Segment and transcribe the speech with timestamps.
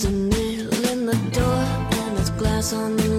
[0.00, 1.62] There's a nail in the door
[1.98, 3.09] and there's glass on the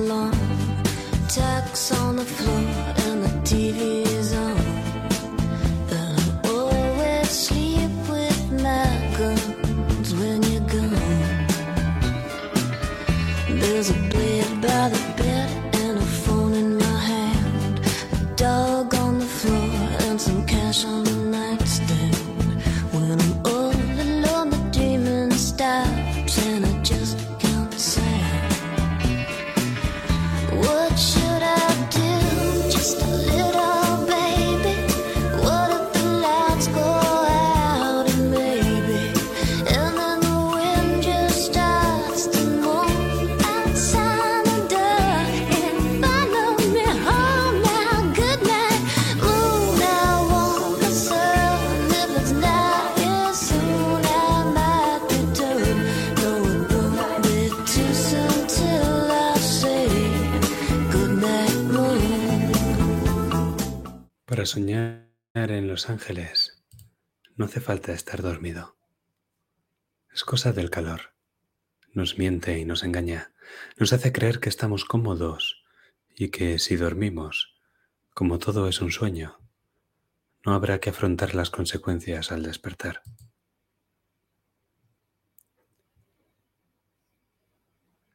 [64.42, 66.64] Para soñar en Los Ángeles
[67.36, 68.76] no hace falta estar dormido.
[70.12, 71.14] Es cosa del calor.
[71.94, 73.36] Nos miente y nos engaña.
[73.78, 75.64] Nos hace creer que estamos cómodos
[76.10, 77.54] y que si dormimos,
[78.16, 79.38] como todo es un sueño,
[80.44, 83.04] no habrá que afrontar las consecuencias al despertar.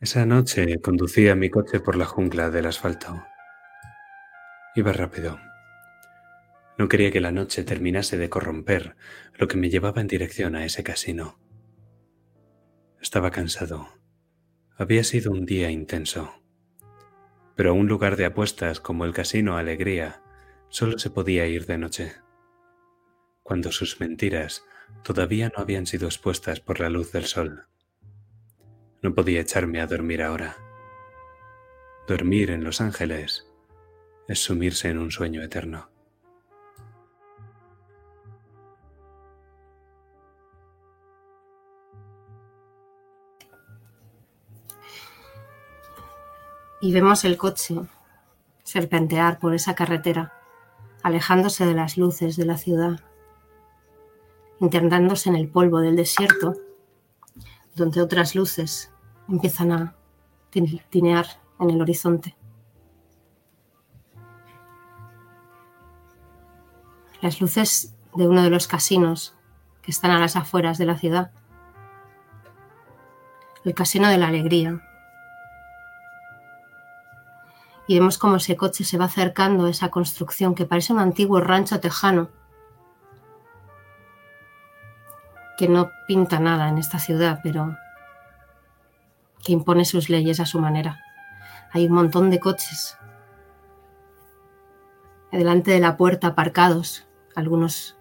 [0.00, 3.24] Esa noche conducía mi coche por la jungla del asfalto.
[4.74, 5.38] Iba rápido.
[6.78, 8.96] No quería que la noche terminase de corromper
[9.34, 11.38] lo que me llevaba en dirección a ese casino.
[13.00, 13.88] Estaba cansado.
[14.76, 16.34] Había sido un día intenso.
[17.54, 20.22] Pero a un lugar de apuestas como el Casino Alegría
[20.68, 22.12] solo se podía ir de noche,
[23.42, 24.64] cuando sus mentiras
[25.02, 27.68] todavía no habían sido expuestas por la luz del sol.
[29.02, 30.56] No podía echarme a dormir ahora.
[32.08, 33.46] Dormir en Los Ángeles
[34.28, 35.95] es sumirse en un sueño eterno.
[46.80, 47.76] Y vemos el coche
[48.62, 50.32] serpentear por esa carretera,
[51.02, 53.00] alejándose de las luces de la ciudad,
[54.60, 56.54] internándose en el polvo del desierto,
[57.74, 58.92] donde otras luces
[59.28, 59.94] empiezan a
[60.50, 61.26] tin- tinear
[61.60, 62.36] en el horizonte.
[67.20, 69.34] Las luces de uno de los casinos
[69.82, 71.30] que están a las afueras de la ciudad.
[73.64, 74.80] El Casino de la Alegría,
[77.86, 81.40] y vemos cómo ese coche se va acercando a esa construcción que parece un antiguo
[81.40, 82.30] rancho tejano
[85.56, 87.76] que no pinta nada en esta ciudad, pero
[89.42, 91.00] que impone sus leyes a su manera.
[91.72, 92.98] Hay un montón de coches
[95.32, 97.96] delante de la puerta aparcados, algunos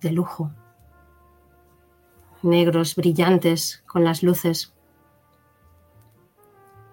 [0.00, 0.52] de lujo,
[2.42, 4.75] negros, brillantes, con las luces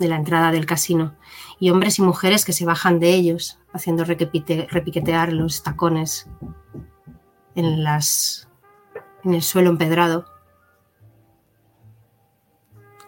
[0.04, 1.16] de la entrada del casino
[1.60, 6.30] y hombres y mujeres que se bajan de ellos haciendo repiquetear los tacones
[7.56, 10.26] en el suelo empedrado,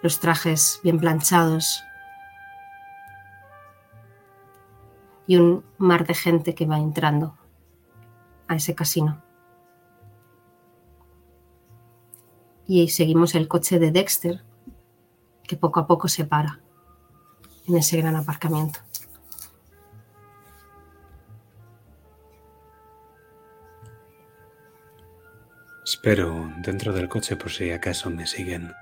[0.02, 1.84] los trajes bien planchados.
[5.28, 7.36] Y un mar de gente que va entrando
[8.48, 9.22] a ese casino.
[12.68, 14.46] Y seguimos el coche de Dexter
[15.44, 16.62] que poco a poco se para
[17.68, 18.80] en ese gran aparcamiento.
[25.84, 28.74] Espero dentro del coche por si acaso me siguen.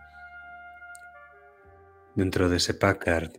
[2.15, 3.31] Dentro de ese Packard,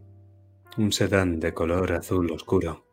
[0.77, 2.87] un sedán de color azul oscuro.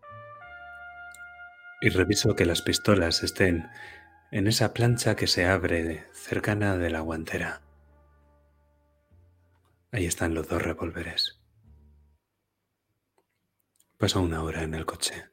[1.82, 3.70] Y reviso que las pistolas estén
[4.32, 7.62] en esa plancha que se abre cercana de la guantera.
[9.92, 11.41] Ahí están los dos revólveres.
[14.02, 15.26] Paso una hora en el coche.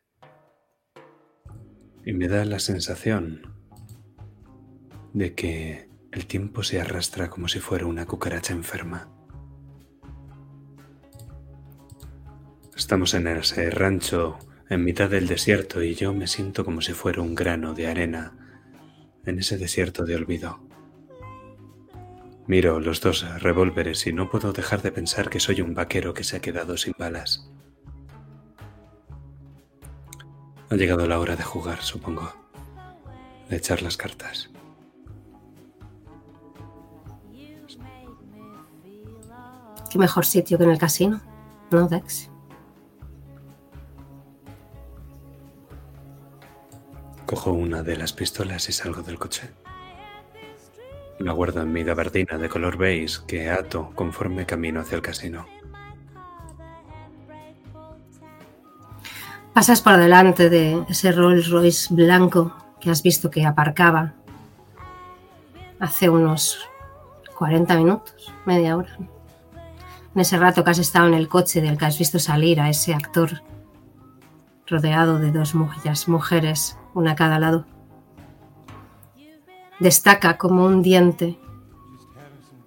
[2.05, 3.41] Y me da la sensación
[5.15, 9.11] de que el tiempo se arrastra como si fuera una cucaracha enferma.
[12.77, 14.39] Estamos en ese rancho
[14.69, 18.37] en mitad del desierto y yo me siento como si fuera un grano de arena
[19.25, 20.61] en ese desierto de olvido.
[22.47, 26.25] Miro los dos revólveres y no puedo dejar de pensar que soy un vaquero que
[26.25, 27.51] se ha quedado sin balas.
[30.71, 32.33] Ha llegado la hora de jugar, supongo.
[33.49, 34.51] De echar las cartas.
[39.91, 41.23] Qué mejor sitio que en el casino,
[41.71, 42.29] ¿no, Dex?
[47.25, 49.51] Cojo una de las pistolas y salgo del coche.
[51.19, 55.47] La guardo en mi gabardina de color beige que ato conforme camino hacia el casino.
[59.59, 64.15] Pasas por delante de ese Rolls Royce blanco que has visto que aparcaba
[65.81, 66.61] hace unos
[67.37, 68.97] 40 minutos, media hora.
[70.15, 72.71] En ese rato que has estado en el coche del que has visto salir a
[72.71, 73.43] ese actor
[74.69, 77.67] rodeado de dos mujeres, una a cada lado.
[79.81, 81.37] Destaca como un diente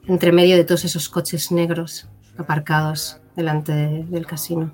[0.08, 4.74] entre medio de todos esos coches negros aparcados delante de- del casino.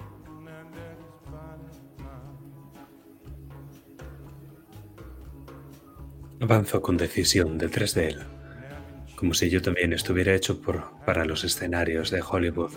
[6.40, 8.20] Avanzo con decisión detrás de él,
[9.16, 10.62] como si yo también estuviera hecho
[11.06, 12.72] para los escenarios de Hollywood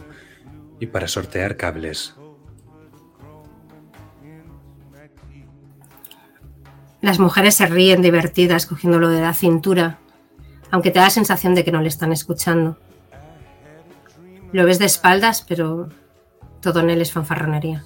[0.80, 2.14] y para sortear cables.
[7.02, 9.98] Las mujeres se ríen divertidas cogiéndolo de la cintura,
[10.70, 12.78] aunque te da la sensación de que no le están escuchando.
[14.52, 15.90] Lo ves de espaldas, pero
[16.62, 17.84] todo en él es fanfarronería.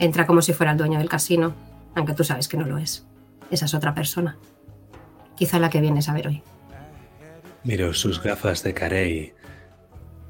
[0.00, 1.54] Entra como si fuera el dueño del casino,
[1.94, 3.06] aunque tú sabes que no lo es.
[3.50, 4.38] Esa es otra persona.
[5.36, 6.42] Quizá la que vienes a ver hoy.
[7.64, 9.34] Miro sus gafas de carey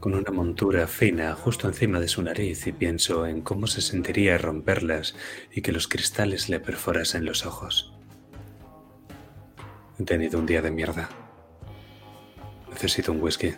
[0.01, 4.39] con una montura fina justo encima de su nariz y pienso en cómo se sentiría
[4.39, 5.15] romperlas
[5.53, 7.93] y que los cristales le perforasen los ojos.
[10.01, 11.09] He tenido un día de mierda.
[12.71, 13.55] Necesito un whisky.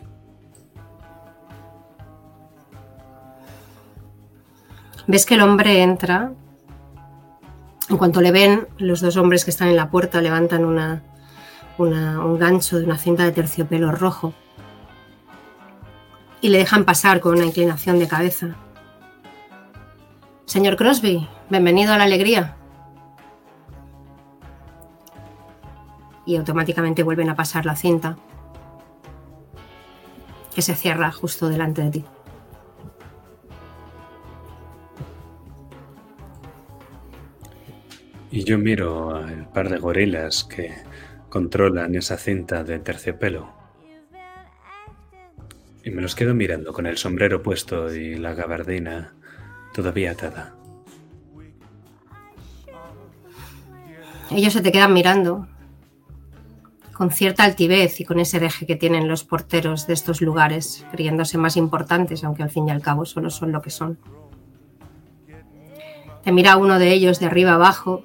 [5.06, 6.32] Ves que el hombre entra.
[7.88, 11.02] En cuanto le ven, los dos hombres que están en la puerta levantan una,
[11.78, 14.32] un gancho de una cinta de terciopelo rojo
[16.40, 18.56] y le dejan pasar con una inclinación de cabeza.
[20.44, 22.56] Señor Crosby, bienvenido a la alegría.
[26.24, 28.16] Y automáticamente vuelven a pasar la cinta
[30.54, 32.04] que se cierra justo delante de ti.
[38.32, 40.72] Y yo miro al par de gorilas que
[41.28, 43.52] controlan esa cinta de terciopelo.
[45.84, 49.12] Y me los quedo mirando con el sombrero puesto y la gabardina
[49.74, 50.54] todavía atada.
[54.30, 55.46] Ellos se te quedan mirando
[56.94, 61.36] con cierta altivez y con ese hereje que tienen los porteros de estos lugares, creyéndose
[61.36, 63.98] más importantes, aunque al fin y al cabo solo son lo que son.
[66.24, 68.04] Te mira uno de ellos de arriba abajo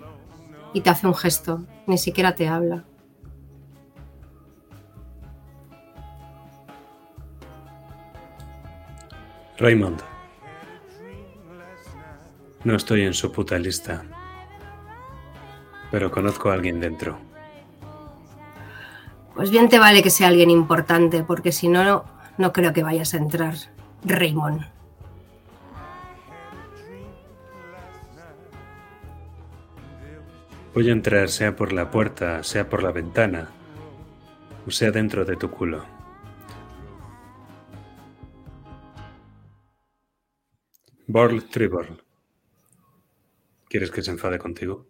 [0.74, 2.84] y te hace un gesto, ni siquiera te habla.
[9.58, 10.02] Raymond.
[12.64, 14.04] No estoy en su puta lista.
[15.90, 17.18] Pero conozco a alguien dentro.
[19.34, 22.06] Pues bien te vale que sea alguien importante, porque si no,
[22.38, 23.56] no creo que vayas a entrar,
[24.04, 24.77] Raymond.
[30.78, 33.50] Voy a entrar sea por la puerta, sea por la ventana,
[34.68, 35.84] o sea dentro de tu culo.
[41.08, 42.04] Borl Tribor.
[43.68, 44.86] ¿Quieres que se enfade contigo?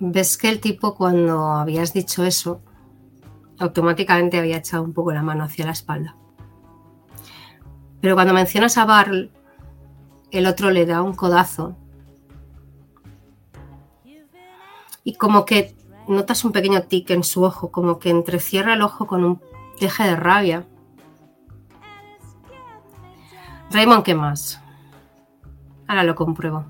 [0.00, 2.62] Ves que el tipo cuando habías dicho eso,
[3.58, 6.16] automáticamente había echado un poco la mano hacia la espalda.
[8.00, 9.30] Pero cuando mencionas a Barl,
[10.30, 11.76] el otro le da un codazo.
[15.06, 15.76] Y como que
[16.08, 19.40] notas un pequeño tic en su ojo, como que entrecierra el ojo con un
[19.80, 20.66] deje de rabia.
[23.70, 24.60] Raymond, ¿qué más?
[25.86, 26.64] Ahora lo compruebo.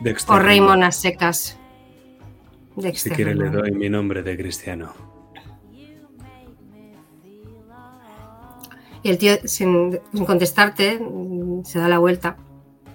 [0.00, 1.60] Dexter O Raymond a secas.
[2.74, 4.92] Si Dexter quiere le doy mi nombre de cristiano.
[9.04, 11.00] Y el tío, sin, sin contestarte,
[11.62, 12.36] se da la vuelta,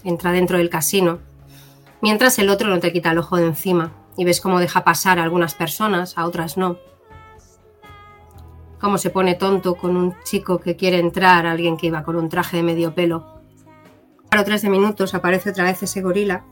[0.04, 1.29] entra dentro del casino,
[2.01, 5.20] mientras el otro no te quita el ojo de encima y ves cómo deja pasar
[5.20, 6.77] a algunas personas, a otras no.
[8.79, 12.29] Cómo se pone tonto con un chico que quiere entrar, alguien que iba con un
[12.29, 13.39] traje de medio pelo.
[14.32, 16.46] A tres minutos aparece otra vez ese gorila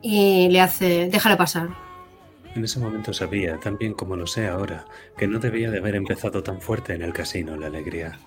[0.00, 1.70] y le hace, déjalo pasar,
[2.54, 4.84] En ese momento sabía, tan bien como lo sé ahora,
[5.16, 8.18] que no debía de haber empezado tan fuerte en el casino la alegría.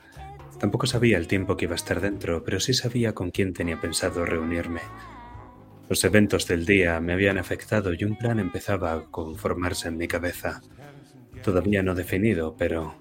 [0.59, 3.79] Tampoco sabía el tiempo que iba a estar dentro, pero sí sabía con quién tenía
[3.79, 4.81] pensado reunirme.
[5.89, 10.07] Los eventos del día me habían afectado y un plan empezaba a conformarse en mi
[10.07, 10.61] cabeza.
[11.43, 12.95] Todavía no definido, pero...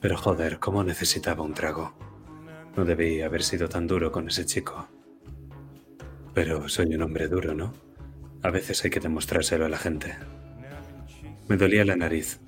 [0.00, 1.94] Pero joder, cómo necesitaba un trago.
[2.76, 4.88] No debí haber sido tan duro con ese chico.
[6.34, 7.74] Pero soy un hombre duro, ¿no?
[8.42, 10.14] A veces hay que demostrárselo a la gente.
[11.48, 12.40] Me dolía la nariz.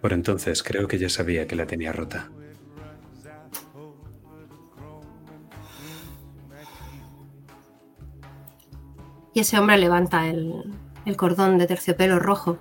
[0.00, 2.30] Por entonces creo que ya sabía que la tenía rota.
[9.34, 10.72] Y ese hombre levanta el,
[11.04, 12.56] el cordón de terciopelo rojo,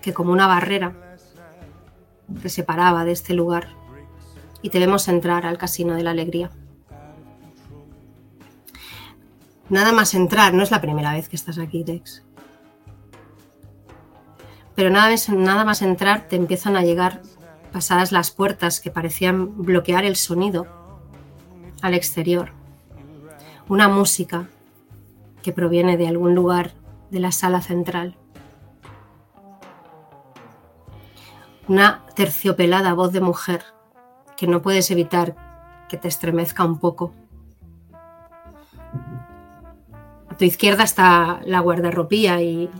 [0.00, 1.16] que como una barrera
[2.40, 3.68] te separaba de este lugar,
[4.62, 6.50] y te vemos entrar al Casino de la Alegría.
[9.68, 12.22] Nada más entrar, no es la primera vez que estás aquí, Dex.
[14.74, 17.22] Pero nada nada más entrar te empiezan a llegar,
[17.72, 20.66] pasadas las puertas que parecían bloquear el sonido
[21.80, 22.52] al exterior,
[23.68, 24.48] una música
[25.42, 26.72] que proviene de algún lugar
[27.10, 28.16] de la sala central.
[31.68, 33.62] Una terciopelada voz de mujer
[34.36, 35.36] que no puedes evitar
[35.88, 37.12] que te estremezca un poco.
[40.28, 42.70] A tu izquierda está la guardarropía y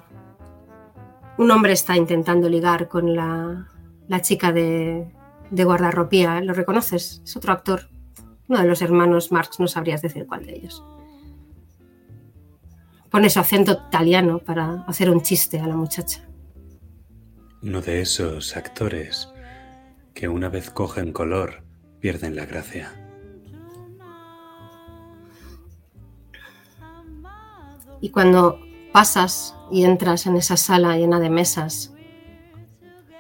[1.39, 3.69] un hombre está intentando ligar con la,
[4.09, 5.13] la chica de,
[5.51, 6.41] de guardarropía.
[6.41, 7.21] ¿Lo reconoces?
[7.25, 7.89] Es otro actor.
[8.53, 10.85] Uno de los hermanos Marx, no sabrías decir cuál de ellos.
[13.11, 16.29] Pone su acento italiano para hacer un chiste a la muchacha.
[17.63, 19.31] Uno de esos actores
[20.13, 21.65] que una vez cogen color
[22.01, 22.93] pierden la gracia.
[28.03, 28.61] Y cuando
[28.93, 31.95] pasas y entras en esa sala llena de mesas,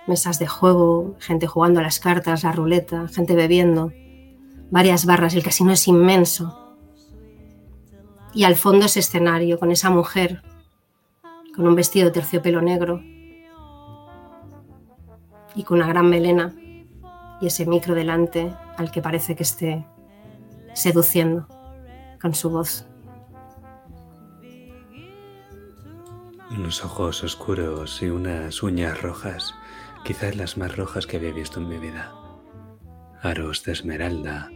[0.06, 3.94] mesas de juego, gente jugando a las cartas, la ruleta, gente bebiendo,
[4.72, 6.76] varias barras, el casino es inmenso.
[8.34, 10.42] Y al fondo ese escenario con esa mujer
[11.54, 13.02] con un vestido de terciopelo negro
[15.54, 16.54] y con una gran melena
[17.42, 19.86] y ese micro delante al que parece que esté
[20.72, 21.46] seduciendo
[22.22, 22.86] con su voz.
[26.50, 29.54] Unos ojos oscuros y unas uñas rojas,
[30.04, 32.14] quizás las más rojas que había visto en mi vida.
[33.22, 34.50] Aros de esmeralda,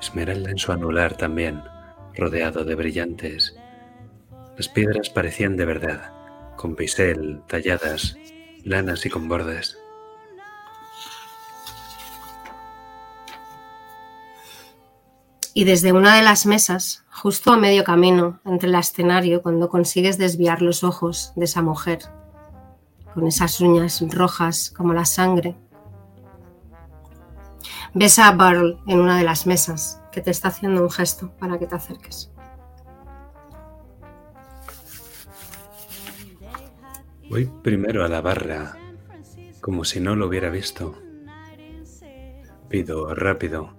[0.00, 1.62] esmeralda en su anular también,
[2.14, 3.56] rodeado de brillantes.
[4.56, 6.12] Las piedras parecían de verdad,
[6.56, 8.16] con bisel, talladas,
[8.64, 9.78] lanas y con bordes.
[15.54, 20.18] Y desde una de las mesas, justo a medio camino entre el escenario, cuando consigues
[20.18, 22.00] desviar los ojos de esa mujer,
[23.14, 25.56] con esas uñas rojas como la sangre,
[27.98, 31.58] ves a Barl en una de las mesas que te está haciendo un gesto para
[31.58, 32.30] que te acerques.
[37.30, 38.76] Voy primero a la barra,
[39.62, 40.94] como si no lo hubiera visto.
[42.68, 43.78] Pido rápido,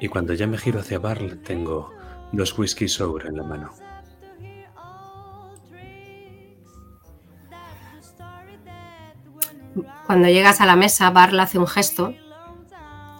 [0.00, 1.92] y cuando ya me giro hacia Barl tengo
[2.32, 3.70] dos whisky sour en la mano.
[10.06, 12.14] Cuando llegas a la mesa, Barl hace un gesto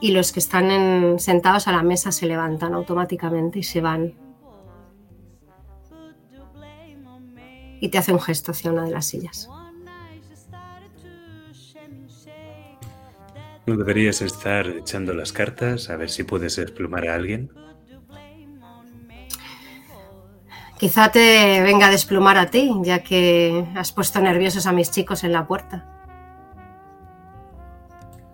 [0.01, 4.15] y los que están en- sentados a la mesa se levantan automáticamente y se van.
[7.81, 9.49] Y te hace un gesto hacia una de las sillas.
[13.67, 17.51] ¿No deberías estar echando las cartas a ver si puedes desplumar a alguien?
[20.79, 25.25] Quizá te venga a desplumar a ti, ya que has puesto nerviosos a mis chicos
[25.25, 25.85] en la puerta.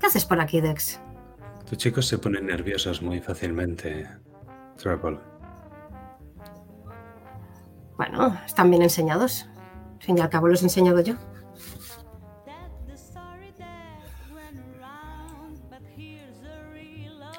[0.01, 1.01] ¿Qué haces por aquí, Dex?
[1.73, 4.07] Tus chicos se ponen nerviosos muy fácilmente,
[4.77, 5.19] Trouble.
[7.97, 9.49] Bueno, están bien enseñados.
[9.95, 11.15] Al fin y al cabo los he enseñado yo.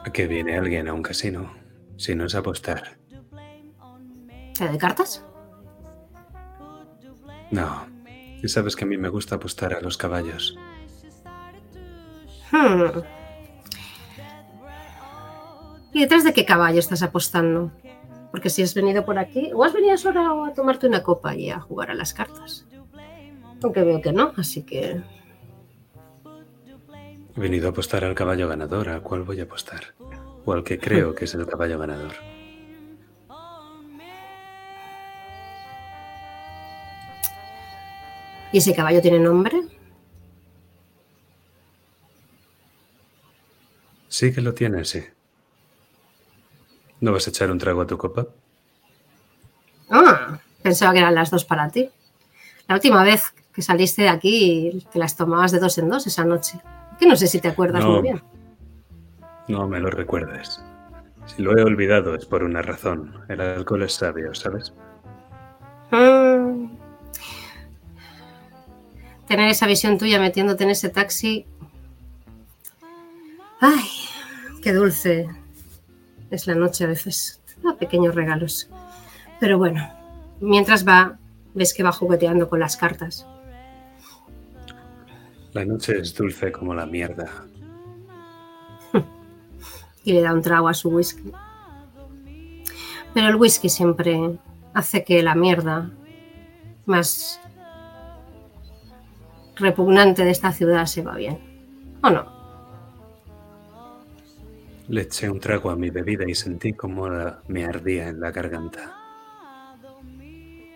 [0.03, 1.53] ¿A qué viene alguien a un casino?
[1.97, 2.97] Si no es apostar.
[4.53, 5.23] ¿Se de cartas?
[7.51, 7.85] No.
[8.41, 10.57] Y sabes que a mí me gusta apostar a los caballos.
[12.51, 13.03] Hmm.
[15.93, 17.71] ¿Y detrás de qué caballo estás apostando?
[18.31, 21.51] Porque si has venido por aquí, o has venido solo a tomarte una copa y
[21.51, 22.65] a jugar a las cartas.
[23.61, 25.01] Aunque veo que no, así que
[27.35, 28.89] He venido a apostar al caballo ganador.
[28.89, 29.95] ¿A cuál voy a apostar?
[30.45, 32.13] O al que creo que es el caballo ganador.
[38.51, 39.63] ¿Y ese caballo tiene nombre?
[44.09, 45.03] Sí que lo tiene, sí.
[47.03, 48.27] ¿No vas a echar un trago a tu copa?
[50.61, 51.89] pensaba que eran las dos para ti.
[52.69, 56.23] La última vez que saliste de aquí, te las tomabas de dos en dos esa
[56.23, 56.61] noche.
[56.97, 57.91] Que no sé si te acuerdas No.
[57.91, 58.23] muy bien.
[59.49, 60.63] No me lo recuerdes.
[61.25, 63.13] Si lo he olvidado es por una razón.
[63.27, 64.71] El alcohol es sabio, ¿sabes?
[65.91, 66.67] Mm.
[69.27, 71.45] Tener esa visión tuya metiéndote en ese taxi.
[73.59, 73.83] Ay,
[74.61, 75.42] qué dulce
[76.33, 77.41] es la noche a veces.
[77.61, 78.69] Da pequeños regalos.
[79.39, 79.87] Pero bueno,
[80.39, 81.17] mientras va,
[81.53, 83.25] ves que va jugueteando con las cartas.
[85.53, 87.29] La noche es dulce como la mierda.
[90.03, 91.31] y le da un trago a su whisky.
[93.13, 94.39] Pero el whisky siempre
[94.73, 95.91] hace que la mierda
[96.85, 97.39] más
[99.55, 101.37] repugnante de esta ciudad se va bien.
[102.01, 102.42] ¿O no?
[104.93, 107.09] Le eché un trago a mi bebida y sentí como
[107.47, 108.95] me ardía en la garganta.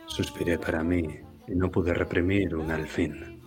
[0.08, 1.04] Suspiré para mí
[1.48, 3.40] y no pude reprimir un al fin.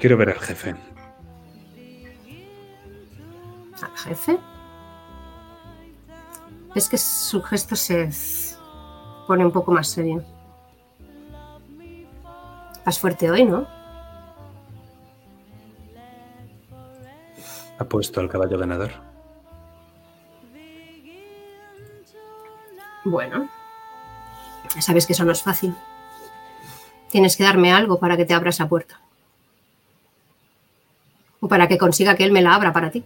[0.00, 0.74] Quiero ver al jefe.
[3.80, 4.38] ¿Al jefe?
[6.74, 8.10] Es que su gesto se
[9.28, 10.24] pone un poco más serio.
[12.84, 13.77] Vas fuerte hoy, ¿no?
[17.88, 18.90] ¿Ha puesto al caballo ganador?
[23.02, 23.48] Bueno,
[24.78, 25.74] sabes que eso no es fácil.
[27.10, 29.00] Tienes que darme algo para que te abra esa puerta.
[31.40, 33.02] O para que consiga que él me la abra para ti.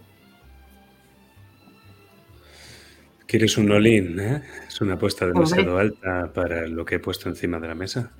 [3.25, 4.19] ¿Quieres un olín?
[4.19, 4.43] eh?
[4.67, 5.39] Es una apuesta Hombre.
[5.45, 8.11] demasiado alta para lo que he puesto encima de la mesa.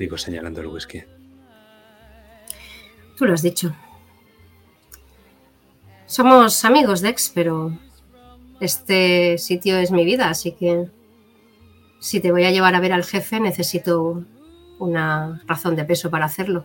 [0.00, 1.04] Digo señalando el whisky.
[3.16, 3.72] Tú lo has dicho.
[6.06, 7.72] Somos amigos, Dex, pero
[8.60, 10.88] este sitio es mi vida, así que
[11.98, 14.24] si te voy a llevar a ver al jefe necesito
[14.78, 16.64] una razón de peso para hacerlo.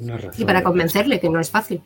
[0.00, 1.80] Una razón Y para convencerle, que no es fácil.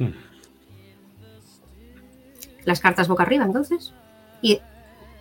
[0.00, 0.10] Hmm.
[2.64, 3.94] Las cartas boca arriba, entonces.
[4.42, 4.60] Y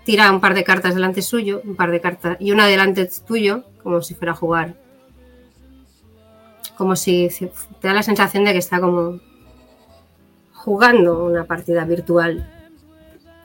[0.06, 3.64] tira un par de cartas delante suyo, un par de cartas, y una delante tuyo,
[3.82, 4.76] como si fuera a jugar.
[6.78, 7.30] Como si
[7.80, 9.20] te da la sensación de que está como
[10.54, 12.50] jugando una partida virtual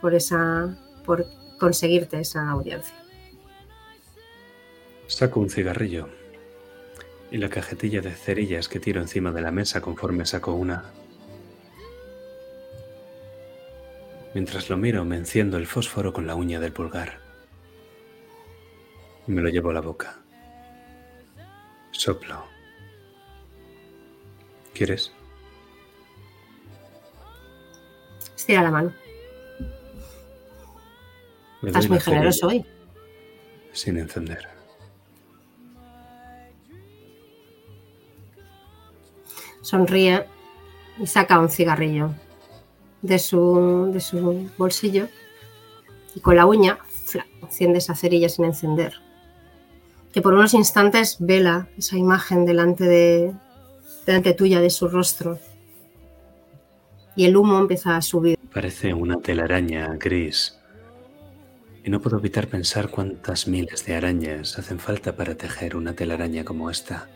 [0.01, 0.77] por esa.
[1.05, 1.27] por
[1.59, 2.95] conseguirte esa audiencia.
[5.07, 6.09] Saco un cigarrillo
[7.31, 10.85] y la cajetilla de cerillas que tiro encima de la mesa conforme saco una.
[14.39, 17.19] Mientras lo miro, me enciendo el fósforo con la uña del pulgar.
[19.27, 20.21] Y me lo llevo a la boca.
[21.91, 22.45] Soplo.
[24.73, 25.13] ¿Quieres?
[28.37, 28.95] Estira la mano.
[31.65, 32.65] Estás muy generoso hoy.
[33.73, 34.47] Sin encender.
[39.63, 40.25] sonríe
[41.01, 42.15] y saca un cigarrillo
[43.03, 45.09] de su, de su bolsillo
[46.15, 48.95] y con la uña fla, enciende esa cerilla sin encender.
[50.13, 53.35] Que por unos instantes vela esa imagen delante, de,
[54.07, 55.39] delante tuya de su rostro
[57.19, 58.39] y el humo empieza a subir.
[58.55, 60.57] Parece una telaraña gris.
[61.83, 66.45] Y no puedo evitar pensar cuántas miles de arañas hacen falta para tejer una telaraña
[66.45, 67.09] como esta.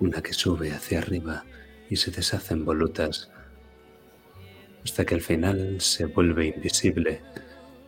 [0.00, 1.44] Una que sube hacia arriba
[1.90, 3.30] y se deshace en volutas
[4.88, 7.20] hasta que al final se vuelve invisible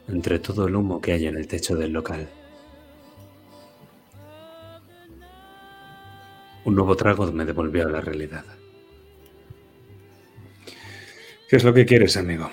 [0.07, 2.29] entre todo el humo que hay en el techo del local.
[6.65, 8.45] Un nuevo trago me devolvió a la realidad.
[11.49, 12.51] ¿Qué es lo que quieres, amigo?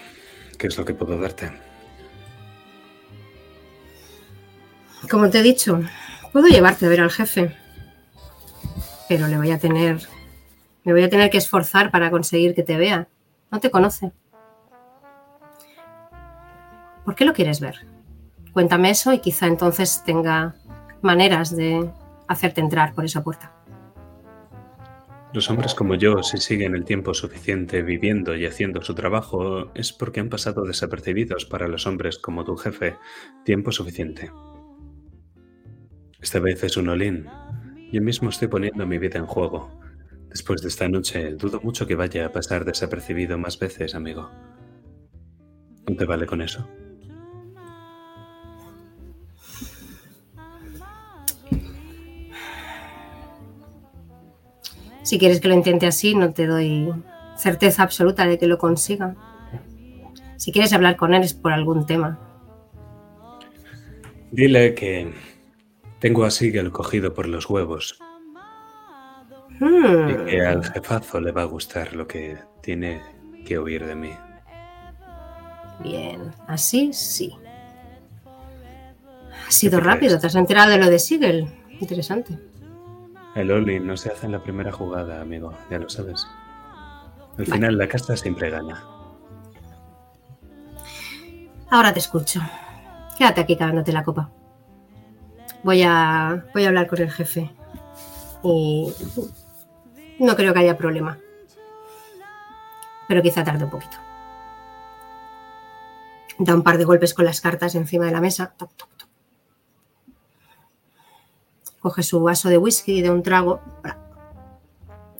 [0.58, 1.52] ¿Qué es lo que puedo darte?
[5.12, 5.82] Como te he dicho,
[6.32, 7.54] puedo llevarte a ver al jefe,
[9.10, 10.00] pero le voy a tener,
[10.86, 13.10] me voy a tener que esforzar para conseguir que te vea.
[13.52, 14.14] No te conoce.
[17.08, 17.88] ¿Por qué lo quieres ver?
[18.52, 20.56] Cuéntame eso y quizá entonces tenga
[21.02, 21.90] maneras de
[22.28, 23.54] hacerte entrar por esa puerta.
[25.32, 29.94] Los hombres como yo, si siguen el tiempo suficiente viviendo y haciendo su trabajo, es
[29.94, 32.98] porque han pasado desapercibidos para los hombres como tu jefe
[33.46, 34.30] tiempo suficiente.
[36.20, 37.30] Esta vez es un olín.
[37.90, 39.80] Yo mismo estoy poniendo mi vida en juego.
[40.28, 44.30] Después de esta noche, dudo mucho que vaya a pasar desapercibido más veces, amigo.
[45.88, 46.68] ¿No te vale con eso?
[55.08, 56.94] Si quieres que lo intente así, no te doy
[57.38, 59.16] certeza absoluta de que lo consiga.
[60.36, 62.20] Si quieres hablar con él es por algún tema.
[64.32, 65.14] Dile que
[66.00, 67.98] tengo a Sigel cogido por los huevos
[69.60, 73.02] Hmm, y que al jefazo le va a gustar lo que tiene
[73.46, 74.12] que oír de mí.
[75.82, 77.34] Bien, así sí.
[79.48, 80.22] Ha sido rápido, crees?
[80.22, 81.48] te has enterado de lo de Siegel.
[81.80, 82.38] Interesante.
[83.38, 86.28] El Oli no se hace en la primera jugada, amigo, ya lo sabes.
[87.38, 88.84] Al final la casta siempre gana.
[91.70, 92.42] Ahora te escucho.
[93.16, 94.32] Quédate aquí cagándote la copa.
[95.62, 97.54] Voy a, voy a hablar con el jefe.
[98.42, 98.92] Y
[100.18, 101.20] no creo que haya problema.
[103.08, 103.98] Pero quizá tarde un poquito.
[106.40, 108.52] Da un par de golpes con las cartas encima de la mesa.
[108.58, 109.07] Toc, toc, toc.
[111.88, 113.62] Coge su vaso de whisky de un trago.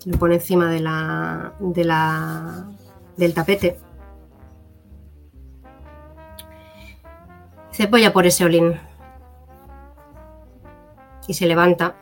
[0.04, 2.70] Lo pone encima de la, de la,
[3.16, 3.80] del tapete.
[7.72, 8.78] Dice, voy a por ese olín.
[11.26, 11.96] Y se levanta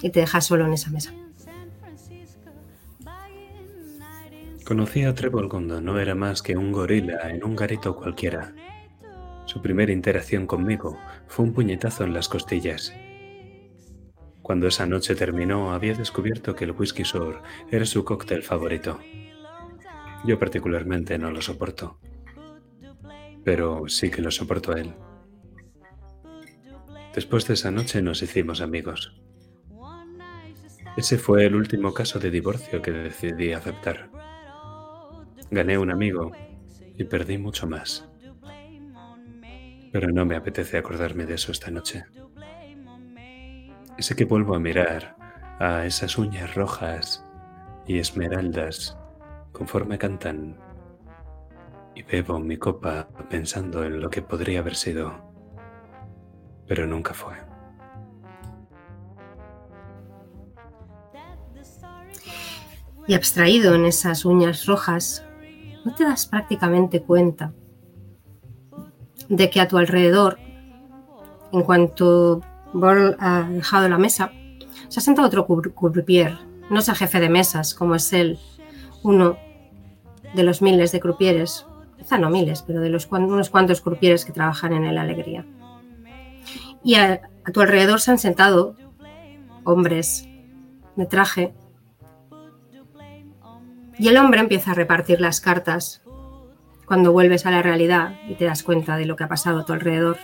[0.00, 1.12] y te deja solo en esa mesa.
[4.64, 8.54] Conocí a Trevor cuando no era más que un gorila en un garito cualquiera.
[9.48, 12.92] Su primera interacción conmigo fue un puñetazo en las costillas.
[14.42, 18.98] Cuando esa noche terminó, había descubierto que el whisky sour era su cóctel favorito.
[20.26, 21.98] Yo particularmente no lo soporto,
[23.42, 24.94] pero sí que lo soporto a él.
[27.14, 29.18] Después de esa noche nos hicimos amigos.
[30.98, 34.10] Ese fue el último caso de divorcio que decidí aceptar.
[35.50, 36.32] Gané un amigo
[36.98, 38.07] y perdí mucho más.
[39.92, 42.04] Pero no me apetece acordarme de eso esta noche.
[43.98, 45.16] Sé que vuelvo a mirar
[45.58, 47.24] a esas uñas rojas
[47.86, 48.96] y esmeraldas
[49.52, 50.56] conforme cantan
[51.94, 55.12] y bebo mi copa pensando en lo que podría haber sido,
[56.68, 57.34] pero nunca fue.
[63.08, 65.24] Y abstraído en esas uñas rojas,
[65.84, 67.52] no te das prácticamente cuenta
[69.28, 70.38] de que a tu alrededor,
[71.52, 72.40] en cuanto
[72.72, 74.32] Borl ha dejado la mesa,
[74.88, 76.38] se ha sentado otro croupier.
[76.70, 78.38] No es jefe de mesas, como es él,
[79.02, 79.38] uno
[80.34, 84.32] de los miles de croupieres, quizá no miles, pero de los unos cuantos croupieres que
[84.32, 85.46] trabajan en el Alegría.
[86.84, 88.76] Y a, a tu alrededor se han sentado
[89.64, 90.28] hombres
[90.96, 91.54] de traje
[93.98, 96.02] y el hombre empieza a repartir las cartas
[96.88, 99.64] cuando vuelves a la realidad y te das cuenta de lo que ha pasado a
[99.66, 100.16] tu alrededor.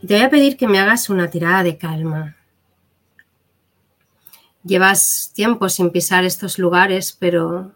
[0.00, 2.36] Y te voy a pedir que me hagas una tirada de calma.
[4.62, 7.72] Llevas tiempo sin pisar estos lugares, pero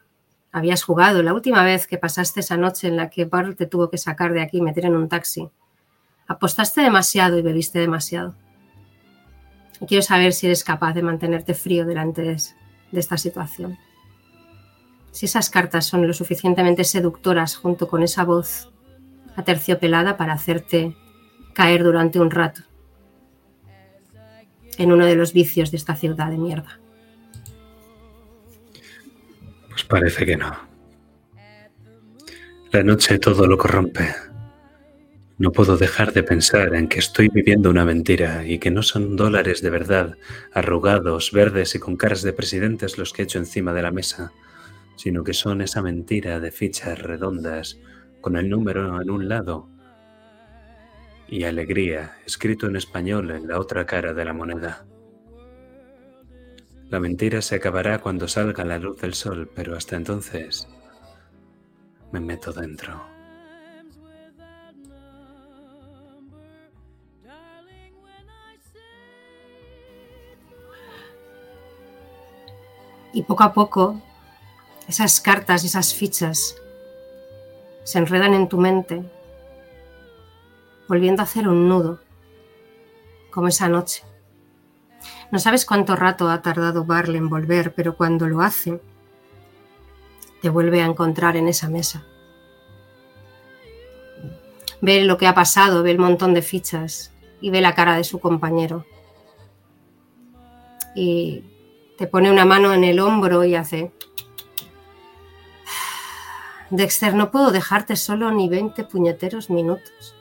[0.52, 1.22] habías jugado.
[1.24, 4.32] La última vez que pasaste esa noche en la que Barl te tuvo que sacar
[4.32, 5.50] de aquí y meter en un taxi,
[6.28, 8.36] apostaste demasiado y bebiste demasiado.
[9.86, 12.36] Quiero saber si eres capaz de mantenerte frío delante de,
[12.92, 13.78] de esta situación.
[15.10, 18.70] Si esas cartas son lo suficientemente seductoras junto con esa voz
[19.36, 20.96] aterciopelada para hacerte
[21.54, 22.62] caer durante un rato
[24.76, 26.78] en uno de los vicios de esta ciudad de mierda.
[29.68, 30.56] Pues parece que no.
[32.70, 34.14] La noche todo lo corrompe.
[35.38, 39.14] No puedo dejar de pensar en que estoy viviendo una mentira y que no son
[39.14, 40.18] dólares de verdad,
[40.52, 44.32] arrugados, verdes y con caras de presidentes los que he hecho encima de la mesa,
[44.96, 47.78] sino que son esa mentira de fichas redondas
[48.20, 49.68] con el número en un lado
[51.28, 54.86] y alegría escrito en español en la otra cara de la moneda.
[56.90, 60.66] La mentira se acabará cuando salga la luz del sol, pero hasta entonces
[62.10, 63.17] me meto dentro.
[73.12, 74.00] Y poco a poco,
[74.88, 76.56] esas cartas, esas fichas,
[77.84, 79.02] se enredan en tu mente,
[80.88, 82.00] volviendo a hacer un nudo,
[83.30, 84.02] como esa noche.
[85.30, 88.80] No sabes cuánto rato ha tardado Barley en volver, pero cuando lo hace,
[90.40, 92.04] te vuelve a encontrar en esa mesa.
[94.80, 98.04] Ve lo que ha pasado, ve el montón de fichas y ve la cara de
[98.04, 98.86] su compañero.
[100.94, 101.44] Y
[101.98, 103.92] te pone una mano en el hombro y hace...
[106.70, 110.14] Dexter, no puedo dejarte solo ni 20 puñeteros minutos.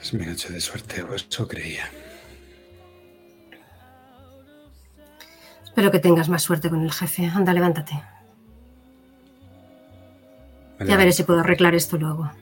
[0.00, 1.88] Es mi noche de suerte, o eso creía.
[5.62, 7.26] Espero que tengas más suerte con el jefe.
[7.26, 8.02] Anda, levántate.
[10.78, 12.32] Me Ya veré si puedo arreglar esto luego.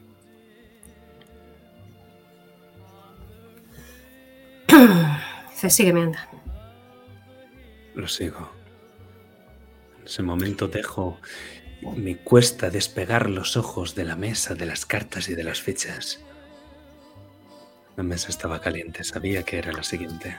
[5.61, 6.27] Dice, sígueme, anda.
[7.95, 8.51] Lo sigo.
[9.99, 11.21] En ese momento dejo.
[11.83, 16.25] Me cuesta despegar los ojos de la mesa, de las cartas y de las fichas.
[17.95, 20.35] La mesa estaba caliente, sabía que era la siguiente.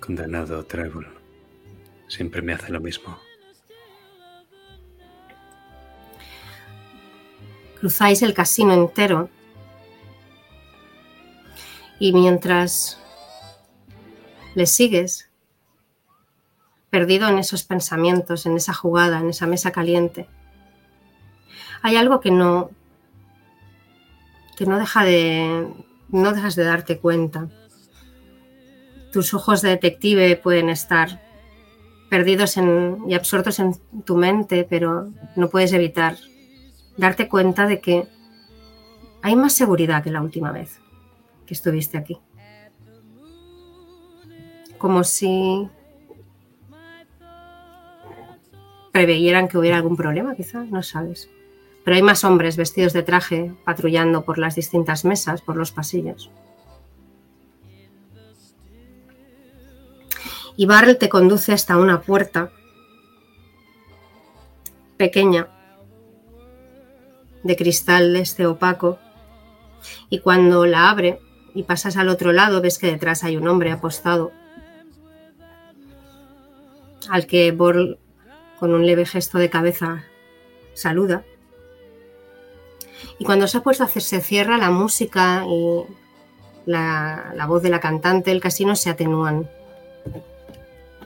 [0.00, 1.06] Condenado Trébol.
[2.08, 3.20] Siempre me hace lo mismo.
[7.78, 9.30] Cruzáis el casino entero.
[12.00, 12.98] Y mientras
[14.54, 15.30] le sigues,
[16.90, 20.26] perdido en esos pensamientos, en esa jugada, en esa mesa caliente,
[21.82, 22.70] hay algo que no
[24.56, 25.68] que no deja de
[26.08, 27.48] no dejas de darte cuenta.
[29.12, 31.22] Tus ojos de detective pueden estar
[32.10, 36.16] perdidos en- y absortos en tu mente, pero no puedes evitar
[36.96, 38.08] darte cuenta de que
[39.22, 40.80] hay más seguridad que la última vez
[41.46, 42.18] que estuviste aquí.
[44.78, 45.68] Como si
[48.92, 51.28] preveyeran que hubiera algún problema, quizá, no sabes.
[51.84, 56.30] Pero hay más hombres vestidos de traje patrullando por las distintas mesas, por los pasillos.
[60.56, 62.50] Y Barrel te conduce hasta una puerta
[64.96, 65.48] pequeña
[67.44, 68.98] de cristal de este opaco
[70.10, 71.20] y cuando la abre
[71.54, 74.32] y pasas al otro lado ves que detrás hay un hombre apostado
[77.10, 77.98] al que Borl
[78.58, 80.04] con un leve gesto de cabeza
[80.74, 81.22] saluda
[83.18, 85.82] y cuando se ha puesto a hacer se cierra la música y
[86.66, 89.48] la, la voz de la cantante el casino se atenúan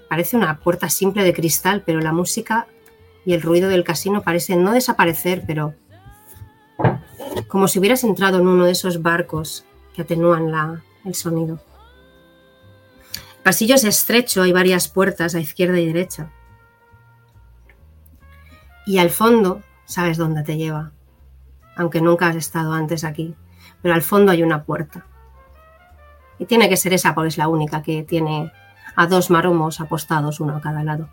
[0.09, 2.66] parece una puerta simple de cristal pero la música
[3.24, 5.74] y el ruido del casino parecen no desaparecer pero
[7.48, 11.61] como si hubieras entrado en uno de esos barcos que atenúan la- el sonido.
[13.42, 16.31] Pasillo es estrecho, hay varias puertas a izquierda y derecha.
[18.87, 20.92] Y al fondo sabes dónde te lleva,
[21.76, 23.35] aunque nunca has estado antes aquí,
[23.81, 25.07] pero al fondo hay una puerta.
[26.38, 28.52] Y tiene que ser esa, porque es la única que tiene
[28.94, 31.09] a dos maromos apostados uno a cada lado.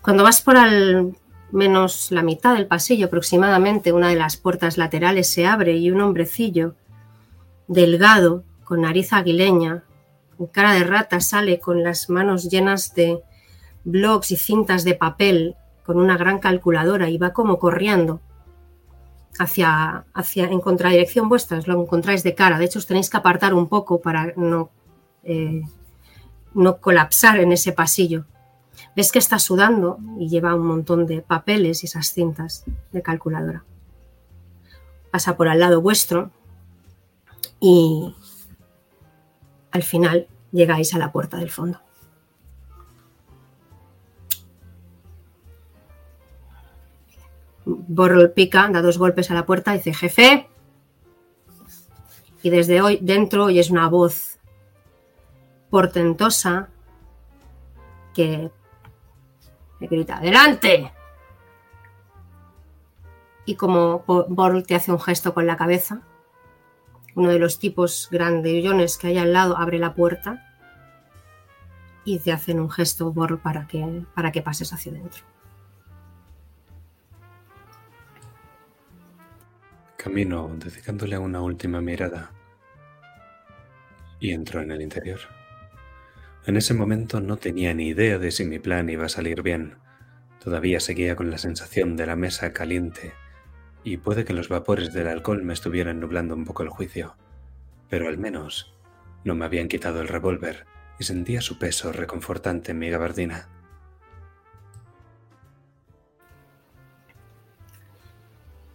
[0.00, 1.16] Cuando vas por al
[1.52, 6.00] menos la mitad del pasillo aproximadamente, una de las puertas laterales se abre y un
[6.00, 6.74] hombrecillo
[7.68, 9.84] delgado, con nariz aguileña,
[10.38, 13.22] con cara de rata, sale con las manos llenas de
[13.84, 18.22] blocs y cintas de papel, con una gran calculadora y va como corriendo
[19.38, 22.58] hacia, hacia en contradirección vuestra, os lo encontráis de cara.
[22.58, 24.70] De hecho, os tenéis que apartar un poco para no,
[25.22, 25.60] eh,
[26.54, 28.24] no colapsar en ese pasillo.
[28.96, 33.64] Ves que está sudando y lleva un montón de papeles y esas cintas de calculadora.
[35.10, 36.30] Pasa por al lado vuestro
[37.60, 38.16] y
[39.72, 41.80] al final llegáis a la puerta del fondo.
[47.64, 50.48] Borrell pica, da dos golpes a la puerta y dice, jefe.
[52.42, 54.38] Y desde hoy dentro oyes una voz
[55.70, 56.68] portentosa
[58.14, 58.50] que
[59.80, 60.92] grita, ¡adelante!
[63.44, 66.02] Y como Bo- Borl te hace un gesto con la cabeza,
[67.14, 70.48] uno de los tipos grandellones que hay al lado abre la puerta
[72.04, 75.22] y te hacen un gesto, Borl, para que, para que pases hacia adentro.
[79.96, 82.32] Camino dedicándole una última mirada
[84.18, 85.20] y entró en el interior.
[86.44, 89.76] En ese momento no tenía ni idea de si mi plan iba a salir bien.
[90.42, 93.12] Todavía seguía con la sensación de la mesa caliente
[93.84, 97.16] y puede que los vapores del alcohol me estuvieran nublando un poco el juicio,
[97.88, 98.74] pero al menos
[99.24, 100.66] no me habían quitado el revólver
[100.98, 103.48] y sentía su peso reconfortante en mi gabardina.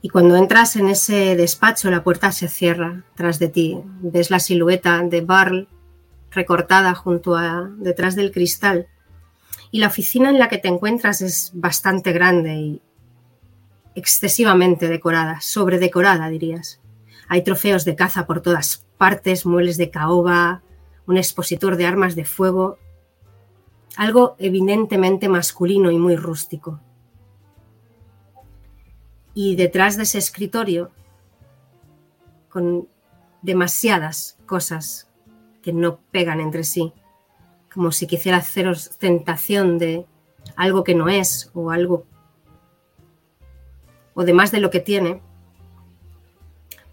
[0.02, 3.82] Y cuando entras en ese despacho, la puerta se cierra tras de ti.
[4.02, 5.68] Ves la silueta de Barl
[6.32, 8.88] recortada junto a detrás del cristal.
[9.72, 12.82] Y la oficina en la que te encuentras es bastante grande y
[13.98, 16.80] excesivamente decorada, sobredecorada dirías.
[17.28, 20.62] Hay trofeos de caza por todas partes, muebles de caoba,
[21.08, 22.78] un expositor de armas de fuego,
[23.96, 26.80] algo evidentemente masculino y muy rústico.
[29.34, 30.92] Y detrás de ese escritorio
[32.50, 32.88] con
[33.42, 35.10] demasiadas cosas
[35.64, 36.94] que no pegan entre sí,
[37.74, 40.06] como si quisiera haceros tentación de
[40.56, 42.06] algo que no es o algo
[44.18, 45.22] o de más de lo que tiene,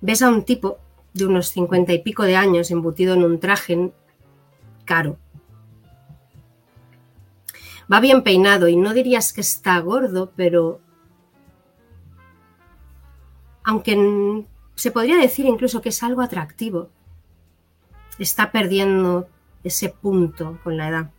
[0.02, 0.78] ves a un tipo
[1.14, 3.92] de unos cincuenta y pico de años embutido en un traje
[4.84, 5.16] caro.
[7.90, 10.82] Va bien peinado y no dirías que está gordo, pero
[13.62, 16.90] aunque se podría decir incluso que es algo atractivo,
[18.18, 19.28] está perdiendo
[19.62, 21.10] ese punto con la edad.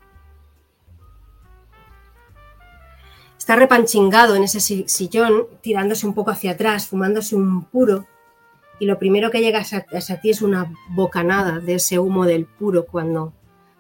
[3.46, 8.08] Está repanchingado en ese sillón, tirándose un poco hacia atrás, fumándose un puro,
[8.80, 12.88] y lo primero que llega a ti es una bocanada de ese humo del puro
[12.88, 13.34] cuando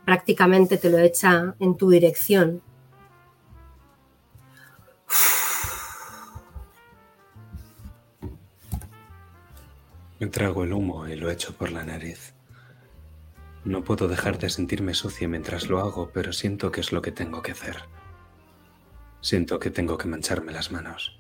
[0.05, 2.61] prácticamente te lo echa en tu dirección.
[10.19, 12.35] Me trago el humo y lo echo por la nariz.
[13.63, 17.11] No puedo dejar de sentirme sucia mientras lo hago, pero siento que es lo que
[17.11, 17.77] tengo que hacer.
[19.21, 21.19] Siento que tengo que mancharme las manos.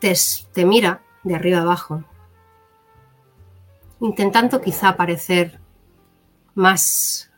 [0.00, 0.14] Te,
[0.52, 2.04] te mira de arriba abajo,
[4.00, 5.60] intentando quizá parecer
[6.54, 7.30] más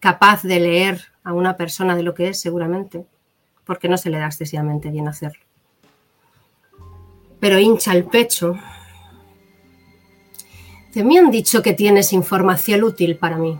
[0.00, 3.06] capaz de leer a una persona de lo que es seguramente,
[3.64, 5.44] porque no se le da excesivamente bien hacerlo.
[7.40, 8.56] Pero hincha el pecho
[11.04, 13.58] me han dicho que tienes información útil para mí.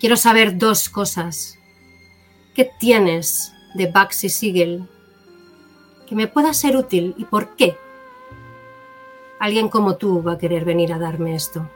[0.00, 1.58] Quiero saber dos cosas.
[2.54, 4.88] ¿Qué tienes de Baxi Siegel
[6.08, 7.76] que me pueda ser útil y por qué?
[9.40, 11.68] Alguien como tú va a querer venir a darme esto.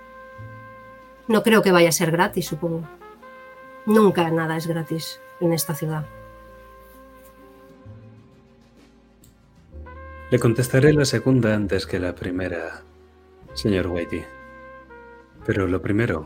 [1.28, 2.88] No creo que vaya a ser gratis, supongo.
[3.86, 6.06] Nunca nada es gratis en esta ciudad.
[10.30, 12.82] Le contestaré la segunda antes que la primera,
[13.54, 14.24] señor Whitey.
[15.44, 16.24] Pero lo primero,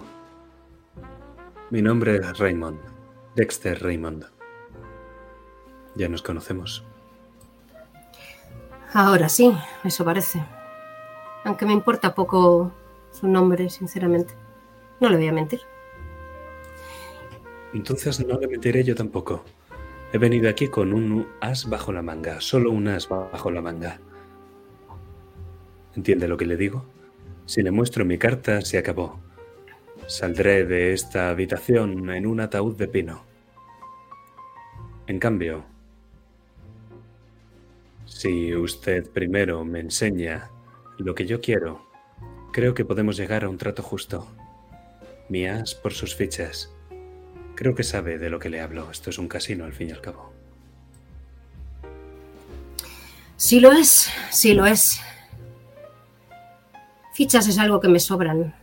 [1.71, 2.79] mi nombre es Raymond,
[3.35, 4.25] Dexter Raymond.
[5.95, 6.85] Ya nos conocemos.
[8.93, 9.53] Ahora sí,
[9.85, 10.45] eso parece.
[11.45, 12.73] Aunque me importa poco
[13.13, 14.35] su nombre, sinceramente.
[15.01, 15.61] No le voy a mentir.
[17.73, 19.45] Entonces no le mentiré yo tampoco.
[20.13, 23.99] He venido aquí con un as bajo la manga, solo un as bajo la manga.
[25.95, 26.85] ¿Entiende lo que le digo?
[27.47, 29.21] Si le muestro mi carta, se acabó.
[30.09, 33.25] Saldré de esta habitación en un ataúd de pino.
[35.07, 35.65] En cambio,
[38.05, 40.51] si usted primero me enseña
[40.99, 41.87] lo que yo quiero,
[42.53, 44.27] creo que podemos llegar a un trato justo.
[45.29, 46.73] Mías por sus fichas.
[47.55, 48.91] Creo que sabe de lo que le hablo.
[48.91, 50.33] Esto es un casino al fin y al cabo.
[53.37, 55.01] Sí lo es, sí lo es.
[57.17, 58.55] Fichas es algo que me sobran.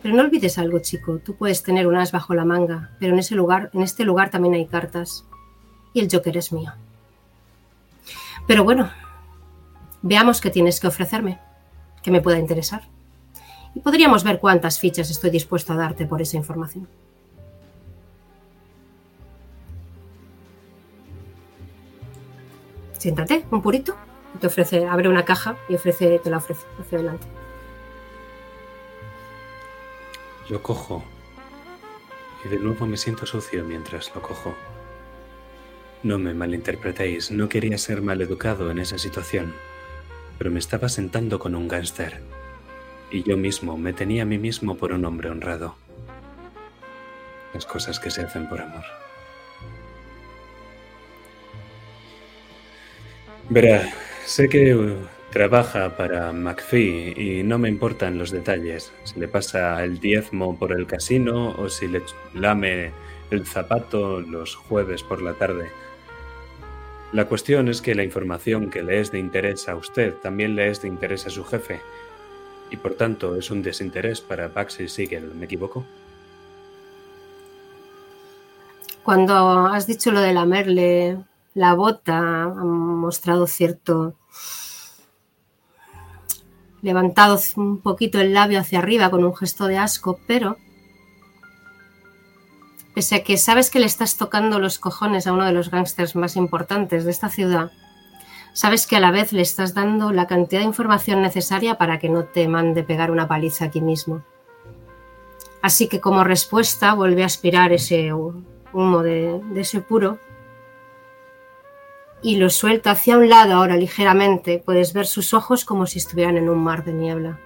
[0.00, 1.18] Pero no olvides algo, chico.
[1.18, 4.30] Tú puedes tener un as bajo la manga, pero en ese lugar, en este lugar
[4.30, 5.26] también hay cartas.
[5.92, 6.72] Y el Joker es mío.
[8.46, 8.90] Pero bueno,
[10.00, 11.38] veamos qué tienes que ofrecerme,
[12.02, 12.88] que me pueda interesar.
[13.74, 16.88] Y podríamos ver cuántas fichas estoy dispuesto a darte por esa información.
[22.96, 23.94] Siéntate, un purito
[24.40, 27.26] te ofrece, abre una caja y ofrece, te la ofrece hacia adelante.
[30.48, 31.04] Lo cojo.
[32.44, 34.54] Y de nuevo me siento sucio mientras lo cojo.
[36.02, 39.54] No me malinterpretéis, no quería ser maleducado en esa situación,
[40.36, 42.20] pero me estaba sentando con un gángster.
[43.10, 45.76] Y yo mismo me tenía a mí mismo por un hombre honrado.
[47.54, 48.84] Las cosas que se hacen por amor.
[53.48, 53.92] Verá,
[54.24, 54.96] Sé que uh,
[55.32, 58.92] trabaja para McPhee y no me importan los detalles.
[59.04, 62.02] Si le pasa el diezmo por el casino o si le
[62.32, 62.92] lame
[63.30, 65.70] el zapato los jueves por la tarde.
[67.12, 70.70] La cuestión es que la información que le es de interés a usted también le
[70.70, 71.80] es de interés a su jefe.
[72.70, 75.84] Y por tanto es un desinterés para Baxi Siegel, ¿me equivoco?
[79.02, 81.18] Cuando has dicho lo de lamerle
[81.54, 84.14] la bota ha mostrado cierto...
[86.80, 90.56] levantado un poquito el labio hacia arriba con un gesto de asco, pero
[92.94, 96.16] pese a que sabes que le estás tocando los cojones a uno de los gángsters
[96.16, 97.70] más importantes de esta ciudad,
[98.52, 102.08] sabes que a la vez le estás dando la cantidad de información necesaria para que
[102.08, 104.22] no te mande pegar una paliza aquí mismo.
[105.62, 110.18] Así que como respuesta vuelve a aspirar ese humo de, de ese puro
[112.22, 116.36] y lo suelto hacia un lado ahora ligeramente, puedes ver sus ojos como si estuvieran
[116.36, 117.40] en un mar de niebla.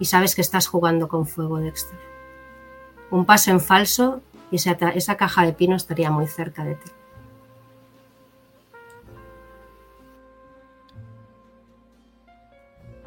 [0.00, 1.98] Y sabes que estás jugando con fuego, Dexter.
[3.10, 6.90] Un paso en falso y esa, esa caja de pino estaría muy cerca de ti.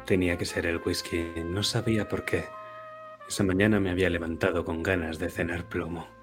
[0.06, 2.44] Tenía que ser el whisky, no sabía por qué.
[3.28, 6.13] Esa mañana me había levantado con ganas de cenar plomo.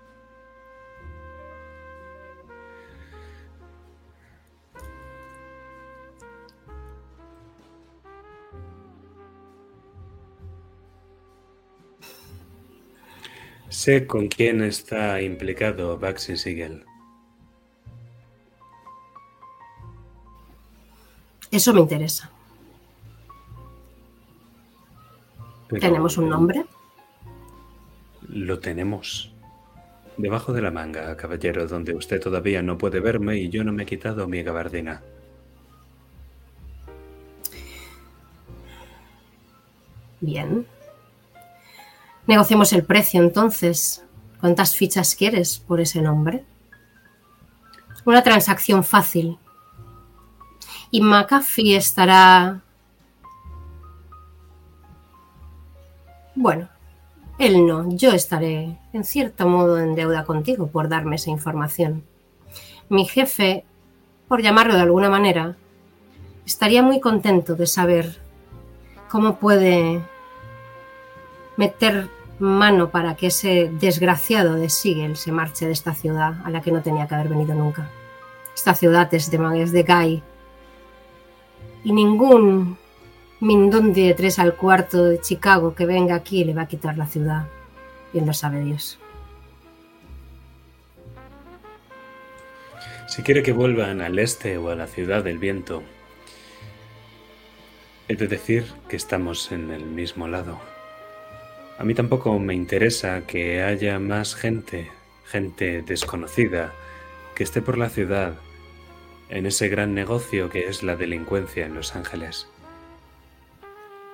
[13.72, 16.84] Sé con quién está implicado Baxi Siegel.
[21.50, 22.30] Eso me interesa.
[25.70, 26.66] pero ¿Tenemos un nombre?
[28.28, 29.34] Lo tenemos.
[30.18, 33.84] Debajo de la manga, caballero, donde usted todavía no puede verme y yo no me
[33.84, 35.02] he quitado mi gabardina.
[40.20, 40.68] Bien.
[42.28, 44.06] Negociemos el precio entonces.
[44.40, 46.44] ¿Cuántas fichas quieres por ese nombre?
[48.06, 49.38] Una transacción fácil.
[50.90, 52.62] Y McAfee estará...
[56.34, 56.70] Bueno,
[57.38, 57.90] él no.
[57.90, 62.04] Yo estaré en cierto modo en deuda contigo por darme esa información.
[62.90, 63.66] Mi jefe,
[64.28, 65.56] por llamarlo de alguna manera,
[66.46, 68.20] estaría muy contento de saber
[69.10, 70.04] cómo puede
[71.58, 76.62] meter mano para que ese desgraciado de Siegel se marche de esta ciudad a la
[76.62, 77.90] que no tenía que haber venido nunca.
[78.56, 80.24] Esta ciudad es de, es de Guy.
[81.84, 82.78] Y ningún
[83.40, 87.08] mindundi de tres al cuarto de Chicago que venga aquí le va a quitar la
[87.08, 87.48] ciudad.
[88.14, 89.00] Bien lo sabe Dios.
[93.08, 95.84] Si quiere que vuelvan al este o a la ciudad del viento,
[98.08, 100.71] he de decir que estamos en el mismo lado.
[101.82, 104.92] A mí tampoco me interesa que haya más gente,
[105.26, 106.76] gente desconocida,
[107.34, 108.36] que esté por la ciudad
[109.30, 112.48] en ese gran negocio que es la delincuencia en Los Ángeles.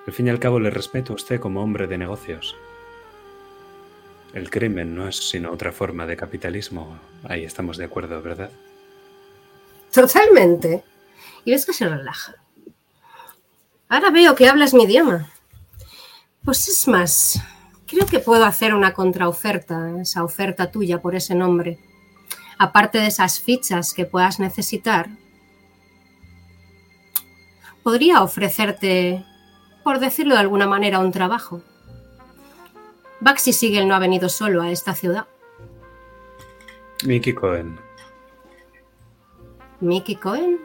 [0.08, 2.56] Al fin y al cabo le respeto a usted como hombre de negocios.
[4.34, 6.98] El crimen no es sino otra forma de capitalismo.
[7.26, 8.50] Ahí estamos de acuerdo, ¿verdad?
[9.92, 10.86] Totalmente.
[11.44, 12.34] Y ves que se relaja.
[13.90, 15.30] Ahora veo que hablas mi idioma.
[16.46, 17.42] Pues es más,
[17.88, 21.80] creo que puedo hacer una contraoferta, esa oferta tuya por ese nombre.
[22.60, 25.10] Aparte de esas fichas que puedas necesitar,
[27.84, 29.24] podría ofrecerte,
[29.84, 31.62] por decirlo de alguna manera, un trabajo.
[33.20, 35.26] Baxi Siegel no ha venido solo a esta ciudad.
[37.04, 37.80] Mickey Cohen.
[39.80, 40.60] Mickey Cohen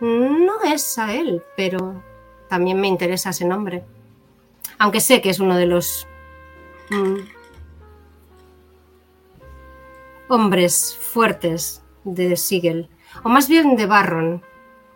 [0.00, 2.02] no es a él, pero
[2.48, 3.84] también me interesa ese nombre.
[4.78, 6.06] Aunque sé que es uno de los
[6.90, 7.16] mm,
[10.28, 12.88] hombres fuertes de Siegel,
[13.22, 14.42] o más bien de Barron,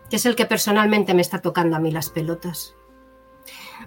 [0.08, 2.74] que es el que personalmente me está tocando a mí las pelotas.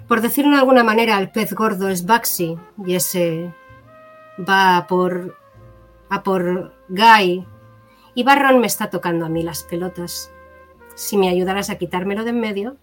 [0.07, 3.53] Por decirlo de alguna manera, el pez gordo es Baxi y ese
[4.39, 5.37] va a por,
[6.09, 7.45] a por Guy
[8.15, 10.31] y Barron me está tocando a mí las pelotas.
[10.95, 12.77] Si me ayudaras a quitármelo de en medio,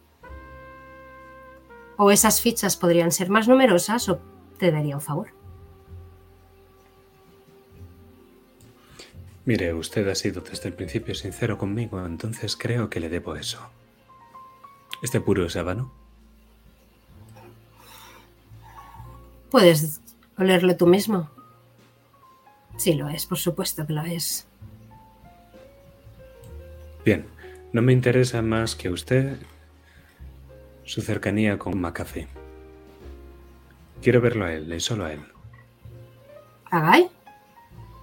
[1.97, 4.21] o esas fichas podrían ser más numerosas o
[4.61, 5.29] te daría un favor.
[9.47, 13.59] Mire, usted ha sido desde el principio sincero conmigo, entonces creo que le debo eso.
[15.03, 15.91] ¿Este puro es habano?
[19.51, 20.01] Puedes
[20.37, 21.31] olerlo tú mismo.
[22.77, 24.47] Sí lo es, por supuesto que lo es.
[27.05, 27.25] Bien,
[27.73, 29.39] no me interesa más que usted
[30.85, 32.40] su cercanía con McAfee.
[34.03, 35.21] Quiero verlo a él, y solo a él.
[36.71, 37.11] ¿A Guy?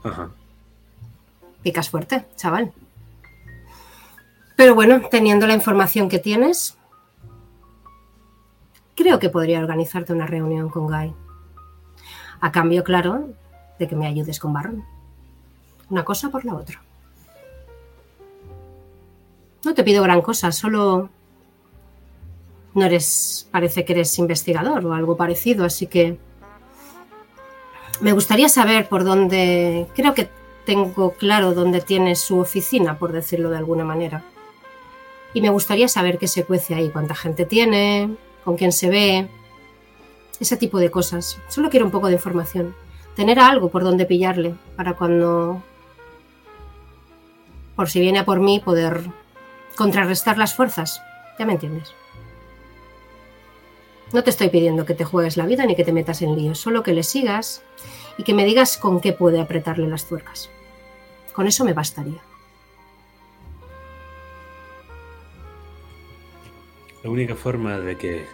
[0.04, 0.30] Ajá.
[1.64, 2.72] Picas fuerte, chaval.
[4.56, 6.78] Pero bueno, teniendo la información que tienes,
[8.95, 11.14] creo que podría organizarte una reunión con Guy.
[12.39, 13.30] A cambio, claro,
[13.80, 14.84] de que me ayudes con Barron.
[15.89, 16.82] Una cosa por la otra.
[19.64, 21.10] No te pido gran cosa, solo
[22.78, 26.17] no eres, parece que eres investigador o algo parecido, así que
[27.99, 30.30] me gustaría saber por dónde, creo que
[30.65, 34.23] tengo claro dónde tiene su oficina, por decirlo de alguna manera.
[35.34, 38.15] Y me gustaría saber qué se cuece ahí, cuánta gente tiene,
[38.45, 39.28] con quién se ve,
[40.39, 41.39] ese tipo de cosas.
[41.49, 42.75] Solo quiero un poco de información.
[43.15, 45.63] Tener algo por donde pillarle para cuando,
[47.75, 49.09] por si viene a por mí, poder
[49.78, 51.03] Contrarrestar las fuerzas.
[51.38, 51.93] Ya me entiendes.
[54.14, 56.60] No te estoy pidiendo que te juegues la vida ni que te metas en líos,
[56.60, 57.62] solo que le sigas
[58.18, 60.49] y que me digas con qué puede apretarle las tuercas.
[61.34, 62.22] Con eso me bastaría.
[67.03, 68.26] La única forma de que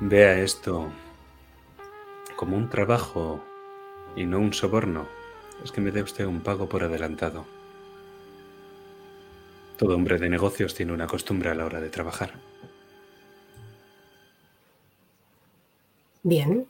[0.00, 0.88] vea esto
[2.36, 3.40] como un trabajo
[4.14, 5.08] y no un soborno
[5.64, 7.44] es que me dé usted un pago por adelantado.
[9.76, 12.47] Todo hombre de negocios tiene una costumbre a la hora de trabajar.
[16.28, 16.66] Bien.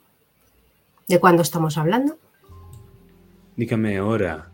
[1.09, 2.17] ¿De cuándo estamos hablando?
[3.57, 4.51] Dígame hora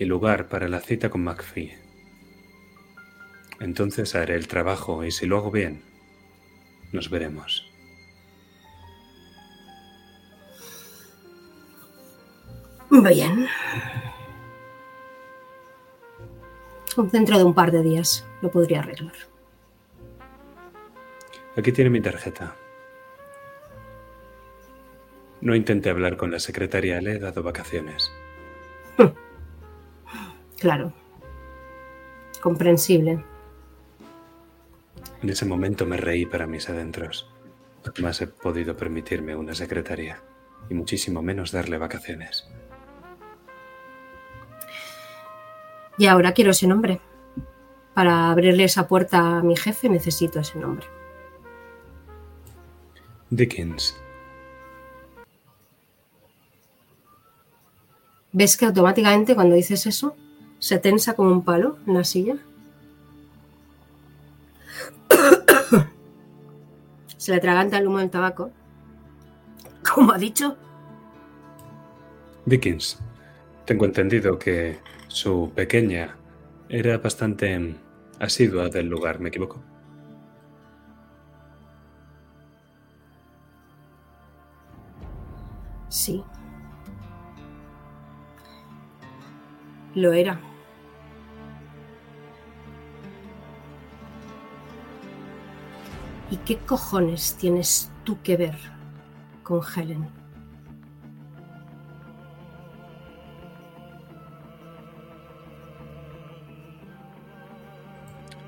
[0.00, 1.78] y lugar para la cita con McPhee.
[3.60, 5.84] Entonces haré el trabajo y si lo hago bien,
[6.92, 7.70] nos veremos.
[12.90, 13.46] Bien.
[17.12, 19.14] Dentro de un par de días lo podría arreglar.
[21.56, 22.56] Aquí tiene mi tarjeta.
[25.40, 28.10] No intenté hablar con la secretaria, le he dado vacaciones.
[30.60, 30.92] Claro.
[32.42, 33.24] Comprensible.
[35.22, 37.30] En ese momento me reí para mis adentros.
[37.94, 40.20] Jamás he podido permitirme una secretaria,
[40.68, 42.48] y muchísimo menos darle vacaciones.
[45.96, 47.00] Y ahora quiero ese nombre.
[47.94, 50.86] Para abrirle esa puerta a mi jefe necesito ese nombre.
[53.30, 54.00] Dickens.
[58.32, 60.16] ¿Ves que automáticamente cuando dices eso
[60.58, 62.36] se tensa como un palo en la silla?
[67.16, 68.50] se le traganta el humo del tabaco.
[69.82, 70.56] Como ha dicho,
[72.48, 72.98] Dickens.
[73.64, 76.16] Tengo entendido que su pequeña
[76.68, 77.74] era bastante
[78.18, 79.62] asidua del lugar, ¿me equivoco?
[85.98, 86.22] sí.
[89.94, 90.40] Lo era.
[96.30, 98.56] ¿Y qué cojones tienes tú que ver
[99.42, 100.08] con Helen?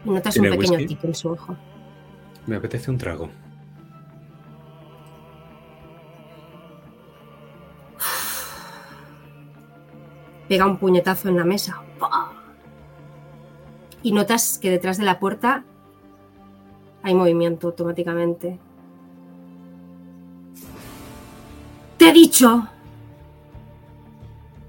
[0.05, 1.57] Notas un ¿Tiene pequeño tic en su ojo.
[2.47, 3.31] Me apetece un trago.
[10.51, 11.81] Pega un puñetazo en la mesa.
[14.03, 15.63] Y notas que detrás de la puerta
[17.05, 18.59] hay movimiento automáticamente.
[21.97, 22.67] Te he dicho.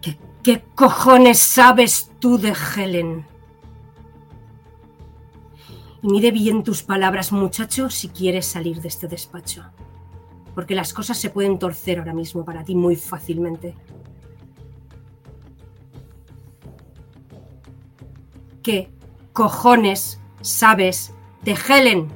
[0.03, 3.25] que ¿Qué cojones sabes tú de Helen?
[6.03, 9.63] Y mide bien tus palabras, muchacho, si quieres salir de este despacho.
[10.53, 13.75] Porque las cosas se pueden torcer ahora mismo para ti muy fácilmente.
[18.63, 18.89] ¿Qué
[19.33, 22.07] cojones sabes de Helen?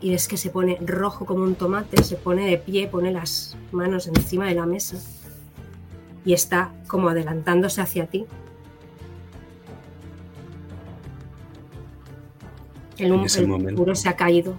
[0.00, 3.56] Y ves que se pone rojo como un tomate, se pone de pie, pone las
[3.72, 4.98] manos encima de la mesa
[6.26, 8.26] y está como adelantándose hacia ti.
[12.98, 14.56] El, En ese el momento- puro se ha caído.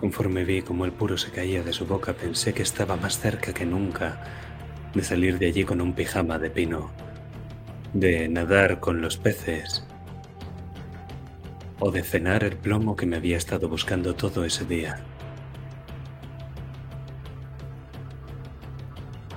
[0.00, 3.52] Conforme vi cómo el puro se caía de su boca, pensé que estaba más cerca
[3.52, 4.22] que nunca
[4.94, 6.90] de salir de allí con un pijama de pino,
[7.92, 9.84] de nadar con los peces
[11.80, 15.00] o de cenar el plomo que me había estado buscando todo ese día.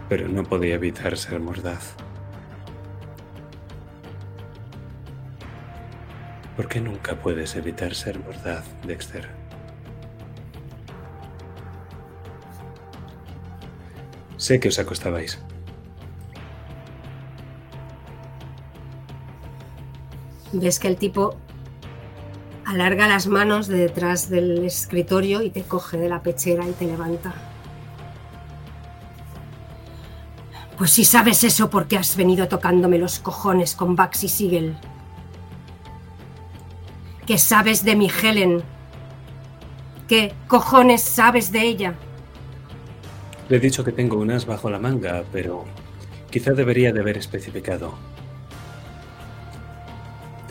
[0.09, 1.95] Pero no podía evitar ser mordaz.
[6.55, 9.29] ¿Por qué nunca puedes evitar ser mordaz, Dexter?
[14.37, 15.39] Sé que os acostabais.
[20.53, 21.35] Ves que el tipo
[22.65, 26.85] alarga las manos de detrás del escritorio y te coge de la pechera y te
[26.85, 27.33] levanta.
[30.77, 34.75] Pues si sabes eso, ¿por qué has venido tocándome los cojones con Baxi Siegel?
[37.27, 38.63] ¿Qué sabes de mi Helen?
[40.07, 41.93] ¿Qué cojones sabes de ella?
[43.47, 45.65] Le he dicho que tengo un as bajo la manga, pero
[46.29, 47.93] quizá debería de haber especificado.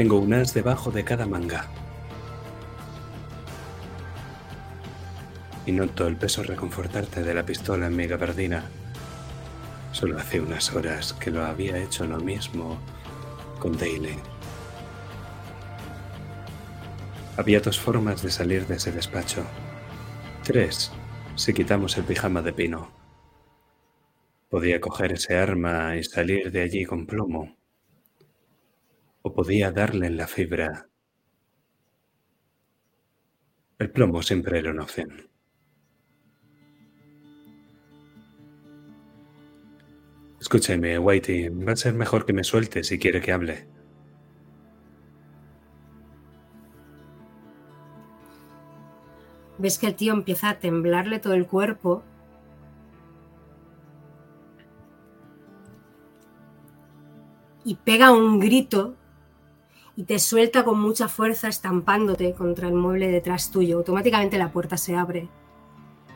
[0.00, 1.68] Tengo un as debajo de cada manga.
[5.66, 8.64] Y noto el peso reconfortarte de la pistola en mi gabardina.
[9.92, 12.78] Solo hace unas horas que lo había hecho lo mismo
[13.58, 14.16] con Daly.
[17.36, 19.44] Había dos formas de salir de ese despacho.
[20.44, 20.90] Tres,
[21.36, 22.90] si quitamos el pijama de pino.
[24.48, 27.59] Podía coger ese arma y salir de allí con plomo.
[29.22, 30.88] O podía darle en la fibra.
[33.78, 35.30] El plomo siempre era una opción.
[40.40, 43.68] Escúcheme, Whitey, va a ser mejor que me suelte si quiere que hable.
[49.58, 52.02] Ves que el tío empieza a temblarle todo el cuerpo.
[57.62, 58.96] Y pega un grito
[59.96, 63.78] y te suelta con mucha fuerza estampándote contra el mueble detrás tuyo.
[63.78, 65.28] Automáticamente la puerta se abre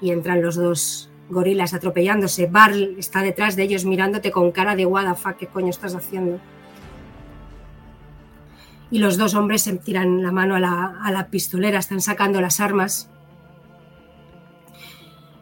[0.01, 2.47] y entran los dos gorilas atropellándose.
[2.47, 6.41] Barl está detrás de ellos mirándote con cara de what ¿qué coño estás haciendo?
[8.91, 12.41] Y los dos hombres se tiran la mano a la, a la pistolera, están sacando
[12.41, 13.11] las armas.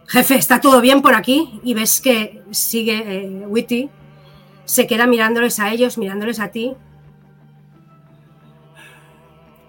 [0.06, 1.60] Jefe, ¿está todo bien por aquí?
[1.62, 3.90] Y ves que sigue eh, Witty,
[4.64, 6.76] se queda mirándoles a ellos, mirándoles a ti.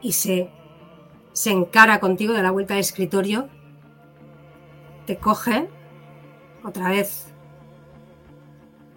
[0.03, 0.51] Y se,
[1.31, 3.49] se encara contigo de la vuelta del escritorio.
[5.07, 5.67] Te coge
[6.63, 7.33] otra vez.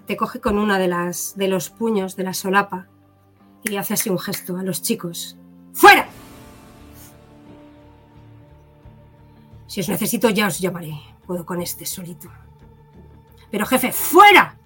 [0.06, 2.88] Te coge con una de las de los puños de la solapa
[3.70, 5.36] y hace así un gesto a los chicos.
[5.72, 6.06] ¡Fuera!
[9.66, 10.94] Si os necesito ya os llamaré.
[11.26, 12.28] Puedo con este solito.
[13.50, 14.56] Pero jefe, ¡fuera!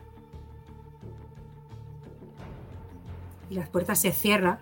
[3.48, 4.60] Y la puerta se cierra.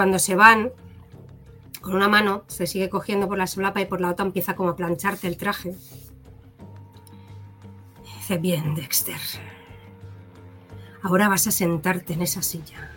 [0.00, 0.72] Cuando se van,
[1.82, 4.70] con una mano se sigue cogiendo por la solapa y por la otra empieza como
[4.70, 5.74] a plancharte el traje.
[8.02, 9.20] Dice, bien, Dexter.
[11.02, 12.90] Ahora vas a sentarte en esa silla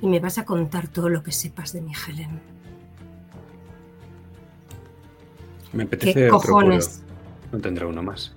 [0.00, 2.40] y me vas a contar todo lo que sepas de mi Helen.
[5.72, 7.04] Me apetece ¿Qué cojones?
[7.52, 8.34] No tendrá uno más.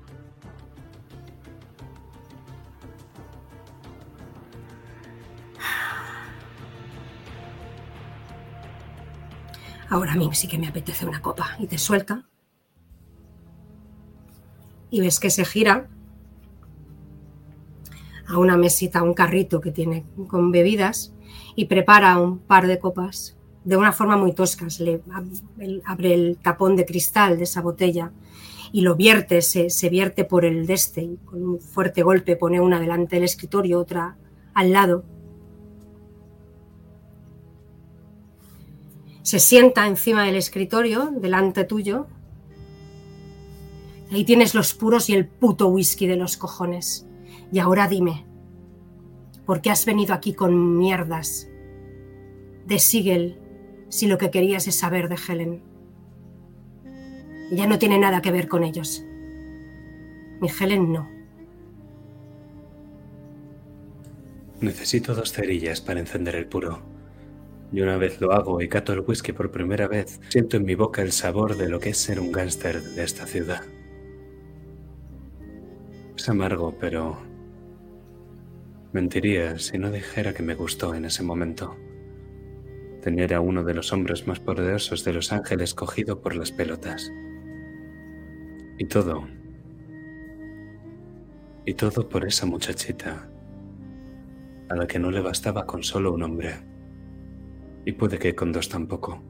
[9.91, 11.57] Ahora a mí sí que me apetece una copa.
[11.59, 12.23] Y te suelta.
[14.89, 15.89] Y ves que se gira
[18.25, 21.13] a una mesita, a un carrito que tiene con bebidas
[21.57, 23.35] y prepara un par de copas
[23.65, 24.65] de una forma muy tosca.
[25.85, 28.13] Abre el tapón de cristal de esa botella
[28.71, 32.37] y lo vierte, se, se vierte por el de este y con un fuerte golpe
[32.37, 34.15] pone una delante del escritorio, otra
[34.53, 35.03] al lado.
[39.23, 42.07] Se sienta encima del escritorio, delante tuyo.
[44.11, 47.07] Ahí tienes los puros y el puto whisky de los cojones.
[47.51, 48.25] Y ahora dime,
[49.45, 51.47] ¿por qué has venido aquí con mierdas
[52.65, 53.39] de Sigel
[53.89, 55.63] si lo que querías es saber de Helen?
[57.51, 59.03] Ella no tiene nada que ver con ellos.
[60.39, 61.09] Mi Helen no.
[64.61, 66.90] Necesito dos cerillas para encender el puro.
[67.71, 70.75] Y una vez lo hago y cato el whisky por primera vez, siento en mi
[70.75, 73.61] boca el sabor de lo que es ser un gángster de esta ciudad.
[76.17, 77.17] Es amargo, pero
[78.91, 81.77] mentiría si no dijera que me gustó en ese momento.
[83.01, 87.11] Tener a uno de los hombres más poderosos de Los Ángeles cogido por las pelotas.
[88.77, 89.27] Y todo.
[91.65, 93.27] Y todo por esa muchachita
[94.69, 96.70] a la que no le bastaba con solo un hombre.
[97.85, 99.21] Y puede que con dos tampoco.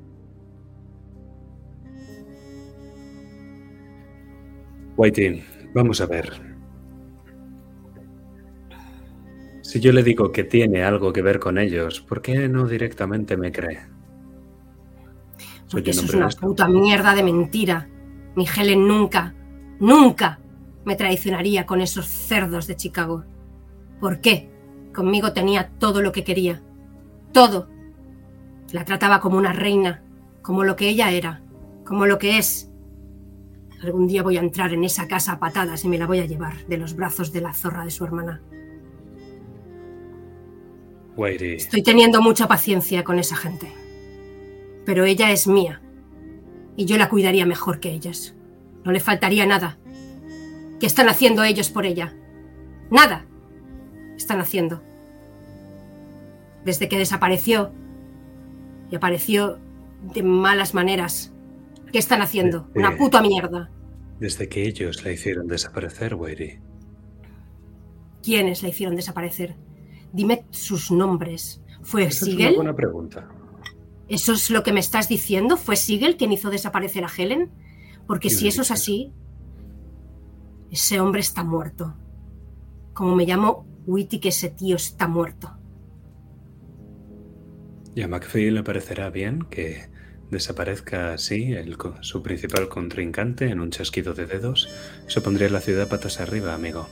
[4.98, 5.44] Whitey,
[5.74, 6.52] vamos a ver.
[9.62, 13.38] Si yo le digo que tiene algo que ver con ellos, ¿por qué no directamente
[13.38, 13.80] me cree?
[15.72, 16.46] Porque eso es una honesto.
[16.46, 17.88] puta mierda de mentira.
[18.36, 19.34] Mi Helen nunca,
[19.80, 20.40] nunca
[20.84, 23.24] me traicionaría con esos cerdos de Chicago.
[24.02, 24.50] ¿Por qué?
[24.94, 26.62] Conmigo tenía todo lo que quería.
[27.32, 27.70] Todo.
[28.72, 30.04] La trataba como una reina,
[30.42, 31.42] como lo que ella era,
[31.86, 32.70] como lo que es.
[33.84, 36.26] Algún día voy a entrar en esa casa a patadas y me la voy a
[36.26, 38.42] llevar de los brazos de la zorra de su hermana.
[41.18, 43.72] Estoy teniendo mucha paciencia con esa gente.
[44.86, 45.82] Pero ella es mía.
[46.76, 48.34] Y yo la cuidaría mejor que ellos.
[48.84, 49.78] No le faltaría nada.
[50.80, 52.16] ¿Qué están haciendo ellos por ella?
[52.90, 53.26] Nada.
[54.16, 54.82] Están haciendo.
[56.66, 57.72] Desde que desapareció.
[58.92, 59.58] Y apareció
[60.14, 61.34] de malas maneras.
[61.92, 62.70] ¿Qué están haciendo?
[62.76, 63.70] Una puta mierda.
[64.20, 66.60] desde que ellos la hicieron desaparecer, Whitey,
[68.22, 69.56] ¿Quiénes la hicieron desaparecer?
[70.14, 73.28] Dime sus nombres, ¿Fue Esa es una buena pregunta.
[74.08, 75.58] ¿Eso es lo que me estás diciendo?
[75.58, 77.50] ¿Fue Sigel quien hizo desaparecer a Helen?
[78.06, 79.14] Porque ¿Quién si eso es así,
[80.70, 81.96] ese hombre está muerto.
[82.94, 85.58] Como me llamo Witty, que ese tío está muerto.
[87.94, 89.90] Y a McPhee le parecerá bien que
[90.30, 94.70] desaparezca así el su principal contrincante en un chasquido de dedos.
[95.08, 96.88] Se pondría la ciudad patas arriba, amigo.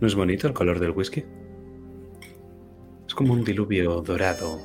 [0.00, 1.24] ¿No es bonito el color del whisky?
[3.06, 4.60] Es como un diluvio dorado.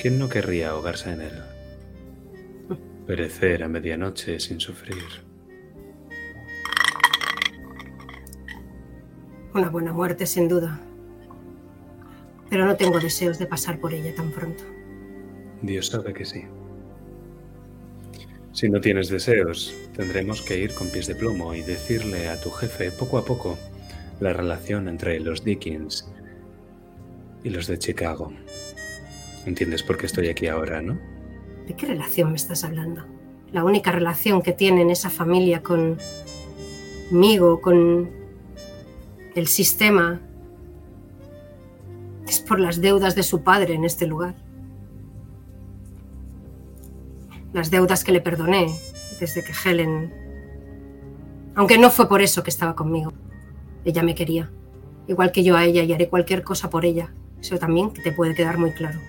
[0.00, 1.42] ¿Quién no querría ahogarse en él?
[3.06, 5.02] Perecer a medianoche sin sufrir.
[9.54, 10.80] Una buena muerte, sin duda.
[12.50, 14.64] Pero no tengo deseos de pasar por ella tan pronto.
[15.62, 16.44] Dios sabe que sí.
[18.52, 22.50] Si no tienes deseos, tendremos que ir con pies de plomo y decirle a tu
[22.50, 23.56] jefe poco a poco
[24.20, 26.10] la relación entre los Dickens
[27.44, 28.32] y los de Chicago.
[29.46, 30.98] ¿Entiendes por qué estoy aquí ahora, no?
[31.66, 33.04] ¿De qué relación me estás hablando?
[33.52, 36.00] La única relación que tienen esa familia conmigo,
[37.60, 38.10] con
[39.34, 40.20] el sistema,
[42.28, 44.34] es por las deudas de su padre en este lugar.
[47.52, 48.66] Las deudas que le perdoné
[49.18, 50.12] desde que Helen...
[51.54, 53.12] Aunque no fue por eso que estaba conmigo.
[53.84, 54.50] Ella me quería.
[55.08, 57.12] Igual que yo a ella y haré cualquier cosa por ella.
[57.40, 59.00] Eso también te puede quedar muy claro.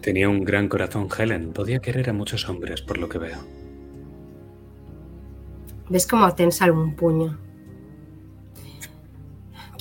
[0.00, 1.52] Tenía un gran corazón Helen.
[1.52, 3.38] Podía querer a muchos hombres, por lo que veo.
[5.88, 7.38] ¿Ves cómo tensa un puño?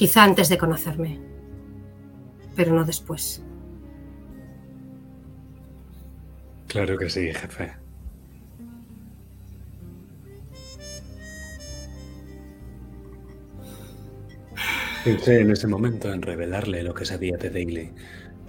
[0.01, 1.19] Quizá antes de conocerme,
[2.55, 3.43] pero no después.
[6.67, 7.71] Claro que sí, jefe.
[15.03, 17.91] Pensé en ese momento en revelarle lo que sabía de Daly,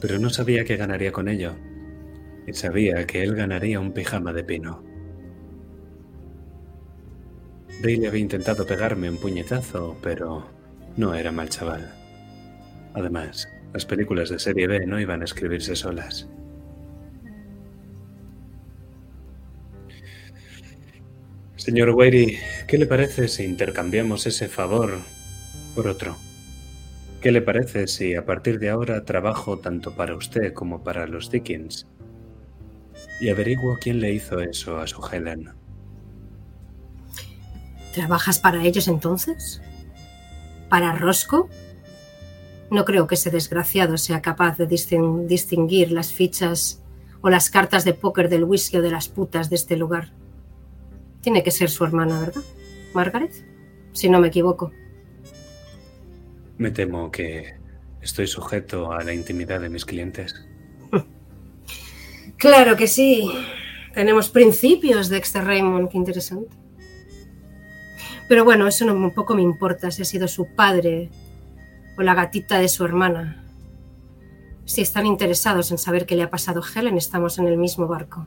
[0.01, 1.55] pero no sabía que ganaría con ello.
[2.47, 4.83] Y sabía que él ganaría un pijama de pino.
[7.83, 10.62] Daly había intentado pegarme un puñetazo, pero
[10.97, 11.93] no era mal chaval.
[12.95, 16.29] Además, las películas de serie B no iban a escribirse solas.
[21.57, 24.99] Señor Weiri, ¿qué le parece si intercambiamos ese favor
[25.75, 26.17] por otro?
[27.21, 31.31] ¿Qué le parece si a partir de ahora trabajo tanto para usted como para los
[31.31, 31.87] Dickens?
[33.21, 35.51] Y averiguo quién le hizo eso a su Helen.
[37.95, 39.63] ¿Trabajas para ellos entonces?
[40.73, 41.51] ¿Para Roscoe?
[42.71, 46.83] No creo que ese desgraciado sea capaz de distin- distinguir las fichas
[47.21, 50.15] o las cartas de póker del whisky o de las putas de este lugar.
[51.21, 52.41] Tiene que ser su hermana, ¿verdad?
[52.95, 53.35] Margaret,
[53.93, 54.73] si no me equivoco.
[56.57, 57.55] Me temo que
[58.01, 60.35] estoy sujeto a la intimidad de mis clientes.
[62.39, 63.31] Claro que sí.
[63.93, 66.62] Tenemos principios, Dexter Raymond, qué interesante.
[68.33, 71.11] Pero bueno, eso no un poco me importa si ha sido su padre
[71.99, 73.45] o la gatita de su hermana.
[74.65, 77.89] Si están interesados en saber qué le ha pasado a Helen, estamos en el mismo
[77.89, 78.27] barco.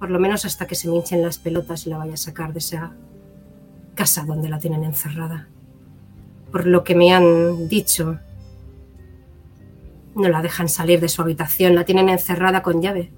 [0.00, 2.52] Por lo menos hasta que se me hinchen las pelotas y la vaya a sacar
[2.52, 2.90] de esa
[3.94, 5.46] casa donde la tienen encerrada.
[6.50, 8.18] Por lo que me han dicho,
[10.16, 13.12] no la dejan salir de su habitación, la tienen encerrada con llave.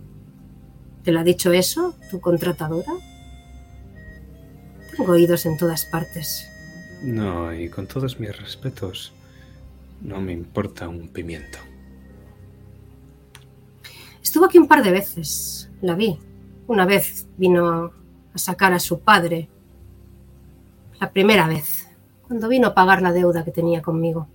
[1.03, 2.93] ¿Te lo ha dicho eso, tu contratadora?
[4.97, 6.49] Tengo oídos en todas partes.
[7.03, 9.13] No, y con todos mis respetos,
[10.03, 11.59] no me importa un pimiento.
[14.23, 16.19] Estuvo aquí un par de veces, la vi.
[16.67, 17.93] Una vez vino
[18.35, 19.49] a sacar a su padre.
[21.01, 21.89] La primera vez,
[22.27, 24.29] cuando vino a pagar la deuda que tenía conmigo.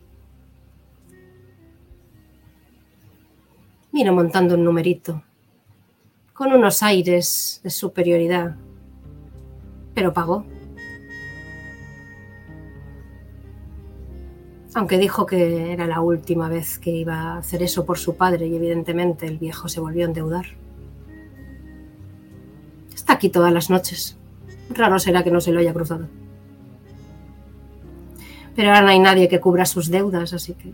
[3.91, 5.23] Vino montando un numerito,
[6.33, 8.55] con unos aires de superioridad,
[9.97, 10.45] pero pagó.
[14.75, 18.45] Aunque dijo que era la última vez que iba a hacer eso por su padre
[18.45, 20.45] y evidentemente el viejo se volvió a endeudar.
[22.93, 24.19] Está aquí todas las noches.
[24.69, 26.07] Raro será que no se lo haya cruzado.
[28.55, 30.73] Pero ahora no hay nadie que cubra sus deudas, así que...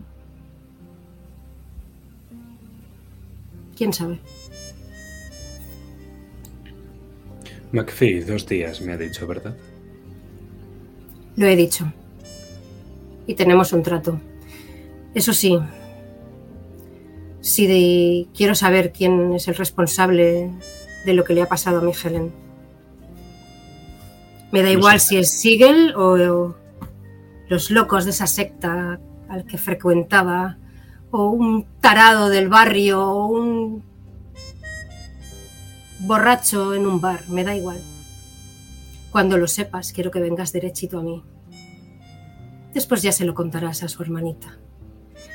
[3.78, 4.20] ¿Quién sabe?
[7.74, 9.56] McPhee, dos días, me ha dicho, ¿verdad?
[11.36, 11.92] Lo he dicho.
[13.28, 14.20] Y tenemos un trato.
[15.14, 15.60] Eso sí,
[17.42, 20.52] si de- quiero saber quién es el responsable
[21.06, 22.32] de lo que le ha pasado a mi Helen.
[24.52, 25.08] Me da No igual sé.
[25.10, 26.56] si es Siegel o, o
[27.50, 29.00] los locos de esa secta
[29.30, 30.58] al que frecuentaba,
[31.12, 33.84] o un tarado del barrio, o un
[36.04, 37.82] borracho en un bar, me da igual.
[39.12, 41.24] Cuando lo sepas, quiero que vengas derechito a mí.
[42.74, 44.58] Después ya se lo contarás a su hermanita.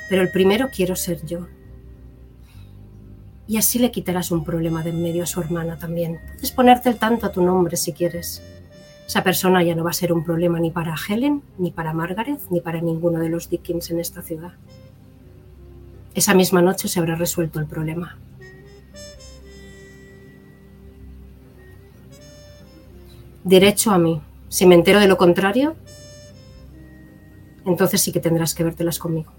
[0.09, 1.47] Pero el primero quiero ser yo.
[3.47, 6.19] Y así le quitarás un problema de en medio a su hermana también.
[6.33, 8.43] Puedes ponerte el tanto a tu nombre si quieres.
[9.07, 12.39] Esa persona ya no va a ser un problema ni para Helen, ni para Margaret,
[12.51, 14.53] ni para ninguno de los Dickens en esta ciudad.
[16.13, 18.19] Esa misma noche se habrá resuelto el problema.
[23.49, 24.21] Derecho a mí.
[24.47, 25.75] Si me entero de lo contrario,
[27.65, 29.33] entonces sí que tendrás que vértelas conmigo.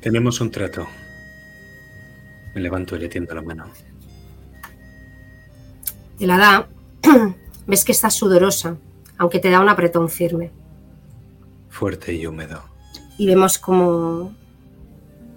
[0.00, 0.86] Tenemos un trato.
[2.54, 3.64] Me levanto y le tiendo la mano.
[6.16, 6.68] Te la da,
[7.66, 8.76] ves que está sudorosa,
[9.16, 10.52] aunque te da un apretón firme.
[11.68, 12.62] Fuerte y húmedo.
[13.18, 14.32] Y vemos como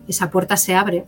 [0.08, 1.06] esa puerta se abre.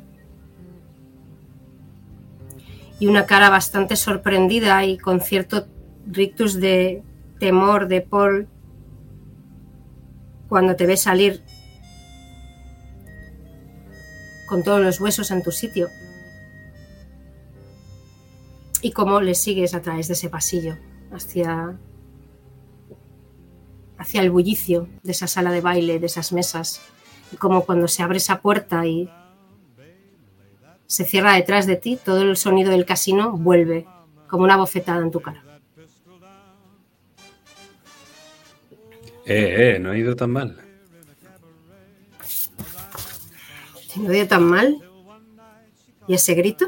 [2.99, 5.67] Y una cara bastante sorprendida y con cierto
[6.05, 7.03] rictus de
[7.39, 8.47] temor de Paul
[10.47, 11.43] cuando te ve salir
[14.47, 15.89] con todos los huesos en tu sitio.
[18.81, 20.77] Y cómo le sigues a través de ese pasillo
[21.11, 21.77] hacia
[23.97, 26.81] hacia el bullicio de esa sala de baile, de esas mesas.
[27.31, 29.09] Y como cuando se abre esa puerta y
[30.87, 33.85] se cierra detrás de ti, todo el sonido del casino vuelve
[34.27, 35.43] como una bofetada en tu cara.
[39.25, 40.57] Eh, eh, no ha ido tan mal.
[43.93, 44.81] ¿Te no dio tan mal?
[46.07, 46.65] ¿Y ese grito?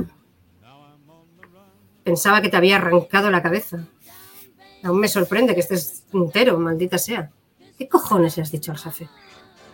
[2.04, 3.88] Pensaba que te había arrancado la cabeza.
[4.84, 7.32] Aún me sorprende que estés entero, maldita sea.
[7.78, 9.10] ¿Qué cojones le has dicho al jefe?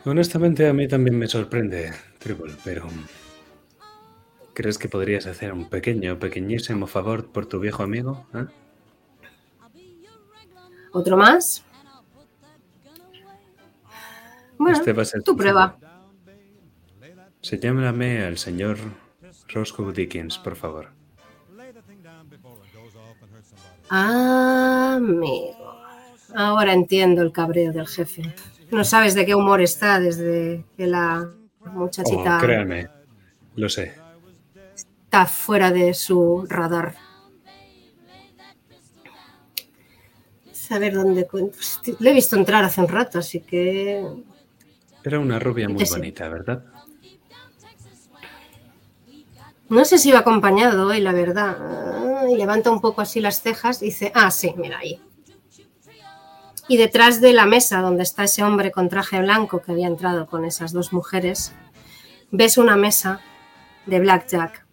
[0.05, 2.87] Honestamente, a mí también me sorprende, Tribble, pero...
[4.61, 8.27] ¿Crees que podrías hacer un pequeño, pequeñísimo favor por tu viejo amigo?
[8.35, 8.45] eh?
[10.91, 11.65] ¿Otro más?
[14.59, 15.79] Bueno, Este va a ser tu prueba.
[17.41, 18.77] Señálame al señor
[19.51, 20.89] Roscoe Dickens, por favor.
[23.89, 25.55] Amigo.
[26.35, 28.31] Ahora entiendo el cabreo del jefe.
[28.69, 31.27] No sabes de qué humor está desde que la
[31.65, 32.89] muchachita Oh, créanme,
[33.55, 34.00] lo sé.
[35.11, 36.95] Está fuera de su radar.
[40.53, 41.57] Saber dónde cuento.
[41.99, 44.05] Le he visto entrar hace un rato, así que
[45.03, 46.63] Era una rubia muy bonita, ¿verdad?
[49.67, 51.57] no sé si iba acompañado hoy, la verdad.
[51.59, 55.01] Ah, Y levanta un poco así las cejas y dice, ah, sí, mira ahí.
[56.69, 60.27] Y detrás de la mesa donde está ese hombre con traje blanco que había entrado
[60.27, 61.51] con esas dos mujeres,
[62.31, 63.19] ves una mesa
[63.85, 64.70] de blackjack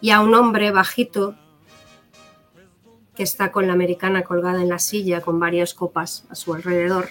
[0.00, 1.34] y a un hombre bajito
[3.14, 7.08] que está con la americana colgada en la silla con varias copas a su alrededor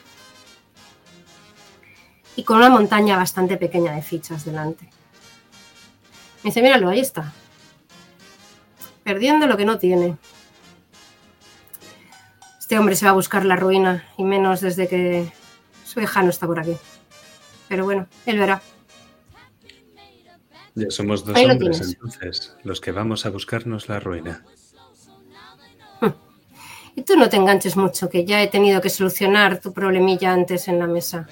[2.36, 4.86] y con una montaña bastante pequeña de fichas delante.
[6.44, 7.34] Me dice, míralo, ahí está.
[9.04, 10.18] Perdiendo lo que no tiene.
[12.60, 15.32] Este hombre se va a buscar la ruina y menos desde que
[15.86, 16.76] su hija no está por aquí.
[17.68, 18.62] Pero bueno, él verá.
[20.76, 24.43] Ya somos dos Ahí hombres, entonces, los que vamos a buscarnos la ruina.
[26.97, 30.69] Y tú no te enganches mucho, que ya he tenido que solucionar tu problemilla antes
[30.69, 31.28] en la mesa.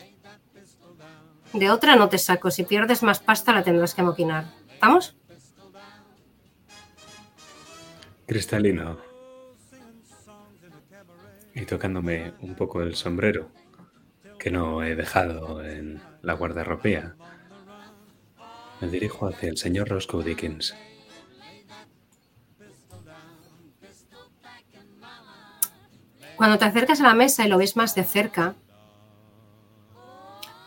[1.53, 2.51] De otra no te saco.
[2.51, 4.45] Si pierdes más pasta la tendrás que moquinar.
[4.81, 5.15] ¿Vamos?
[8.25, 8.97] Cristalino.
[11.55, 13.51] Y tocándome un poco el sombrero,
[14.39, 17.15] que no he dejado en la guardarropía,
[18.83, 20.75] me dirijo hacia el señor Roscoe Dickens.
[26.35, 28.55] Cuando te acercas a la mesa y lo ves más de cerca,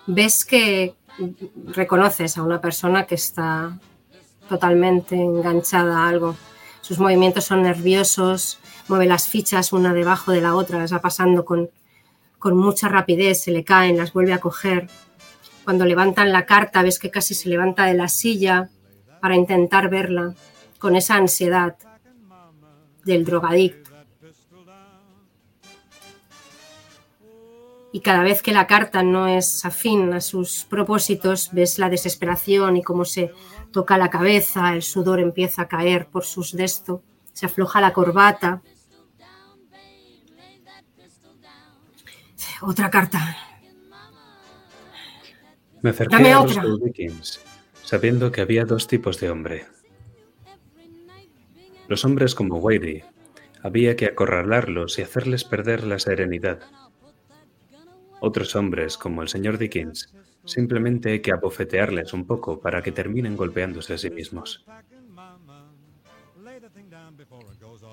[0.06, 0.94] ves que
[1.66, 3.78] reconoces a una persona que está
[4.48, 6.36] totalmente enganchada a algo.
[6.80, 8.58] Sus movimientos son nerviosos,
[8.88, 11.68] mueve las fichas una debajo de la otra, las va pasando con,
[12.38, 14.88] con mucha rapidez, se le caen, las vuelve a coger.
[15.66, 18.68] Cuando levantan la carta, ves que casi se levanta de la silla
[19.20, 20.32] para intentar verla,
[20.78, 21.74] con esa ansiedad
[23.04, 23.90] del drogadicto.
[27.92, 32.76] y cada vez que la carta no es afín a sus propósitos, ves la desesperación
[32.76, 33.32] y cómo se
[33.72, 37.02] toca la cabeza, el sudor empieza a caer por sus desto,
[37.32, 38.62] se afloja la corbata.
[42.62, 43.55] otra carta.
[45.86, 47.40] Me acerqué Dame a los Dickens,
[47.84, 49.66] sabiendo que había dos tipos de hombre.
[51.86, 53.04] Los hombres como Wadey,
[53.62, 56.58] había que acorralarlos y hacerles perder la serenidad.
[58.18, 60.12] Otros hombres, como el señor Dickens,
[60.44, 64.66] simplemente hay que abofetearles un poco para que terminen golpeándose a sí mismos.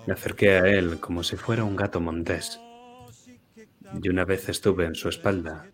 [0.08, 2.60] Me acerqué a él como si fuera un gato montés,
[4.02, 5.70] y una vez estuve en su espalda,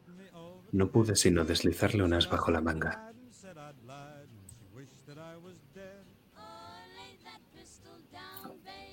[0.72, 3.12] no pude sino deslizarle unas bajo la manga.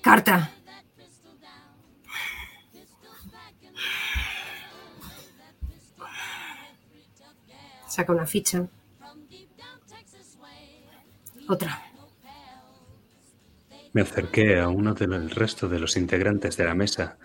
[0.01, 0.51] Carta.
[7.87, 8.67] Saca una ficha.
[11.49, 11.81] Otra.
[13.93, 17.17] Me acerqué a uno del resto de los integrantes de la mesa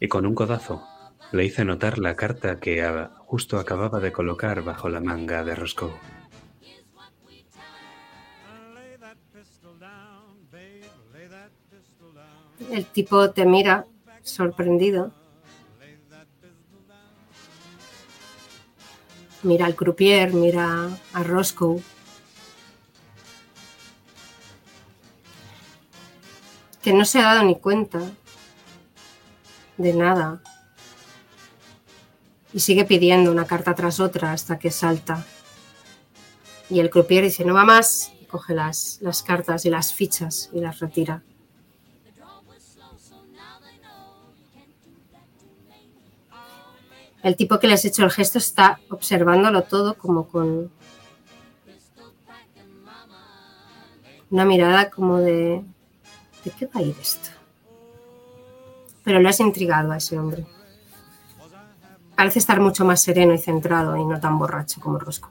[0.00, 0.95] y con un codazo
[1.32, 5.54] le hice notar la carta que ah, justo acababa de colocar bajo la manga de
[5.54, 5.92] Roscoe.
[12.70, 13.86] El tipo te mira,
[14.22, 15.12] sorprendido.
[19.42, 21.80] Mira al croupier, mira a Roscoe.
[26.82, 28.00] Que no se ha dado ni cuenta
[29.76, 30.40] de nada.
[32.56, 35.26] Y sigue pidiendo una carta tras otra hasta que salta.
[36.70, 38.14] Y el croupier dice, no va más.
[38.30, 41.22] Coge las, las cartas y las fichas y las retira.
[47.22, 50.72] El tipo que le has hecho el gesto está observándolo todo como con
[54.30, 55.62] una mirada como de
[56.42, 57.28] ¿de qué va a ir esto?
[59.04, 60.46] Pero lo has intrigado a ese hombre.
[62.16, 65.30] Parece estar mucho más sereno y centrado y no tan borracho como Rosco.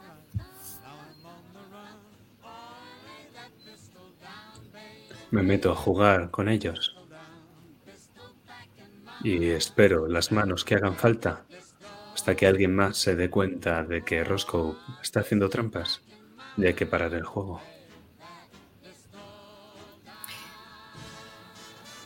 [5.31, 6.95] Me meto a jugar con ellos.
[9.23, 11.43] Y espero las manos que hagan falta
[12.13, 16.01] hasta que alguien más se dé cuenta de que Roscoe está haciendo trampas
[16.57, 17.59] y hay que parar el juego.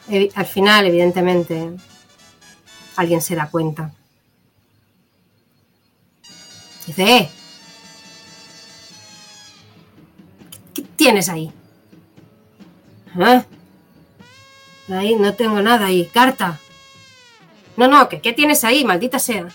[0.08, 1.72] Evi- Al final, evidentemente,
[2.96, 3.92] alguien se da cuenta.
[6.90, 7.30] Dice, "Eh,
[10.74, 11.52] ¿qué, qué tienes ahí?
[13.14, 13.46] ¿Ah?
[14.90, 16.10] Ahí no tengo nada ahí.
[16.12, 16.60] Carta.
[17.78, 18.84] No, no, que ¿qué tienes ahí?
[18.84, 19.50] Maldita sea.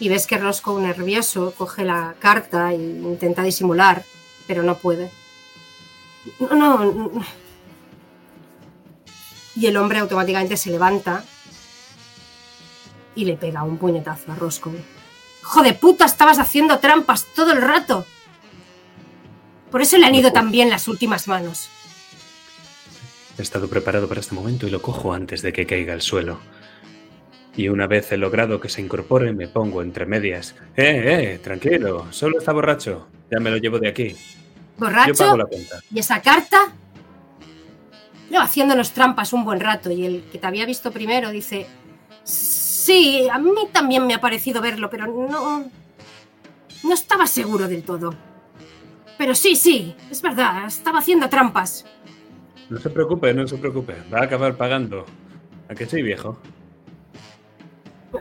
[0.00, 4.04] Y ves que Roscoe, nervioso, coge la carta e intenta disimular,
[4.46, 5.10] pero no puede.
[6.38, 7.10] No, no, no.
[9.54, 11.24] Y el hombre automáticamente se levanta
[13.14, 14.95] y le pega un puñetazo a Roscoe.
[15.46, 16.04] ¡Hijo de puta!
[16.04, 18.04] Estabas haciendo trampas todo el rato.
[19.70, 21.68] Por eso le han ido tan bien las últimas manos.
[23.38, 26.40] He estado preparado para este momento y lo cojo antes de que caiga al suelo.
[27.56, 30.56] Y una vez he logrado que se incorpore, me pongo entre medias.
[30.76, 31.38] ¡Eh, eh!
[31.38, 33.06] Tranquilo, solo está borracho.
[33.30, 34.08] Ya me lo llevo de aquí.
[34.08, 34.16] Yo
[34.78, 35.14] ¿Borracho?
[35.14, 35.78] pago la cuenta.
[35.92, 36.72] ¿Y esa carta?
[38.30, 41.66] Lleva haciéndonos trampas un buen rato y el que te había visto primero dice,
[42.86, 45.70] sí, a mí también me ha parecido verlo, pero no...
[46.84, 48.14] No estaba seguro del todo.
[49.18, 51.84] Pero sí, sí, es verdad, estaba haciendo trampas.
[52.68, 53.94] No se preocupe, no se preocupe.
[54.12, 55.04] Va a acabar pagando.
[55.68, 56.38] ¿A que sí, viejo?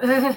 [0.01, 0.35] Eh,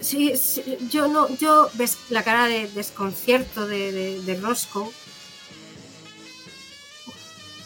[0.00, 4.90] sí, sí, yo no, yo ves la cara de desconcierto de, de, de Roscoe.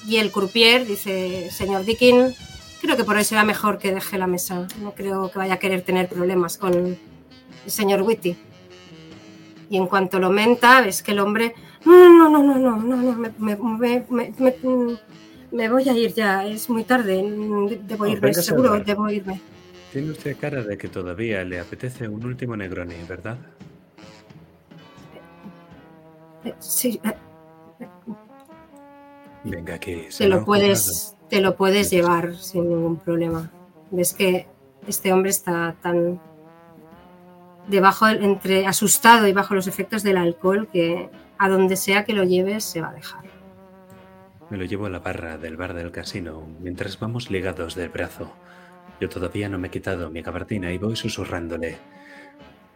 [0.07, 2.35] Y el croupier dice, señor Dickin,
[2.81, 4.67] creo que por hoy será mejor que deje la mesa.
[4.81, 6.99] No creo que vaya a querer tener problemas con el
[7.67, 8.37] señor Whitty.
[9.69, 11.55] Y en cuanto lo menta, ves que el hombre,
[11.85, 14.05] no, no, no, no, no, no, no, me, me, me,
[15.53, 17.23] me- voy a ir ya, es muy tarde,
[17.83, 19.41] debo Oh, irme, seguro, debo irme.
[19.93, 23.37] Tiene usted cara de que todavía le apetece un último Negroni, ¿verdad?
[26.45, 27.15] Eh, Sí, eh,
[29.45, 30.07] Venga aquí.
[30.09, 33.51] se te lo puedes, te lo puedes llevar sin ningún problema.
[33.91, 34.47] Ves que
[34.87, 36.21] este hombre está tan
[37.69, 42.25] debajo, entre asustado y bajo los efectos del alcohol que a donde sea que lo
[42.25, 43.25] lleves se va a dejar.
[44.51, 48.33] Me lo llevo a la barra del bar del casino mientras vamos ligados del brazo.
[49.01, 51.79] Yo todavía no me he quitado mi gabardina y voy susurrándole.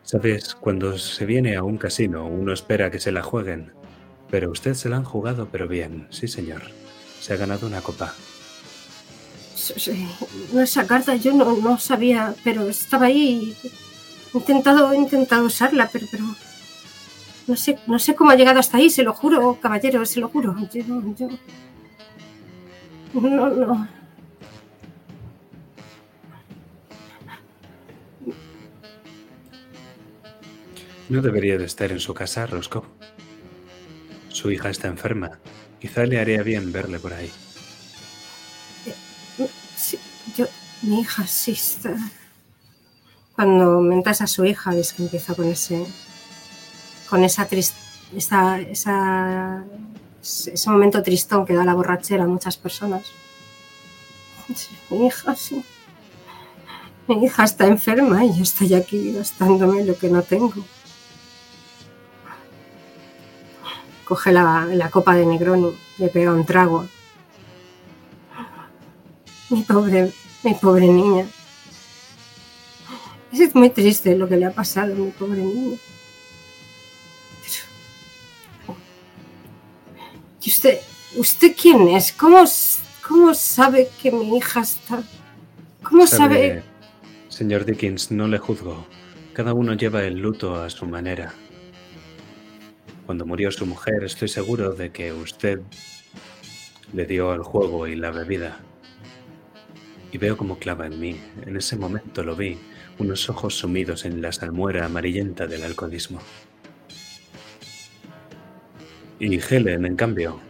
[0.03, 3.73] Sabes, cuando se viene a un casino uno espera que se la jueguen.
[4.35, 6.63] Pero usted se la han jugado, pero bien, sí señor.
[7.21, 8.13] Se ha ganado una copa.
[10.53, 13.57] No esa carta yo no, no sabía, pero estaba ahí.
[13.63, 16.25] He intentado, he intentado usarla, pero, pero
[17.47, 20.29] no sé, no sé cómo ha llegado hasta ahí, se lo juro, caballero, se lo
[20.29, 20.57] juro.
[20.73, 20.83] Yo,
[21.15, 21.29] yo,
[23.21, 23.89] no, no.
[31.09, 32.94] No debería de estar en su casa, Roscoe.
[34.45, 35.31] Su hija está enferma.
[35.81, 37.33] Quizá le haría bien verle por ahí.
[39.75, 39.99] Sí,
[40.37, 40.45] yo,
[40.83, 41.97] mi hija sí está.
[43.35, 45.87] Cuando mentas a su hija, ves que empieza con ese,
[47.09, 47.79] con esa triste,
[48.15, 48.61] esa,
[50.21, 53.13] ese momento tristón que da la borrachera a muchas personas.
[54.91, 55.65] Mi hija, sí.
[57.09, 60.53] Mi hija está enferma y yo estoy aquí gastándome lo que no tengo.
[64.05, 66.87] Coge la, la copa de Negroni, le pega un trago.
[69.51, 71.27] Mi pobre, mi pobre niña.
[73.33, 75.77] Es muy triste lo que le ha pasado a mi pobre niña.
[78.67, 78.77] Pero-
[80.43, 80.79] ¿Y usted,
[81.17, 82.13] usted quién es?
[82.13, 82.45] ¿Cómo,
[83.07, 85.03] cómo sabe que mi hija está?
[85.83, 86.63] ¿Cómo sabe?
[87.29, 88.87] Señor Dickens, no le juzgo.
[89.33, 91.35] Cada uno lleva el luto a su manera.
[93.07, 95.61] Cuando murió su mujer, estoy seguro de que usted
[96.93, 98.61] le dio el juego y la bebida.
[100.11, 101.21] Y veo cómo clava en mí.
[101.45, 102.57] En ese momento lo vi,
[102.99, 106.21] unos ojos sumidos en la salmuera amarillenta del alcoholismo.
[109.19, 110.41] Y Helen, en cambio,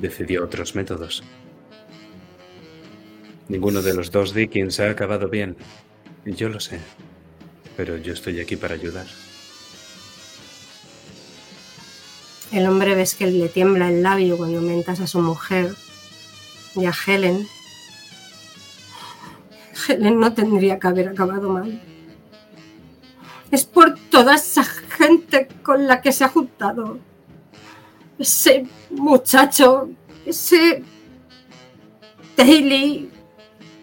[0.00, 1.22] decidió otros métodos.
[3.48, 5.56] Ninguno de los dos Dickens ha acabado bien.
[6.24, 6.80] Yo lo sé.
[7.76, 9.06] Pero yo estoy aquí para ayudar.
[12.52, 15.74] El hombre ves que le tiembla el labio cuando mentas a su mujer
[16.74, 17.46] y a Helen.
[19.88, 21.80] Helen no tendría que haber acabado mal.
[23.50, 26.98] Es por toda esa gente con la que se ha juntado.
[28.18, 29.88] Ese muchacho,
[30.26, 30.82] ese
[32.36, 33.10] Daily,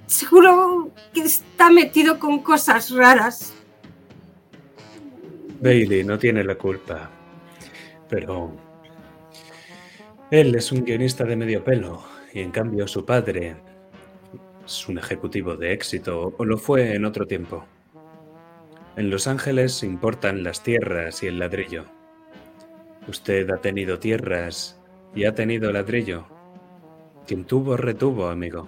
[0.06, 3.54] seguro que está metido con cosas raras.
[5.62, 7.10] Bailey no tiene la culpa.
[8.10, 8.52] Pero...
[10.30, 12.04] Él es un guionista de medio pelo.
[12.34, 13.56] Y en cambio su padre
[14.66, 16.34] es un ejecutivo de éxito.
[16.38, 17.66] O lo fue en otro tiempo.
[18.98, 21.86] En Los Ángeles importan las tierras y el ladrillo.
[23.08, 24.82] Usted ha tenido tierras
[25.16, 26.26] y ha tenido ladrillo.
[27.26, 28.68] Quien tuvo, retuvo, amigo.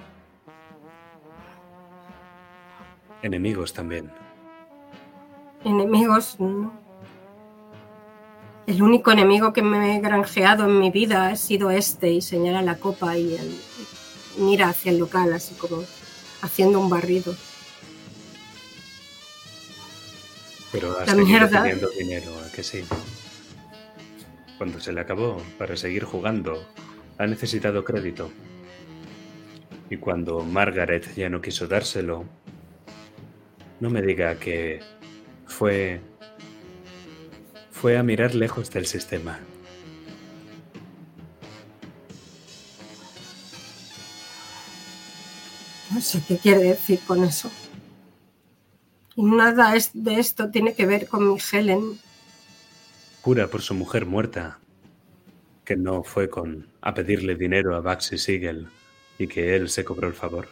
[3.21, 4.09] Enemigos también.
[5.65, 6.88] Enemigos, no.
[8.69, 12.61] El único enemigo que me he granjeado en mi vida ha sido este y señala
[12.61, 13.59] la copa y él
[14.37, 15.83] mira hacia el local así como
[16.43, 17.35] haciendo un barrido.
[20.71, 21.63] Pero ha La mierda.
[21.63, 22.83] teniendo dinero, ¿a que sí?
[24.59, 26.63] Cuando se le acabó, para seguir jugando,
[27.17, 28.29] ha necesitado crédito.
[29.89, 32.23] Y cuando Margaret ya no quiso dárselo,
[33.79, 34.79] no me diga que
[35.47, 36.01] fue...
[37.79, 39.39] fue a mirar lejos del sistema.
[45.89, 47.49] No sé qué quiere decir con eso.
[49.15, 51.97] Y nada de esto tiene que ver con mi Helen.
[53.21, 54.59] Jura por su mujer muerta
[55.63, 58.67] que no fue con a pedirle dinero a Baxi Siegel
[59.17, 60.49] y que él se cobró el favor.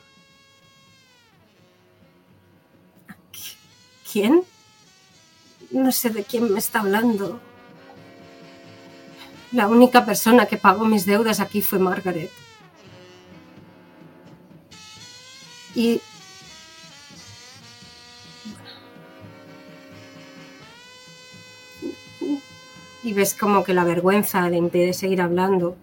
[4.09, 4.43] ¿Quién?
[5.71, 7.39] No sé de quién me está hablando.
[9.51, 12.31] La única persona que pagó mis deudas aquí fue Margaret.
[15.75, 16.01] Y...
[23.03, 25.77] Y ves como que la vergüenza le impide seguir hablando.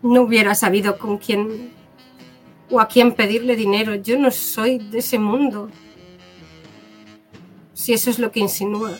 [0.00, 1.77] No hubiera sabido con quién
[2.70, 3.94] o a quién pedirle dinero.
[3.94, 5.70] Yo no soy de ese mundo.
[7.74, 8.98] Si eso es lo que insinúa.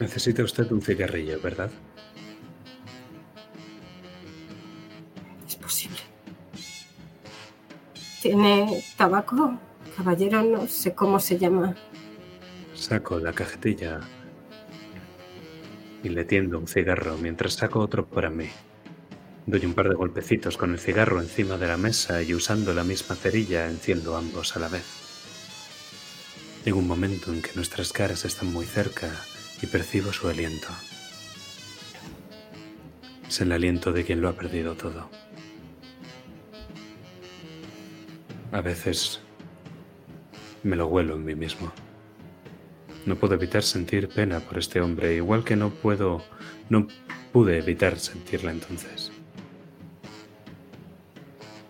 [0.00, 1.70] Necesita usted un cigarrillo, ¿verdad?
[5.46, 5.98] Es posible.
[8.22, 9.58] ¿Tiene tabaco?
[9.96, 11.74] Caballero, no sé cómo se llama.
[12.74, 14.00] Saco la cajetilla
[16.04, 18.46] y le tiendo un cigarro mientras saco otro para mí.
[19.48, 22.84] Doy un par de golpecitos con el cigarro encima de la mesa y usando la
[22.84, 24.84] misma cerilla enciendo ambos a la vez.
[26.66, 29.10] En un momento en que nuestras caras están muy cerca
[29.62, 30.68] y percibo su aliento.
[33.26, 35.08] Es el aliento de quien lo ha perdido todo.
[38.52, 39.22] A veces
[40.62, 41.72] me lo huelo en mí mismo.
[43.06, 46.22] No puedo evitar sentir pena por este hombre, igual que no puedo,
[46.68, 46.86] no
[47.32, 49.07] pude evitar sentirla entonces.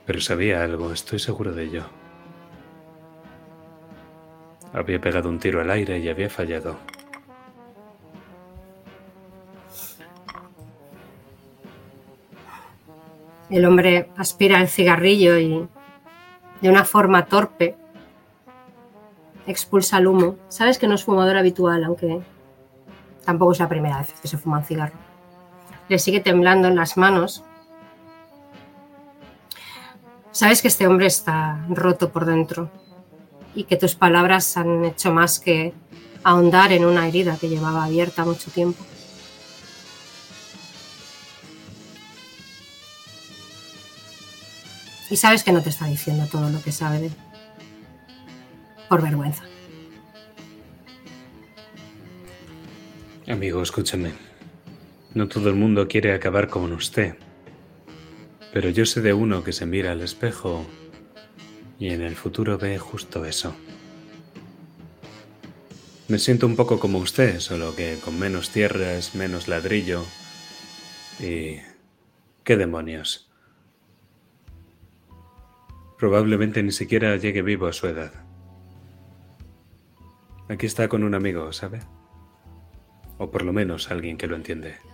[0.09, 1.85] Pero sabía algo, estoy seguro de ello.
[4.73, 6.79] Había pegado un tiro al aire y había fallado.
[13.51, 15.69] El hombre aspira el cigarrillo y,
[16.63, 17.77] de una forma torpe,
[19.47, 20.37] expulsa el humo.
[20.49, 22.23] Sabes que no es fumador habitual, aunque
[23.27, 24.97] tampoco es la primera vez que se fuma un cigarro.
[25.91, 27.45] Le sigue temblando en las manos.
[30.39, 32.71] Sabes que este hombre está roto por dentro
[33.57, 35.73] y que tus palabras han hecho más que
[36.23, 38.81] ahondar en una herida que llevaba abierta mucho tiempo.
[45.11, 47.13] Y sabes que no te está diciendo todo lo que sabe de él.
[48.89, 49.43] Por vergüenza.
[53.27, 54.13] Amigo, escúchame.
[55.15, 57.17] No todo el mundo quiere acabar como usted.
[58.59, 60.67] Pero yo sé de uno que se mira al espejo
[61.79, 63.55] y en el futuro ve justo eso.
[66.09, 70.05] Me siento un poco como usted, solo que con menos tierras, menos ladrillo.
[71.21, 71.59] Y...
[72.43, 73.31] ¿Qué demonios?
[75.97, 78.13] Probablemente ni siquiera llegue vivo a su edad.
[80.49, 81.79] Aquí está con un amigo, ¿sabe?
[83.19, 84.88] O por lo menos alguien que lo entiende.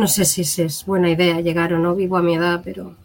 [0.00, 2.96] No sé si es buena idea llegar o no vivo a mi edad, pero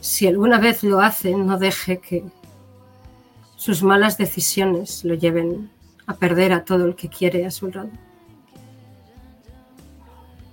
[0.00, 2.24] si alguna vez lo hace, no deje que
[3.54, 5.70] sus malas decisiones lo lleven
[6.08, 7.90] a perder a todo el que quiere a su lado.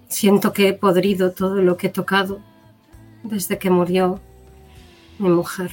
[0.07, 2.39] Siento que he podrido todo lo que he tocado
[3.23, 4.21] desde que murió
[5.17, 5.71] mi mujer.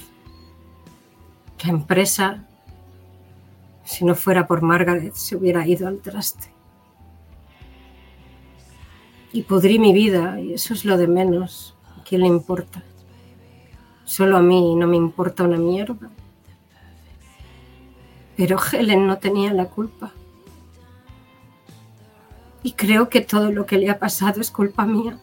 [1.62, 2.48] La empresa,
[3.85, 6.59] si no fuera por Margaret, se hubiera ido al traste.
[9.32, 11.77] Y podrí mi vida, y eso es lo de menos.
[11.98, 12.82] ¿A quién le importa?
[14.05, 16.11] Solo a mí no me importa una mierda.
[18.36, 20.12] Pero Helen no tenía la culpa.
[22.62, 25.19] Y creo que todo lo que le ha pasado es culpa mía.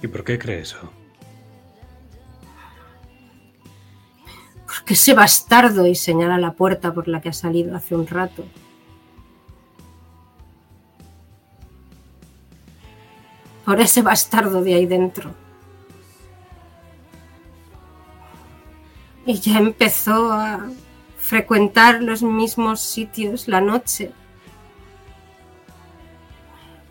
[0.00, 0.78] ¿Y por qué cree eso?
[4.66, 8.44] Porque ese bastardo y señala la puerta por la que ha salido hace un rato.
[13.72, 15.30] Por ese bastardo de ahí dentro.
[19.24, 20.68] Y ya empezó a
[21.16, 24.12] frecuentar los mismos sitios la noche.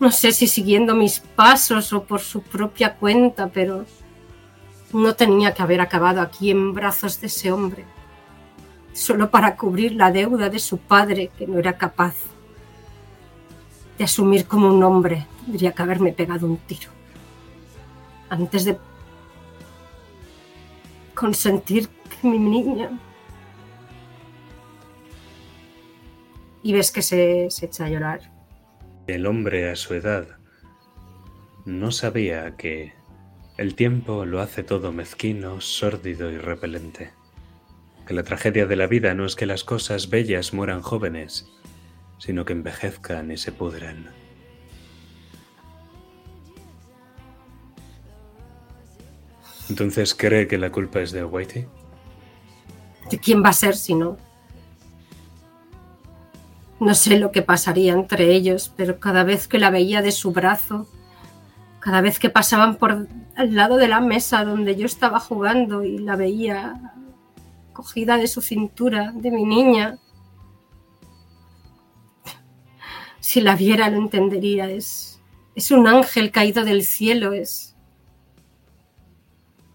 [0.00, 3.86] No sé si siguiendo mis pasos o por su propia cuenta, pero
[4.92, 7.84] no tenía que haber acabado aquí en brazos de ese hombre,
[8.92, 12.16] solo para cubrir la deuda de su padre que no era capaz
[13.96, 15.28] de asumir como un hombre.
[15.44, 16.90] Tendría que haberme pegado un tiro
[18.28, 18.78] antes de
[21.14, 22.90] consentir que mi niña
[26.62, 28.32] y ves que se, se echa a llorar.
[29.06, 30.28] El hombre a su edad
[31.66, 32.94] no sabía que
[33.58, 37.10] el tiempo lo hace todo mezquino, sórdido y repelente.
[38.06, 41.46] Que la tragedia de la vida no es que las cosas bellas mueran jóvenes,
[42.18, 44.21] sino que envejezcan y se pudran.
[49.72, 51.66] Entonces, ¿cree que la culpa es de Whitey?
[53.10, 54.18] ¿De quién va a ser si no?
[56.78, 60.30] No sé lo que pasaría entre ellos, pero cada vez que la veía de su
[60.30, 60.86] brazo,
[61.80, 65.96] cada vez que pasaban por al lado de la mesa donde yo estaba jugando y
[65.96, 66.92] la veía
[67.72, 69.98] cogida de su cintura, de mi niña,
[73.20, 74.68] si la viera lo entendería.
[74.70, 75.18] Es,
[75.54, 77.71] es un ángel caído del cielo, es...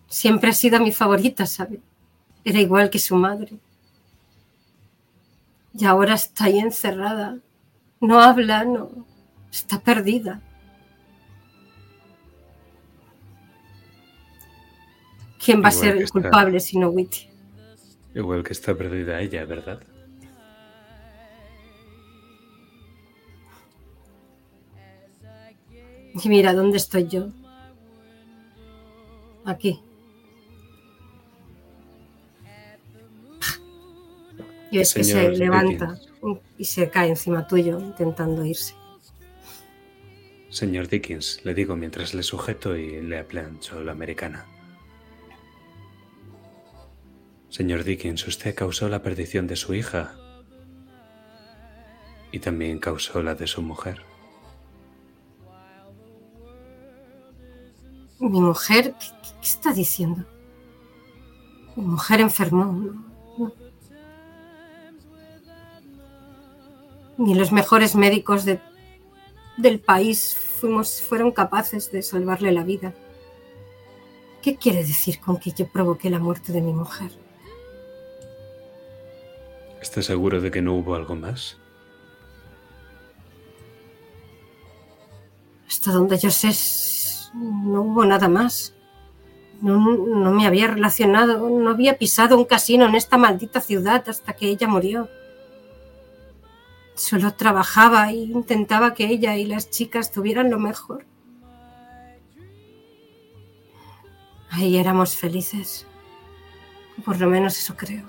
[0.08, 1.80] Siempre ha sido mi favorita, ¿sabe?
[2.44, 3.58] Era igual que su madre.
[5.74, 7.38] Y ahora está ahí encerrada.
[8.00, 8.90] No habla, no.
[9.52, 10.42] Está perdida.
[15.44, 17.30] ¿Quién va a ser el está- culpable si no Witty?
[18.16, 19.80] Igual que está perdida ella, ¿verdad?
[26.24, 27.30] Y mira dónde estoy yo.
[29.46, 29.80] Aquí.
[34.72, 35.98] Y es que se levanta
[36.58, 38.74] y se cae encima tuyo intentando irse.
[40.50, 44.46] Señor Dickens, le digo mientras le sujeto y le aplancho la americana.
[47.50, 50.16] Señor Dickens, usted causó la perdición de su hija
[52.32, 54.02] y también causó la de su mujer.
[58.20, 60.26] Mi mujer, ¿qué, qué- qué está diciendo?
[61.76, 62.66] Mi mujer enfermó.
[63.38, 63.54] ¿no?
[67.18, 68.60] Ni los mejores médicos de-
[69.58, 72.94] del país fuimos, fueron capaces de salvarle la vida.
[74.42, 77.12] ¿Qué quiere decir con que yo provoqué la muerte de mi mujer?
[79.82, 81.58] ¿Está seguro de que no hubo algo más?
[85.68, 86.50] Hasta donde yo sé,
[87.36, 88.74] no hubo nada más.
[89.62, 94.34] No, no me había relacionado, no había pisado un casino en esta maldita ciudad hasta
[94.34, 95.10] que ella murió.
[96.98, 101.06] Solo trabajaba e intentaba que ella y las chicas tuvieran lo mejor.
[104.50, 105.86] Ahí éramos felices.
[107.06, 108.06] Por lo menos eso creo.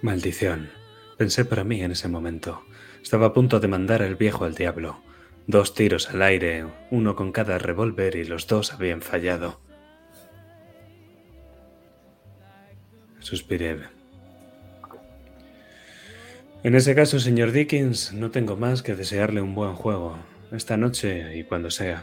[0.00, 0.70] Maldición.
[1.18, 2.64] Pensé para mí en ese momento.
[3.02, 5.02] Estaba a punto de mandar al viejo al diablo.
[5.46, 9.60] Dos tiros al aire, uno con cada revólver y los dos habían fallado.
[13.18, 13.93] Suspiré.
[16.64, 20.16] En ese caso, señor Dickens, no tengo más que desearle un buen juego,
[20.50, 22.02] esta noche y cuando sea.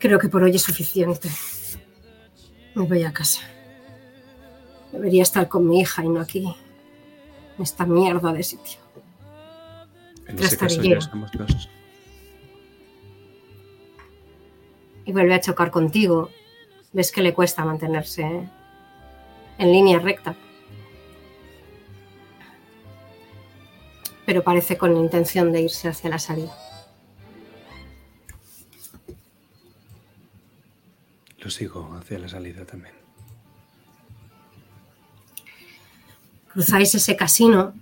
[0.00, 1.28] Creo que por hoy es suficiente.
[2.74, 3.42] Me voy a casa.
[4.90, 6.52] Debería estar con mi hija y no aquí.
[7.56, 8.80] En esta mierda de sitio.
[10.26, 11.70] En ese caso ya somos dos.
[15.04, 16.30] Y vuelve a chocar contigo.
[16.92, 18.48] Ves que le cuesta mantenerse
[19.58, 20.34] en línea recta.
[24.28, 26.54] Pero parece con intención de irse hacia la salida.
[31.38, 32.94] Lo sigo hacia la salida también.
[36.52, 37.72] Cruzáis ese casino,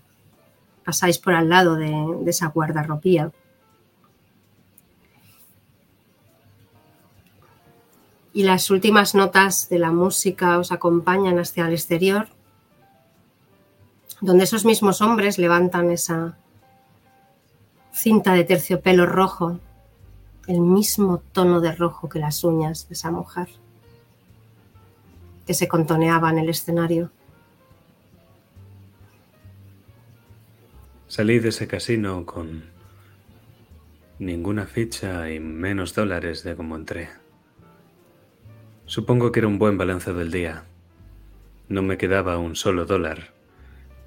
[0.84, 1.90] pasáis por al lado de,
[2.22, 3.32] de esa guardarropía.
[8.32, 12.28] Y las últimas notas de la música os acompañan hacia el exterior,
[14.26, 16.36] donde esos mismos hombres levantan esa
[17.92, 19.60] cinta de terciopelo rojo,
[20.48, 23.48] el mismo tono de rojo que las uñas de esa mujer
[25.46, 27.12] que se contoneaba en el escenario.
[31.06, 32.64] Salí de ese casino con
[34.18, 37.10] ninguna ficha y menos dólares de como entré.
[38.86, 40.64] Supongo que era un buen balance del día.
[41.68, 43.35] No me quedaba un solo dólar.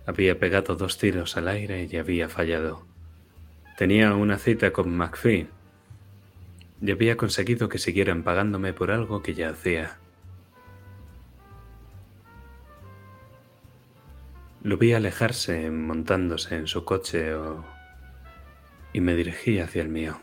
[0.10, 2.84] Había pegado dos tiros al aire y había fallado.
[3.77, 5.48] Tenía una cita con McPhee
[6.81, 9.99] y había conseguido que siguieran pagándome por algo que ya hacía.
[14.64, 17.31] Lo vi alejarse montándose en su coche
[18.94, 20.19] y me dirigí hacia el mío.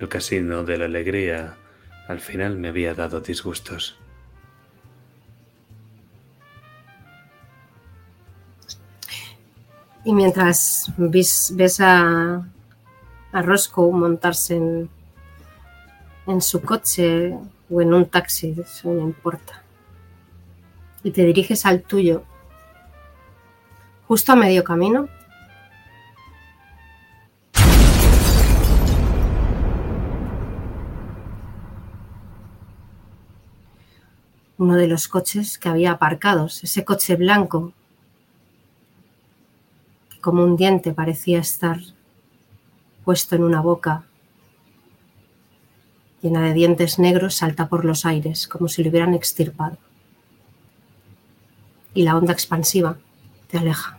[0.00, 1.58] El casino de la alegría
[2.08, 4.01] al final me había dado disgustos.
[10.04, 12.44] Y mientras ves, a,
[13.32, 14.90] a Roscoe montarse en,
[16.26, 17.38] en su coche
[17.70, 19.62] o en un taxi, eso no importa,
[21.04, 22.24] y te diriges al tuyo,
[24.08, 25.08] justo a medio camino,
[34.58, 37.72] uno de los coches que había aparcados, ese coche blanco
[40.22, 41.80] como un diente parecía estar
[43.04, 44.04] puesto en una boca
[46.22, 49.76] llena de dientes negros, salta por los aires como si lo hubieran extirpado.
[51.92, 52.96] Y la onda expansiva
[53.48, 53.98] te aleja.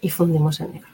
[0.00, 0.88] Y fundimos en negro.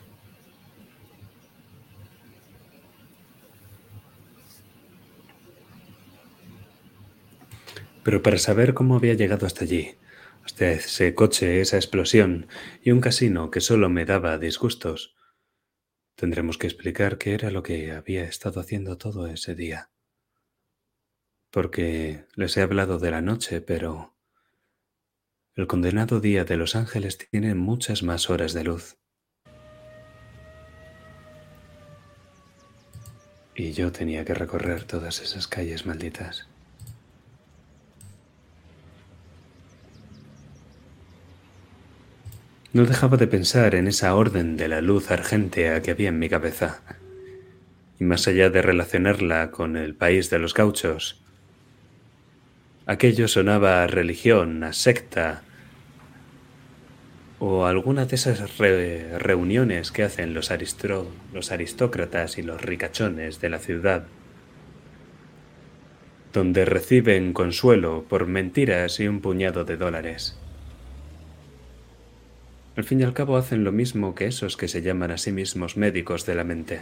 [8.03, 9.94] Pero para saber cómo había llegado hasta allí,
[10.58, 12.48] ese coche, esa explosión
[12.82, 15.14] y un casino que solo me daba disgustos,
[16.14, 19.90] tendremos que explicar qué era lo que había estado haciendo todo ese día.
[21.50, 24.12] Porque les he hablado de la noche, pero
[25.54, 28.96] El condenado día de Los Ángeles tiene muchas más horas de luz.
[33.54, 36.48] Y yo tenía que recorrer todas esas calles malditas.
[42.73, 46.28] No dejaba de pensar en esa orden de la luz argéntea que había en mi
[46.28, 46.81] cabeza.
[48.01, 51.23] Y más allá de relacionarla con el país de los gauchos,
[52.86, 55.43] aquello sonaba a religión, a secta,
[57.39, 60.51] o alguna de esas re- reuniones que hacen los,
[61.32, 64.05] los aristócratas y los ricachones de la ciudad,
[66.32, 70.39] donde reciben consuelo por mentiras y un puñado de dólares.
[72.77, 75.31] Al fin y al cabo hacen lo mismo que esos que se llaman a sí
[75.31, 76.81] mismos médicos de la mente.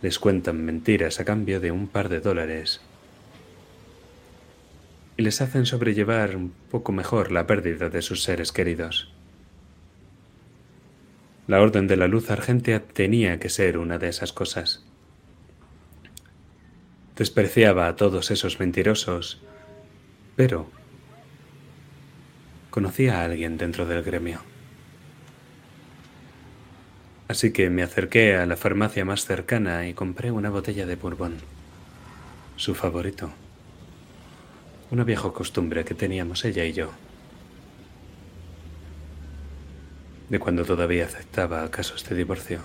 [0.00, 2.80] Les cuentan mentiras a cambio de un par de dólares
[5.16, 9.12] y les hacen sobrellevar un poco mejor la pérdida de sus seres queridos.
[11.46, 14.84] La Orden de la Luz Argentea tenía que ser una de esas cosas.
[17.16, 19.40] Despreciaba a todos esos mentirosos,
[20.36, 20.68] pero
[22.74, 24.40] conocía a alguien dentro del gremio.
[27.28, 31.36] Así que me acerqué a la farmacia más cercana y compré una botella de bourbon,
[32.56, 33.30] su favorito.
[34.90, 36.90] Una vieja costumbre que teníamos ella y yo.
[40.28, 42.58] De cuando todavía aceptaba casos de divorcio.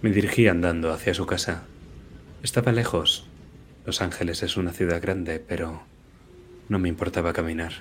[0.00, 1.64] Me dirigí andando hacia su casa.
[2.42, 3.26] Estaba lejos.
[3.84, 5.82] Los Ángeles es una ciudad grande, pero
[6.68, 7.72] no me importaba caminar.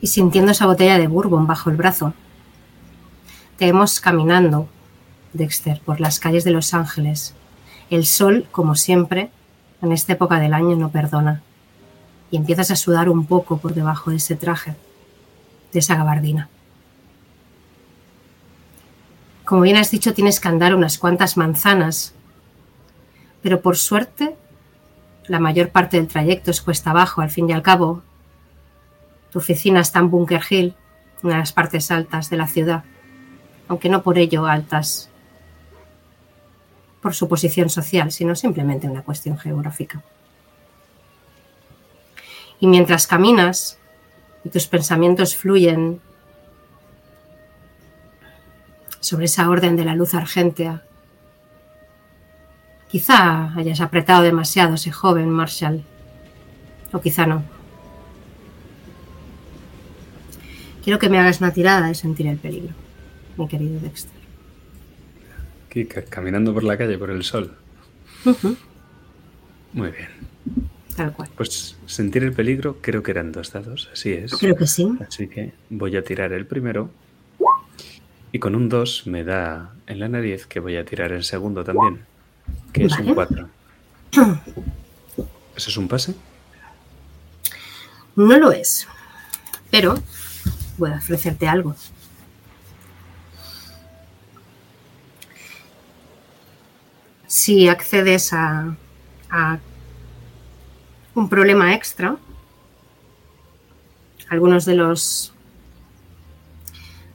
[0.00, 2.12] Y sintiendo esa botella de bourbon bajo el brazo,
[3.56, 4.68] te vemos caminando,
[5.32, 7.34] Dexter, por las calles de Los Ángeles.
[7.88, 9.30] El sol, como siempre,
[9.80, 11.42] en esta época del año no perdona.
[12.32, 14.74] Y empiezas a sudar un poco por debajo de ese traje,
[15.72, 16.48] de esa gabardina.
[19.52, 22.14] Como bien has dicho, tienes que andar unas cuantas manzanas,
[23.42, 24.34] pero por suerte,
[25.26, 28.02] la mayor parte del trayecto es cuesta abajo, al fin y al cabo.
[29.30, 30.74] Tu oficina está en Bunker Hill,
[31.22, 32.84] una de las partes altas de la ciudad,
[33.68, 35.10] aunque no por ello altas
[37.02, 40.02] por su posición social, sino simplemente una cuestión geográfica.
[42.58, 43.78] Y mientras caminas
[44.44, 46.00] y tus pensamientos fluyen
[49.02, 50.82] sobre esa orden de la luz argéntea,
[52.90, 55.82] quizá hayas apretado demasiado ese joven Marshall,
[56.92, 57.42] o quizá no.
[60.84, 62.74] Quiero que me hagas una tirada de sentir el peligro,
[63.36, 64.12] mi querido Dexter.
[65.88, 67.54] Ca- caminando por la calle, por el sol.
[69.72, 70.08] Muy bien.
[70.96, 71.30] Tal cual.
[71.36, 74.34] Pues sentir el peligro creo que eran dos dados, así es.
[74.36, 74.92] Creo que sí.
[75.08, 76.90] Así que voy a tirar el primero.
[78.32, 81.62] Y con un 2 me da en la nariz que voy a tirar el segundo
[81.64, 82.04] también,
[82.72, 83.08] que es Vale.
[83.08, 83.48] un 4.
[85.54, 86.14] ¿Eso es un pase?
[88.16, 88.88] No lo es,
[89.70, 89.94] pero
[90.78, 91.76] voy a ofrecerte algo.
[97.26, 98.74] Si accedes a,
[99.30, 99.58] a
[101.14, 102.16] un problema extra,
[104.28, 105.31] algunos de los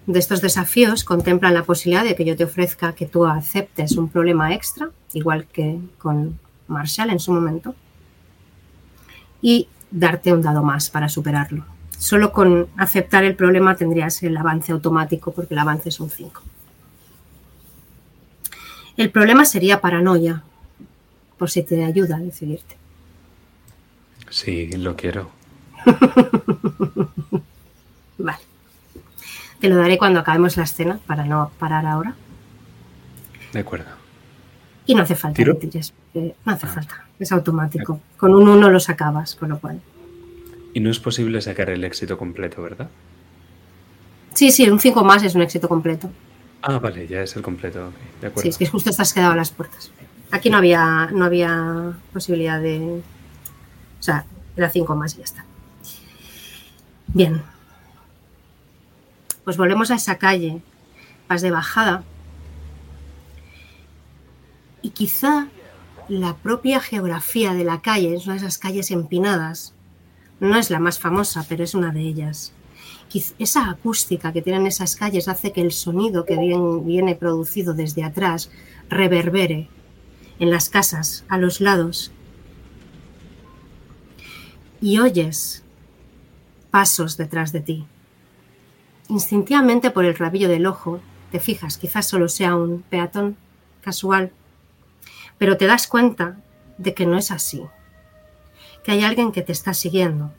[0.08, 4.10] de estos desafíos contemplan la posibilidad de que yo te ofrezca que tú aceptes un
[4.10, 7.76] problema extra, igual que con Marshall en su momento,
[9.42, 11.66] y darte un dado más para superarlo.
[11.98, 16.42] Solo con aceptar el problema tendrías el avance automático porque el avance es un 5.
[18.96, 20.44] El problema sería paranoia,
[21.38, 22.78] por si te ayuda a decidirte.
[24.30, 25.30] Sí, lo quiero.
[28.18, 28.47] Vale.
[29.60, 32.16] Te lo daré cuando acabemos la escena para no parar ahora.
[33.54, 33.90] De acuerdo.
[34.86, 35.58] Y no hace falta ¿Tiro?
[35.60, 38.00] que tires, porque no hace falta, es automático.
[38.18, 39.82] Con un 1 los acabas, con lo cual.
[40.74, 42.90] Y no es posible sacar el éxito completo, ¿verdad?
[44.34, 46.10] Sí, sí, un 5 más es un éxito completo.
[46.62, 47.88] Ah, vale, ya es el completo.
[47.88, 48.42] ok, De acuerdo.
[48.44, 49.92] Sí, es que justo estás quedado a las puertas.
[50.32, 53.02] Aquí no había, no había posibilidad de.
[54.00, 54.26] O sea,
[54.56, 55.46] era 5 más y ya está.
[57.08, 57.42] Bien.
[59.48, 60.62] Pues volvemos a esa calle.
[61.30, 62.04] Vas de bajada.
[64.82, 65.48] Y quizá
[66.10, 69.74] la propia geografía de la calle, es una de esas calles empinadas,
[70.42, 72.52] no es la más famosa, pero es una de ellas.
[73.40, 76.36] esa acústica que tienen esas calles hace que el sonido que
[76.84, 78.52] viene producido desde atrás
[78.90, 79.70] reverbere
[80.40, 82.12] en las casas a los lados.
[84.82, 85.64] Y oyes
[86.70, 87.88] pasos detrás de ti.
[89.10, 91.00] Instintivamente por el rabillo del ojo
[91.32, 93.38] te fijas, quizás solo sea un peatón
[93.82, 94.32] casual,
[95.38, 96.38] pero te das cuenta
[96.78, 97.64] de que no es así,
[98.84, 100.32] que hay alguien que te está siguiendo,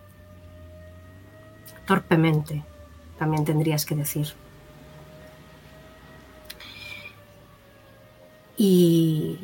[1.86, 2.62] torpemente,
[3.18, 4.28] también tendrías que decir.
[8.56, 9.38] Y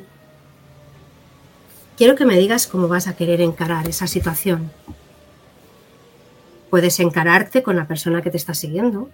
[1.96, 4.70] quiero que me digas cómo vas a querer encarar esa situación.
[6.70, 9.10] Puedes encararte con la persona que te está siguiendo.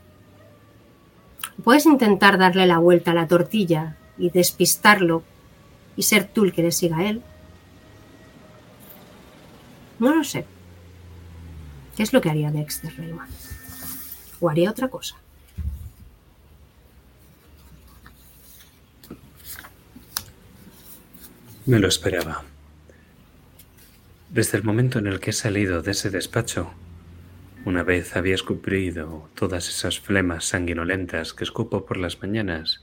[1.63, 5.23] Puedes intentar darle la vuelta a la tortilla y despistarlo
[5.97, 7.23] y ser tú el que le siga a él.
[9.99, 10.47] No lo sé.
[11.97, 13.29] ¿Qué es lo que haría Dexter Rayman?
[14.41, 15.17] ¿O haría otra cosa?
[21.67, 22.43] Me lo esperaba.
[24.31, 26.73] Desde el momento en el que he salido de ese despacho,
[27.65, 32.82] una vez había escupido todas esas flemas sanguinolentas que escupo por las mañanas,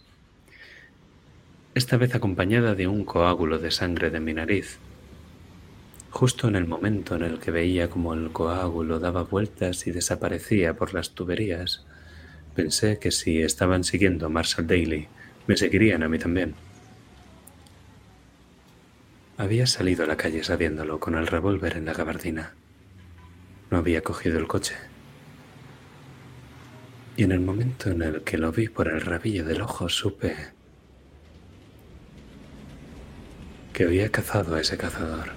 [1.73, 4.77] esta vez acompañada de un coágulo de sangre de mi nariz.
[6.09, 10.75] Justo en el momento en el que veía como el coágulo daba vueltas y desaparecía
[10.75, 11.85] por las tuberías,
[12.55, 15.07] pensé que si estaban siguiendo a Marshall Daly,
[15.45, 16.55] me seguirían a mí también.
[19.37, 22.53] Había salido a la calle sabiéndolo con el revólver en la gabardina.
[23.69, 24.75] No había cogido el coche.
[27.15, 30.35] Y en el momento en el que lo vi por el rabillo del ojo supe
[33.73, 35.29] que había cazado a ese cazador.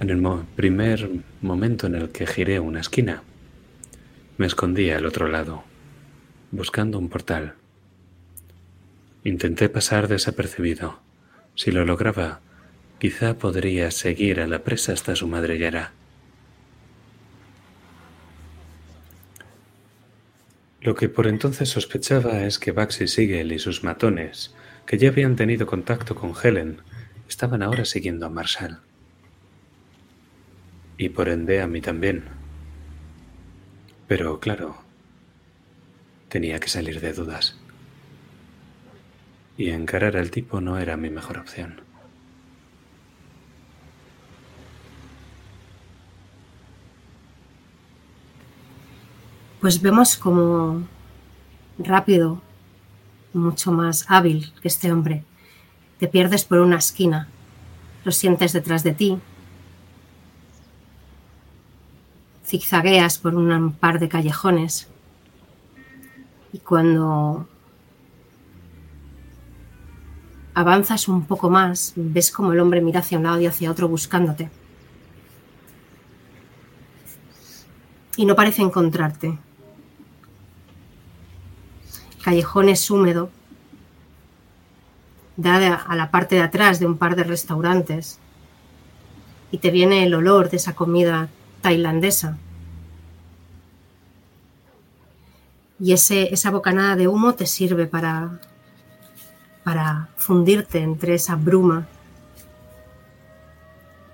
[0.00, 1.10] En el primer
[1.40, 3.24] momento en el que giré una esquina,
[4.36, 5.64] me escondí al otro lado,
[6.52, 7.54] buscando un portal.
[9.24, 11.00] Intenté pasar desapercibido.
[11.56, 12.40] Si lo lograba,
[12.98, 15.92] quizá podría seguir a la presa hasta su madriguera.
[20.80, 24.54] Lo que por entonces sospechaba es que Baxi Siegel y sus matones,
[24.86, 26.80] que ya habían tenido contacto con Helen,
[27.28, 28.80] estaban ahora siguiendo a Marshall.
[30.96, 32.24] Y por ende a mí también.
[34.06, 34.78] Pero claro,
[36.28, 37.58] tenía que salir de dudas.
[39.56, 41.87] Y encarar al tipo no era mi mejor opción.
[49.60, 50.86] Pues vemos como
[51.78, 52.40] rápido,
[53.32, 55.24] mucho más hábil que este hombre.
[55.98, 57.26] Te pierdes por una esquina,
[58.04, 59.18] lo sientes detrás de ti,
[62.46, 64.88] zigzagueas por un par de callejones
[66.52, 67.48] y cuando
[70.54, 73.88] avanzas un poco más, ves como el hombre mira hacia un lado y hacia otro
[73.88, 74.50] buscándote.
[78.16, 79.38] Y no parece encontrarte.
[82.18, 83.30] El callejón es húmedo,
[85.36, 88.18] da a la parte de atrás de un par de restaurantes
[89.52, 91.28] y te viene el olor de esa comida
[91.62, 92.36] tailandesa.
[95.80, 98.40] Y ese, esa bocanada de humo te sirve para,
[99.62, 101.86] para fundirte entre esa bruma.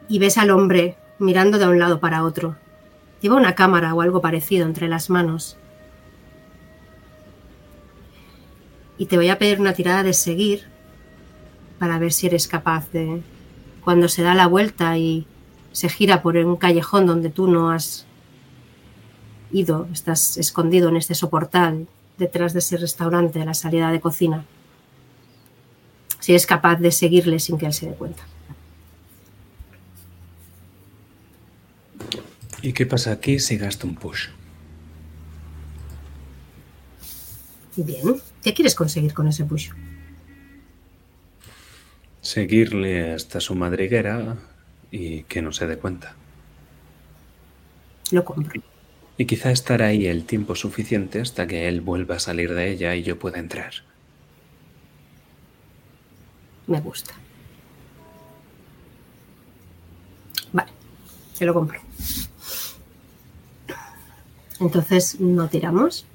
[0.09, 2.57] Y ves al hombre mirando de un lado para otro.
[3.23, 5.57] Lleva una cámara o algo parecido entre las manos.
[8.99, 10.65] Y te voy a pedir una tirada de seguir
[11.79, 13.23] para ver si eres capaz de,
[13.83, 15.27] cuando se da la vuelta y
[15.73, 18.07] se gira por un callejón donde tú no has
[19.53, 21.87] ido, estás escondido en este soportal
[22.19, 24.45] detrás de ese restaurante a la salida de cocina.
[26.21, 28.23] Si eres capaz de seguirle sin que él se dé cuenta.
[32.63, 34.29] ¿Y qué pasa aquí si gasto un push?
[37.77, 38.15] Bien,
[38.45, 39.71] ¿qué quieres conseguir con ese push?
[42.21, 44.37] Seguirle hasta su madriguera
[44.91, 46.15] y que no se dé cuenta.
[48.13, 48.63] Lo compro.
[49.17, 52.95] Y quizá estar ahí el tiempo suficiente hasta que él vuelva a salir de ella
[52.95, 53.73] y yo pueda entrar.
[56.67, 57.15] Me gusta.
[60.53, 60.71] Vale,
[61.39, 61.81] te lo compro.
[64.61, 66.07] Entonces no tiramos.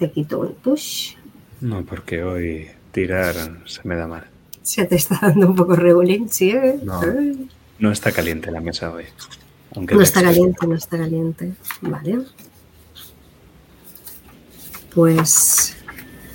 [0.00, 1.12] Te quito un push.
[1.60, 3.34] No, porque hoy tirar
[3.66, 4.24] se me da mal.
[4.62, 6.52] Se te está dando un poco regulín, sí.
[6.52, 6.80] ¿eh?
[6.82, 7.00] No.
[7.02, 7.50] Ay.
[7.78, 9.04] No está caliente la mesa hoy.
[9.76, 11.52] Aunque No está caliente, no está caliente.
[11.82, 12.20] Vale.
[14.94, 15.76] Pues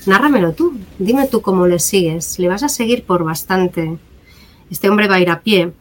[0.06, 0.78] nárramelo tú.
[1.00, 2.38] Dime tú cómo le sigues.
[2.38, 3.98] Le vas a seguir por bastante.
[4.70, 5.74] Este hombre va a ir a pie.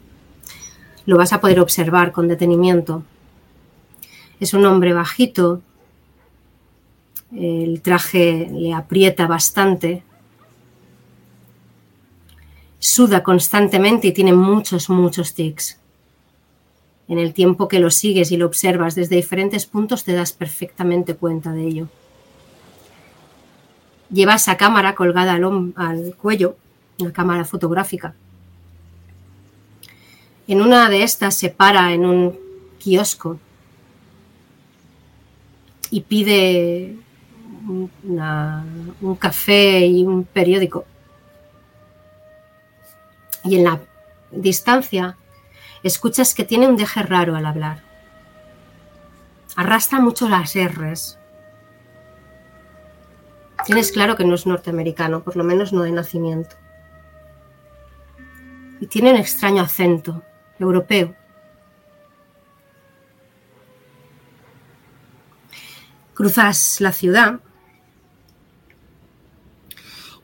[1.04, 3.02] Lo vas a poder observar con detenimiento.
[4.40, 5.60] Es un hombre bajito.
[7.36, 10.02] El traje le aprieta bastante.
[12.78, 15.78] Suda constantemente y tiene muchos, muchos tics.
[17.08, 21.14] En el tiempo que lo sigues y lo observas desde diferentes puntos te das perfectamente
[21.14, 21.88] cuenta de ello.
[24.10, 26.56] Lleva esa cámara colgada al, al cuello,
[26.98, 28.14] una cámara fotográfica.
[30.46, 32.38] En una de estas se para en un
[32.78, 33.38] kiosco
[35.90, 36.96] y pide
[37.66, 40.84] un café y un periódico.
[43.44, 43.80] Y en la
[44.30, 45.16] distancia
[45.82, 47.82] escuchas que tiene un deje raro al hablar.
[49.56, 51.18] Arrastra mucho las R's.
[53.64, 56.56] Tienes claro que no es norteamericano, por lo menos no de nacimiento.
[58.80, 60.22] Y tiene un extraño acento,
[60.58, 61.14] europeo.
[66.14, 67.40] Cruzas la ciudad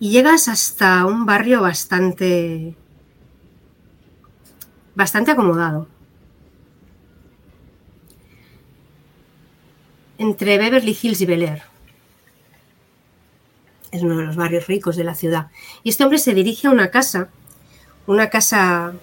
[0.00, 2.74] y llegas hasta un barrio bastante
[4.94, 5.86] bastante acomodado.
[10.16, 11.62] Entre Beverly Hills y Bel Air.
[13.90, 15.50] Es uno de los barrios ricos de la ciudad.
[15.82, 17.28] Y este hombre se dirige a una casa,
[18.06, 18.94] una casa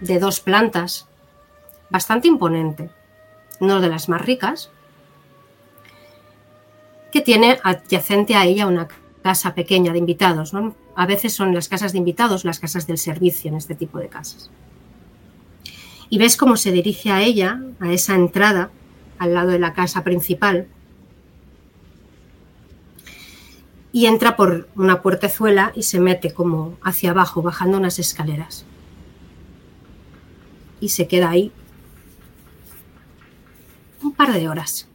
[0.00, 1.06] de dos plantas,
[1.90, 2.90] bastante imponente,
[3.60, 4.70] no de las más ricas,
[7.10, 8.88] que tiene adyacente a ella una
[9.22, 10.52] casa pequeña de invitados.
[10.52, 10.74] ¿no?
[10.94, 14.08] A veces son las casas de invitados las casas del servicio en este tipo de
[14.08, 14.50] casas.
[16.08, 18.70] Y ves cómo se dirige a ella, a esa entrada,
[19.18, 20.66] al lado de la casa principal,
[23.92, 28.64] y entra por una puertezuela y se mete como hacia abajo, bajando unas escaleras.
[30.80, 31.52] Y se queda ahí
[34.02, 34.89] un par de horas.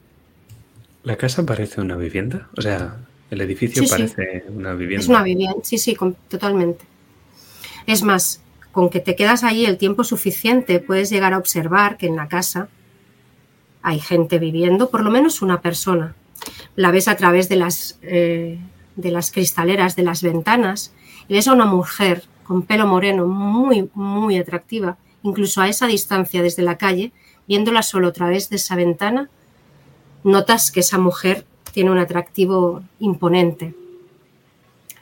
[1.05, 2.49] ¿La casa parece una vivienda?
[2.57, 2.97] O sea,
[3.29, 3.91] el edificio Sí, sí.
[3.91, 5.03] parece una vivienda.
[5.03, 5.95] Es una vivienda, sí, sí,
[6.27, 6.83] totalmente.
[7.85, 8.41] Es más,
[8.71, 12.27] con que te quedas allí el tiempo suficiente, puedes llegar a observar que en la
[12.27, 12.69] casa
[13.83, 16.15] hay gente viviendo, por lo menos una persona.
[16.75, 18.59] La ves a través de las, eh,
[18.95, 20.91] de las cristaleras de las ventanas
[21.27, 26.41] y ves a una mujer con pelo moreno muy, muy atractiva, incluso a esa distancia
[26.41, 27.11] desde la calle,
[27.47, 29.29] viéndola solo a través de esa ventana,
[30.25, 33.73] notas que esa mujer tiene un atractivo imponente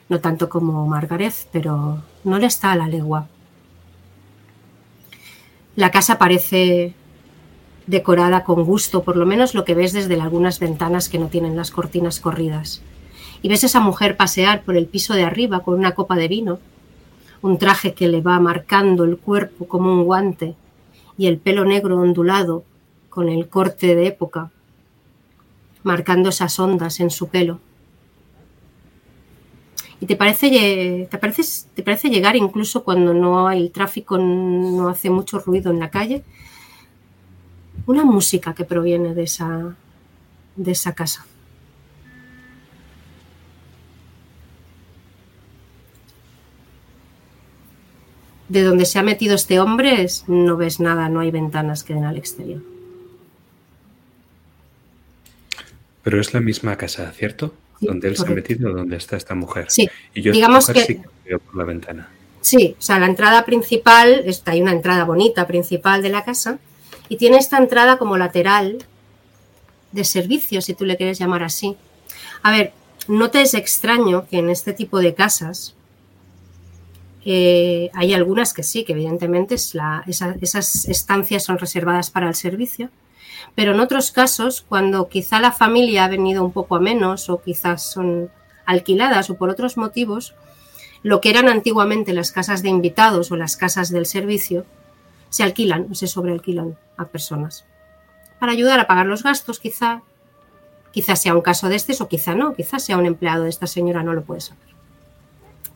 [0.08, 3.28] no tanto como Margaret, pero no le está a la legua.
[5.76, 6.94] La casa parece
[7.86, 11.56] decorada con gusto, por lo menos lo que ves desde algunas ventanas que no tienen
[11.56, 12.82] las cortinas corridas.
[13.42, 16.28] Y ves a esa mujer pasear por el piso de arriba con una copa de
[16.28, 16.58] vino,
[17.42, 20.54] un traje que le va marcando el cuerpo como un guante
[21.18, 22.64] y el pelo negro ondulado
[23.10, 24.50] con el corte de época,
[25.84, 27.60] marcando esas ondas en su pelo
[30.04, 31.42] y te parece, te parece,
[31.74, 36.24] te parece llegar incluso cuando no hay tráfico, no hace mucho ruido en la calle,
[37.86, 39.76] una música que proviene de esa,
[40.56, 41.24] de esa casa.
[48.50, 52.04] De donde se ha metido este hombre no ves nada, no hay ventanas que den
[52.04, 52.73] al exterior.
[56.04, 57.54] Pero es la misma casa, ¿cierto?
[57.80, 59.66] Sí, donde él se ha metido, donde está esta mujer.
[59.68, 62.08] Sí, Y yo digamos mujer que- sí que veo por la ventana.
[62.40, 66.58] Sí, o sea, la entrada principal, está, hay una entrada bonita principal de la casa
[67.08, 68.84] y tiene esta entrada como lateral
[69.92, 71.74] de servicio, si tú le quieres llamar así.
[72.42, 72.72] A ver,
[73.08, 75.74] no te es extraño que en este tipo de casas
[77.24, 82.28] eh, hay algunas que sí, que evidentemente es la- esa- esas estancias son reservadas para
[82.28, 82.90] el servicio,
[83.54, 87.40] pero en otros casos, cuando quizá la familia ha venido un poco a menos o
[87.40, 88.30] quizás son
[88.66, 90.34] alquiladas o por otros motivos,
[91.02, 94.64] lo que eran antiguamente las casas de invitados o las casas del servicio,
[95.28, 97.66] se alquilan o se sobrealquilan a personas.
[98.38, 100.02] Para ayudar a pagar los gastos, quizá,
[100.92, 103.66] quizá sea un caso de este o quizá no, quizá sea un empleado de esta
[103.66, 104.74] señora, no lo puedes saber.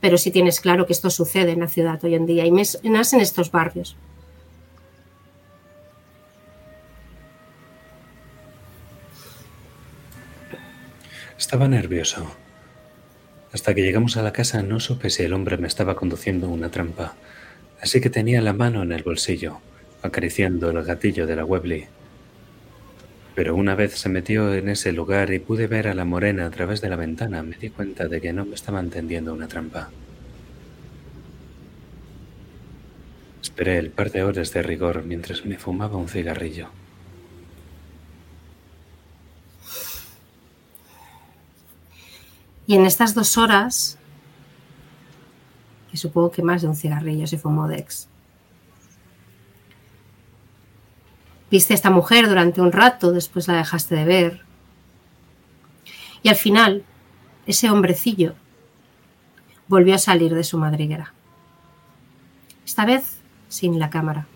[0.01, 3.13] Pero sí tienes claro que esto sucede en la ciudad hoy en día y más
[3.13, 3.97] en estos barrios.
[11.39, 12.27] Estaba nervioso.
[13.53, 16.69] Hasta que llegamos a la casa no supe si el hombre me estaba conduciendo una
[16.69, 17.15] trampa,
[17.81, 19.61] así que tenía la mano en el bolsillo,
[20.03, 21.87] acariciando el gatillo de la Webley.
[23.37, 26.51] Pero una vez se metió en ese lugar y pude ver a la morena a
[26.51, 29.91] través de la ventana, me di cuenta de que no me estaban tendiendo una trampa.
[33.41, 36.71] Esperé el par de horas de rigor mientras me fumaba un cigarrillo.
[42.69, 43.97] Y en estas dos horas,
[45.91, 48.09] que supongo que más de un cigarrillo se fumó Dex,
[51.51, 54.45] viste a esta mujer durante un rato, después la dejaste de ver.
[56.23, 56.85] Y al final,
[57.47, 58.35] ese hombrecillo
[59.67, 61.15] volvió a salir de su madriguera.
[62.67, 63.17] Esta vez
[63.49, 64.27] sin la cámara.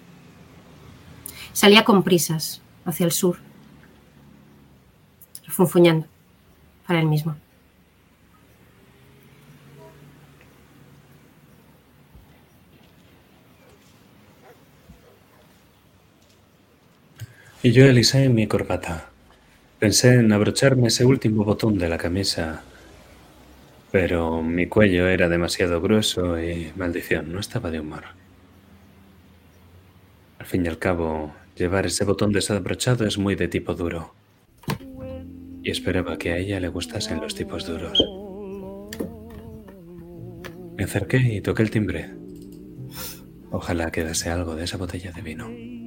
[1.52, 3.36] Salía con prisas hacia el sur,
[5.44, 6.06] refunfuñando
[6.86, 7.36] para él mismo.
[17.64, 19.10] Y yo alisé mi corbata.
[19.78, 22.64] Pensé en abrocharme ese último botón de la camisa,
[23.92, 28.02] pero mi cuello era demasiado grueso y, maldición, no estaba de humor.
[30.40, 34.12] Al fin y al cabo, llevar ese botón desabrochado es muy de tipo duro.
[35.62, 38.04] Y esperaba que a ella le gustasen los tipos duros.
[40.76, 42.10] Me acerqué y toqué el timbre.
[43.52, 45.81] Ojalá quedase algo de esa botella de vino.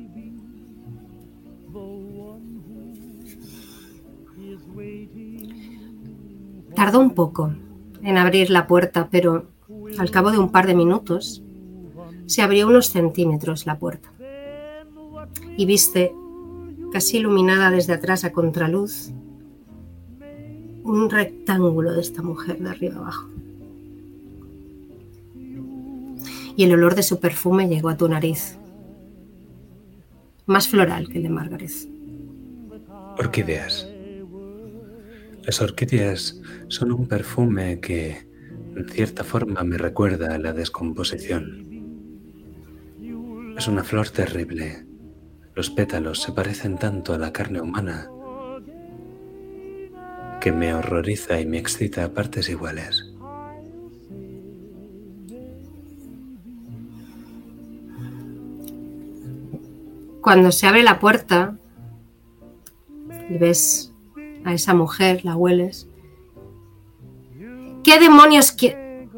[6.76, 7.54] Tardó un poco
[8.02, 9.48] en abrir la puerta, pero
[9.98, 11.42] al cabo de un par de minutos
[12.26, 14.12] se abrió unos centímetros la puerta.
[15.58, 16.14] Y viste,
[16.92, 19.12] casi iluminada desde atrás a contraluz,
[20.84, 23.30] un rectángulo de esta mujer de arriba abajo.
[26.58, 28.58] Y el olor de su perfume llegó a tu nariz,
[30.46, 31.72] más floral que el de Margaret.
[33.18, 33.88] Orquídeas.
[35.46, 38.28] Las orquídeas son un perfume que,
[38.76, 41.66] en cierta forma, me recuerda a la descomposición.
[43.56, 44.88] Es una flor terrible.
[45.54, 48.10] Los pétalos se parecen tanto a la carne humana
[50.42, 53.04] que me horroriza y me excita a partes iguales.
[60.22, 61.56] Cuando se abre la puerta
[63.30, 63.95] y ves
[64.46, 65.90] a esa mujer, la hueles.
[67.84, 69.10] ¿Qué demonios quiere?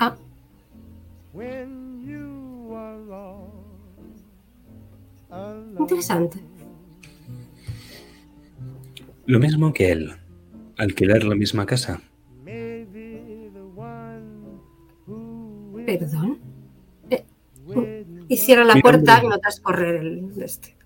[0.00, 0.16] Ah,
[5.78, 6.40] interesante.
[9.26, 10.12] Lo mismo que él.
[10.76, 12.00] Alquilar la misma casa.
[15.86, 16.38] Perdón.
[17.10, 17.24] Eh,
[18.28, 20.76] y cierra la puerta y notas correr el este.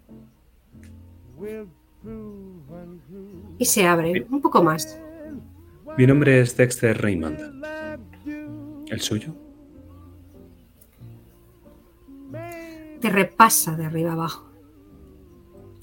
[3.59, 5.01] Y se abre un poco más.
[5.97, 7.39] Mi nombre es Dexter Raymond.
[8.89, 9.35] ¿El suyo?
[13.01, 14.49] Te repasa de arriba abajo.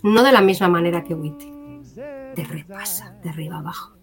[0.03, 1.51] No de la misma manera que Witty.
[2.35, 3.97] Te repasa de arriba abajo.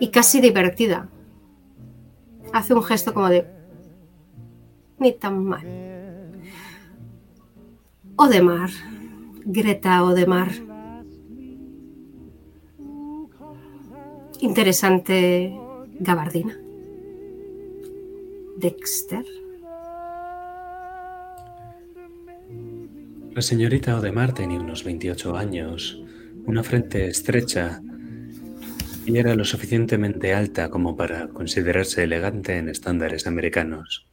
[0.00, 1.08] Y casi divertida.
[2.52, 3.46] Hace un gesto como de...
[4.98, 5.93] Ni tan mal.
[8.24, 8.70] Odemar.
[9.44, 10.50] Greta Odemar.
[14.40, 15.52] Interesante
[16.00, 16.56] gabardina.
[18.56, 19.26] Dexter.
[23.34, 26.02] La señorita Odemar tenía unos 28 años,
[26.46, 27.82] una frente estrecha
[29.04, 34.06] y era lo suficientemente alta como para considerarse elegante en estándares americanos.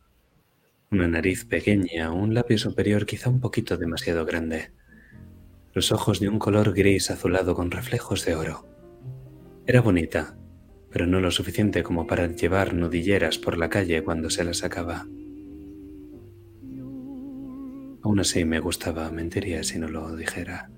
[0.93, 4.71] Una nariz pequeña, un labio superior quizá un poquito demasiado grande.
[5.73, 8.65] Los ojos de un color gris azulado con reflejos de oro.
[9.65, 10.35] Era bonita,
[10.89, 15.07] pero no lo suficiente como para llevar nudilleras por la calle cuando se las sacaba.
[18.03, 20.69] Aún así me gustaba, mentiría si no lo dijera.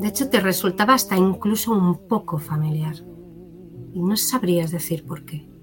[0.00, 2.96] De hecho, te resultaba hasta incluso un poco familiar.
[3.92, 5.55] Y no sabrías decir por qué.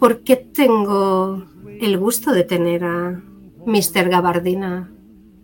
[0.00, 1.46] Por qué tengo
[1.78, 3.22] el gusto de tener a
[3.66, 4.08] Mr.
[4.08, 4.90] Gabardina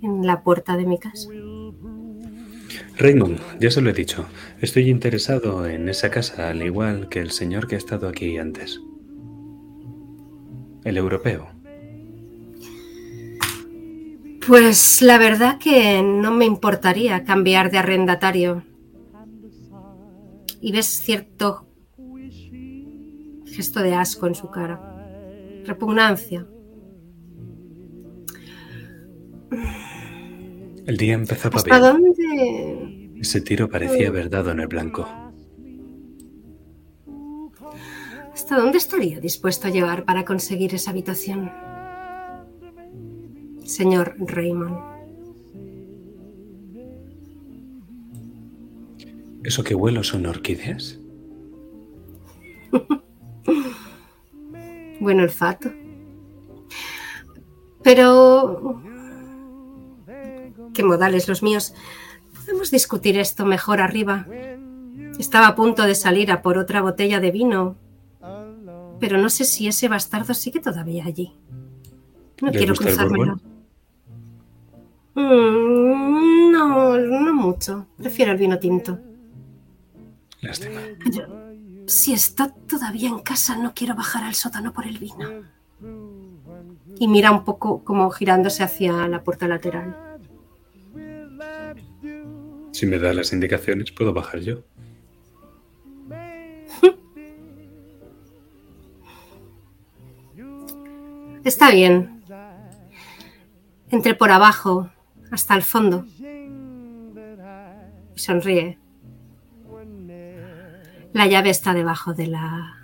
[0.03, 1.28] en la puerta de mi casa?
[2.99, 4.24] Raymond, ya se lo he dicho,
[4.61, 8.81] estoy interesado en esa casa al igual que el señor que ha estado aquí antes.
[10.85, 11.49] El europeo.
[14.47, 18.62] Pues la verdad que no me importaría cambiar de arrendatario.
[20.61, 21.65] Y ves cierto
[23.57, 24.78] gesto de asco en su cara.
[25.65, 26.47] Repugnancia.
[30.87, 31.93] El día empezaba ¿Hasta bien.
[31.93, 33.20] dónde?
[33.20, 35.09] Ese tiro parecía haber dado en el blanco.
[38.35, 41.51] ¿Hasta dónde estaría dispuesto a llegar para conseguir esa habitación?
[43.65, 44.77] Señor Raymond.
[49.43, 51.01] ¿Eso que huelo son orquídeas?
[55.01, 55.70] Buen olfato.
[57.82, 58.82] Pero...
[60.74, 61.74] ¿Qué modales los míos?
[62.35, 64.27] Podemos discutir esto mejor arriba.
[65.18, 67.77] Estaba a punto de salir a por otra botella de vino,
[69.01, 71.32] pero no sé si ese bastardo sigue todavía allí.
[72.43, 73.40] No ¿Le quiero cruzármelo.
[75.14, 77.86] Mm, no, no mucho.
[77.97, 78.98] Prefiero el vino tinto.
[80.43, 80.81] Lástima.
[81.86, 85.44] Si está todavía en casa, no quiero bajar al sótano por el vino.
[86.98, 90.18] Y mira un poco como girándose hacia la puerta lateral.
[92.72, 94.64] Si me da las indicaciones, puedo bajar yo.
[101.44, 102.22] Está bien.
[103.90, 104.90] Entre por abajo,
[105.30, 106.04] hasta el fondo.
[108.14, 108.78] Y sonríe.
[111.16, 112.76] La llave está debajo de la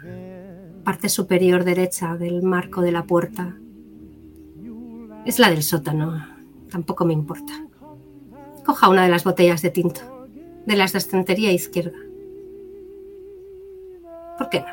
[0.84, 3.58] parte superior derecha del marco de la puerta.
[5.26, 6.26] Es la del sótano.
[6.70, 7.52] Tampoco me importa.
[8.64, 10.28] Coja una de las botellas de tinto,
[10.64, 11.98] de las de estantería izquierda.
[14.38, 14.66] ¿Por qué no?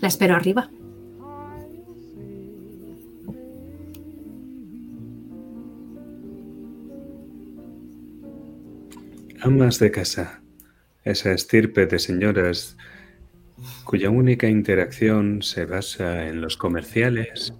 [0.00, 0.70] La espero arriba.
[9.42, 10.39] Amas de casa.
[11.10, 12.76] Esa estirpe de señoras
[13.82, 17.52] cuya única interacción se basa en los comerciales,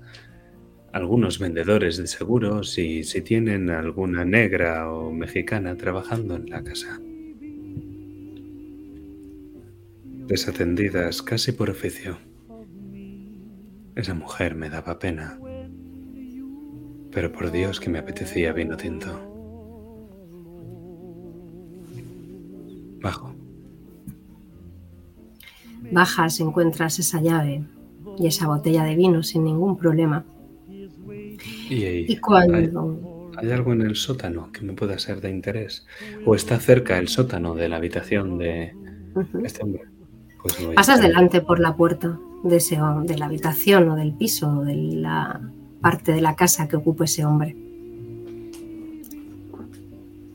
[0.93, 7.01] algunos vendedores de seguros y si tienen alguna negra o mexicana trabajando en la casa.
[10.29, 12.19] Desatendidas casi por oficio.
[13.97, 15.41] Esa mujer me daba pena.
[17.11, 19.31] Pero por Dios que me apetecía vino tinto.
[23.01, 23.30] Bajo.
[25.93, 27.65] Bajas, encuentras esa llave
[28.19, 30.25] y esa botella de vino sin ningún problema.
[31.69, 35.87] Y, ahí, Y cuando ¿Hay algo en el sótano que me pueda ser de interés?
[36.27, 38.75] ¿O está cerca el sótano de la habitación de
[39.45, 39.85] este hombre?
[40.43, 44.65] Pues pasas delante por la puerta de, ese, de la habitación o del piso o
[44.65, 45.41] de la
[45.81, 47.57] parte de la casa que ocupa ese hombre.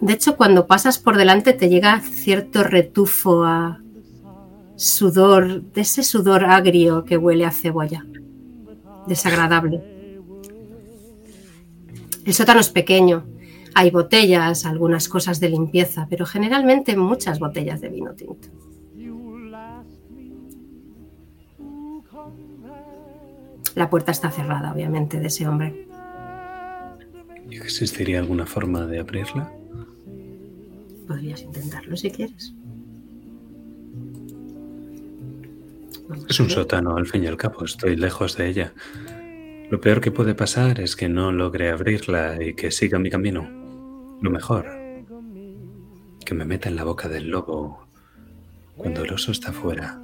[0.02, 3.82] De hecho, cuando pasas por delante te llega cierto retufo a
[4.76, 8.06] sudor, de ese sudor agrio que huele a cebolla.
[9.08, 9.82] Desagradable.
[12.26, 13.26] El sótano es pequeño.
[13.76, 18.48] Hay botellas, algunas cosas de limpieza, pero generalmente muchas botellas de vino tinto.
[23.76, 25.88] La puerta está cerrada, obviamente, de ese hombre.
[27.50, 29.52] ¿Y ¿Existiría alguna forma de abrirla?
[31.08, 32.54] Podrías intentarlo si quieres.
[36.30, 38.74] Es un sótano, al fin y al cabo, estoy lejos de ella.
[39.70, 43.50] Lo peor que puede pasar es que no logre abrirla y que siga mi camino.
[44.22, 44.66] Lo mejor,
[46.24, 47.88] que me meta en la boca del lobo
[48.78, 50.00] cuando el oso está fuera.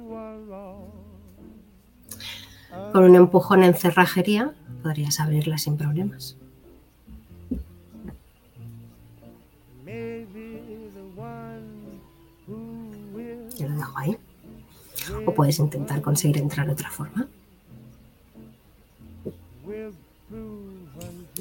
[2.92, 4.52] Con un empujón en cerrajería
[4.82, 6.36] podrías abrirla sin problemas.
[13.58, 14.18] Yo lo dejo ahí.
[15.26, 17.28] O puedes intentar conseguir entrar de otra forma.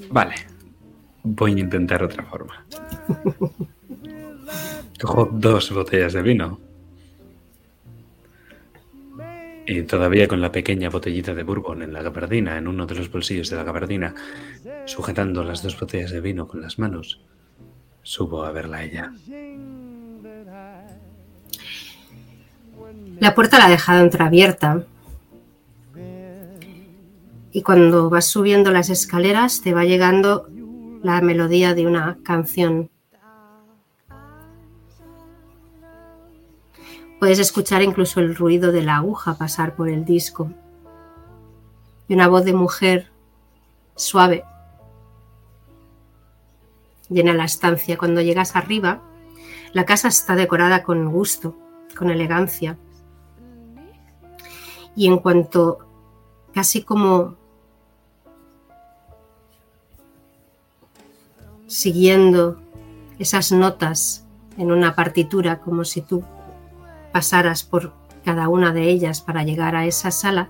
[0.09, 0.35] Vale,
[1.23, 2.65] voy a intentar otra forma.
[5.01, 6.59] Cojo dos botellas de vino.
[9.65, 13.11] Y todavía con la pequeña botellita de bourbon en la gabardina, en uno de los
[13.11, 14.13] bolsillos de la gabardina,
[14.85, 17.21] sujetando las dos botellas de vino con las manos,
[18.01, 19.13] subo a verla a ella.
[23.21, 24.83] La puerta la ha dejado entreabierta.
[27.51, 30.49] Y cuando vas subiendo las escaleras te va llegando
[31.03, 32.89] la melodía de una canción.
[37.19, 40.51] Puedes escuchar incluso el ruido de la aguja pasar por el disco.
[42.07, 43.11] Y una voz de mujer
[43.95, 44.43] suave
[47.07, 47.99] llena la estancia.
[47.99, 49.03] Cuando llegas arriba,
[49.73, 51.55] la casa está decorada con gusto,
[51.95, 52.79] con elegancia.
[54.95, 55.79] Y en cuanto
[56.53, 57.35] casi como
[61.67, 62.59] siguiendo
[63.17, 64.25] esas notas
[64.57, 66.23] en una partitura, como si tú
[67.13, 67.93] pasaras por
[68.25, 70.49] cada una de ellas para llegar a esa sala,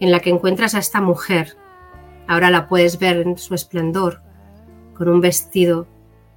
[0.00, 1.56] en la que encuentras a esta mujer.
[2.26, 4.22] Ahora la puedes ver en su esplendor,
[4.96, 5.86] con un vestido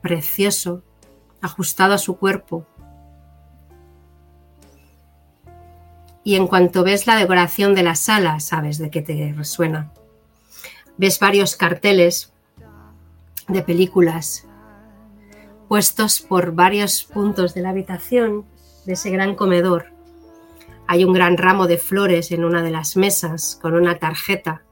[0.02, 0.84] precioso,
[1.42, 2.66] ajustado a su cuerpo.
[6.28, 9.94] Y en cuanto ves la decoración de la sala, sabes de qué te resuena.
[10.98, 12.34] Ves varios carteles
[13.48, 14.46] de películas
[15.70, 18.44] puestos por varios puntos de la habitación
[18.86, 19.86] de ese gran comedor.
[20.86, 24.64] Hay un gran ramo de flores en una de las mesas con una tarjeta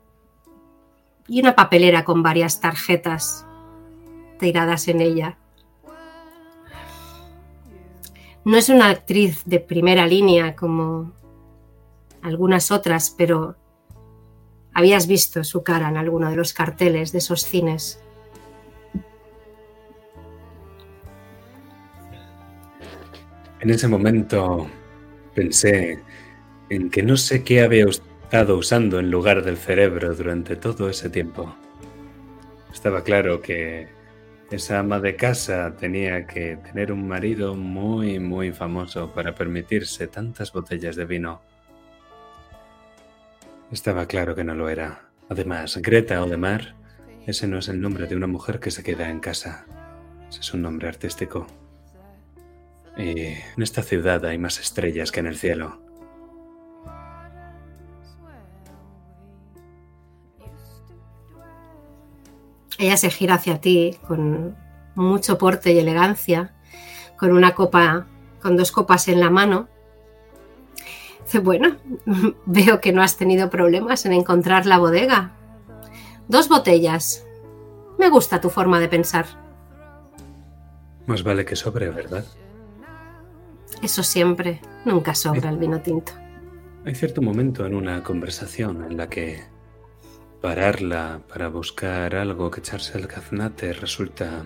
[1.26, 3.46] y una papelera con varias tarjetas
[4.42, 5.38] tiradas en ella.
[8.44, 11.14] No es una actriz de primera línea como
[12.26, 13.56] algunas otras, pero
[14.74, 18.02] habías visto su cara en alguno de los carteles de esos cines.
[23.60, 24.68] En ese momento
[25.34, 26.00] pensé
[26.70, 31.10] en que no sé qué había estado usando en lugar del cerebro durante todo ese
[31.10, 31.56] tiempo.
[32.74, 33.88] Estaba claro que
[34.50, 40.52] esa ama de casa tenía que tener un marido muy, muy famoso para permitirse tantas
[40.52, 41.42] botellas de vino.
[43.72, 45.10] Estaba claro que no lo era.
[45.30, 46.76] Además, Greta Odemar,
[47.26, 49.66] ese no es el nombre de una mujer que se queda en casa.
[50.30, 51.48] Ese es un nombre artístico.
[52.98, 55.82] Y en esta ciudad hay más estrellas que en el cielo.
[62.78, 64.56] Ella se gira hacia ti con
[64.96, 66.54] mucho porte y elegancia,
[67.18, 68.06] con una copa,
[68.42, 69.70] con dos copas en la mano.
[71.26, 71.76] Dice, bueno,
[72.46, 75.34] veo que no has tenido problemas en encontrar la bodega.
[76.28, 77.26] Dos botellas.
[78.00, 79.26] Me gusta tu forma de pensar.
[81.08, 82.26] Más vale que sobre, ¿verdad?
[83.82, 86.14] Eso siempre, nunca sobra el vino tinto.
[86.86, 89.44] Hay cierto momento en una conversación en la que
[90.42, 94.46] pararla para buscar algo que echarse al gaznate resulta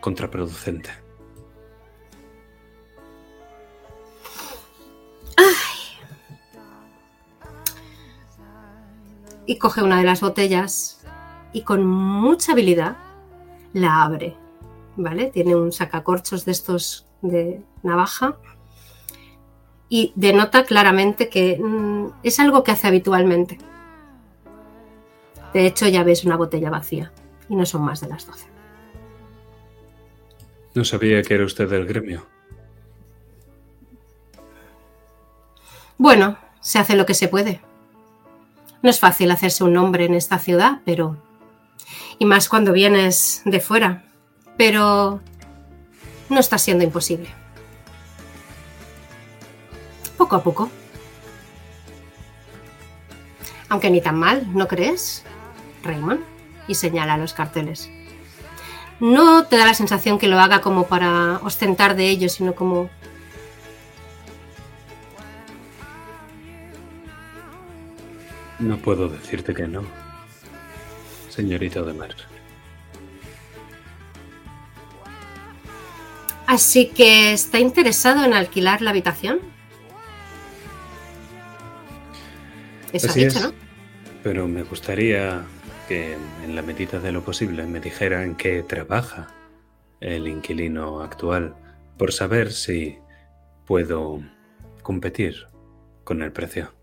[0.00, 0.90] contraproducente.
[9.48, 11.04] Y coge una de las botellas
[11.52, 12.98] y con mucha habilidad
[13.72, 14.36] la abre.
[14.96, 15.30] ¿Vale?
[15.32, 18.36] Tiene un sacacorchos de estos de navaja
[19.88, 23.58] y denota claramente que mm, es algo que hace habitualmente.
[25.52, 27.10] De hecho, ya ves una botella vacía
[27.48, 28.46] y no son más de las 12.
[30.74, 32.26] No sabía que era usted del gremio.
[35.96, 37.60] Bueno, se hace lo que se puede.
[38.82, 41.16] No es fácil hacerse un nombre en esta ciudad, pero...
[42.18, 44.04] Y más cuando vienes de fuera.
[44.56, 45.20] Pero
[46.28, 47.28] no está siendo imposible.
[50.16, 50.70] Poco a poco.
[53.68, 55.24] Aunque ni tan mal, ¿no crees?
[55.82, 56.20] Raymond.
[56.66, 57.90] Y señala los carteles.
[59.00, 62.90] No te da la sensación que lo haga como para ostentar de ello, sino como...
[68.58, 69.84] No puedo decirte que no,
[71.28, 72.14] señorita de Mar.
[76.46, 79.40] Así que está interesado en alquilar la habitación.
[82.92, 83.44] Eso Así ha dicho, es.
[83.44, 83.52] ¿no?
[84.22, 85.44] Pero me gustaría
[85.88, 89.28] que, en la medida de lo posible, me dijera en qué trabaja
[90.00, 91.54] el inquilino actual,
[91.98, 92.98] por saber si
[93.66, 94.22] puedo
[94.82, 95.46] competir
[96.04, 96.77] con el precio.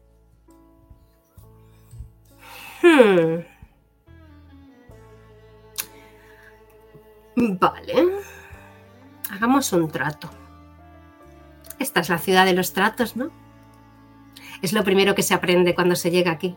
[2.85, 3.43] Hmm.
[7.35, 8.05] Vale.
[9.31, 10.29] Hagamos un trato.
[11.79, 13.31] Esta es la ciudad de los tratos, ¿no?
[14.61, 16.55] Es lo primero que se aprende cuando se llega aquí.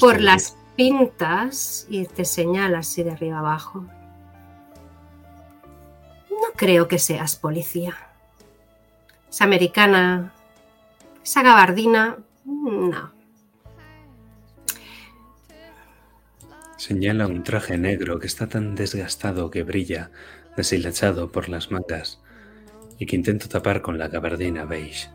[0.00, 3.86] Por las pintas y te señala así de arriba abajo.
[6.30, 7.94] No creo que seas policía.
[9.28, 10.32] Es americana.
[11.22, 12.16] Esa gabardina.
[12.46, 13.12] No.
[16.76, 20.10] Señala un traje negro que está tan desgastado que brilla,
[20.56, 22.22] deshilachado por las mangas,
[22.98, 25.08] y que intento tapar con la gabardina beige.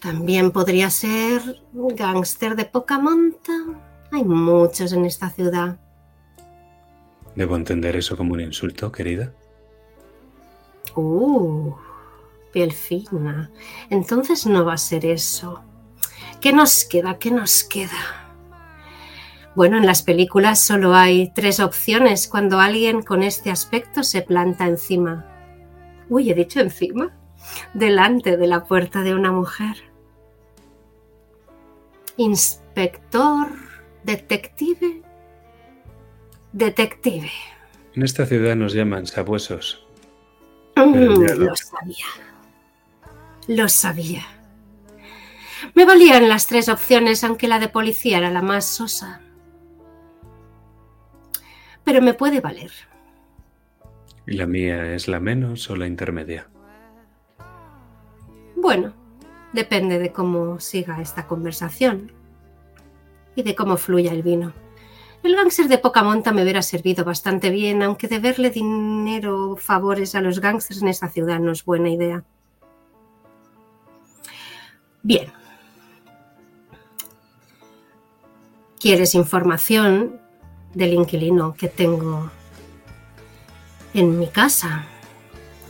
[0.00, 3.52] También podría ser un gángster de poca monta.
[4.10, 5.78] Hay muchos en esta ciudad.
[7.36, 9.32] ¿Debo entender eso como un insulto, querida?
[10.96, 11.72] Uh,
[12.52, 13.50] piel fina.
[13.90, 15.62] Entonces no va a ser eso.
[16.40, 17.18] ¿Qué nos queda?
[17.18, 18.22] ¿Qué nos queda?
[19.54, 24.66] Bueno, en las películas solo hay tres opciones cuando alguien con este aspecto se planta
[24.66, 25.26] encima.
[26.08, 27.12] Uy, he dicho encima.
[27.74, 29.76] Delante de la puerta de una mujer.
[32.16, 33.48] Inspector,
[34.04, 35.02] detective,
[36.52, 37.30] detective.
[37.94, 39.86] En esta ciudad nos llaman sabuesos.
[40.76, 42.06] Mm, lo sabía.
[43.48, 44.22] Lo sabía.
[45.74, 49.20] Me valían las tres opciones, aunque la de policía era la más sosa.
[51.84, 52.70] Pero me puede valer.
[54.26, 56.48] ¿Y la mía es la menos o la intermedia?
[58.54, 58.92] Bueno,
[59.52, 62.12] depende de cómo siga esta conversación
[63.34, 64.52] y de cómo fluya el vino.
[65.24, 70.14] El gángster de poca monta me hubiera servido bastante bien, aunque deberle dinero o favores
[70.14, 72.24] a los gángsters en esta ciudad no es buena idea.
[75.02, 75.26] Bien.
[78.78, 80.20] ¿Quieres información
[80.74, 82.30] del inquilino que tengo
[83.94, 84.84] en mi casa?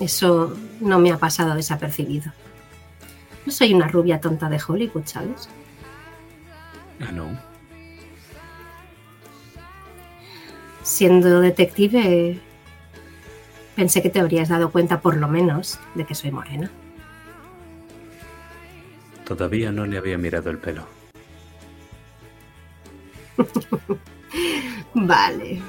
[0.00, 2.32] Eso no me ha pasado desapercibido.
[3.44, 5.48] No soy una rubia tonta de Hollywood, ¿sabes?
[7.00, 7.26] Ah, no.
[10.82, 12.40] Siendo detective,
[13.76, 16.70] pensé que te habrías dado cuenta por lo menos de que soy morena.
[19.24, 20.86] Todavía no le había mirado el pelo.
[24.94, 25.62] Vale.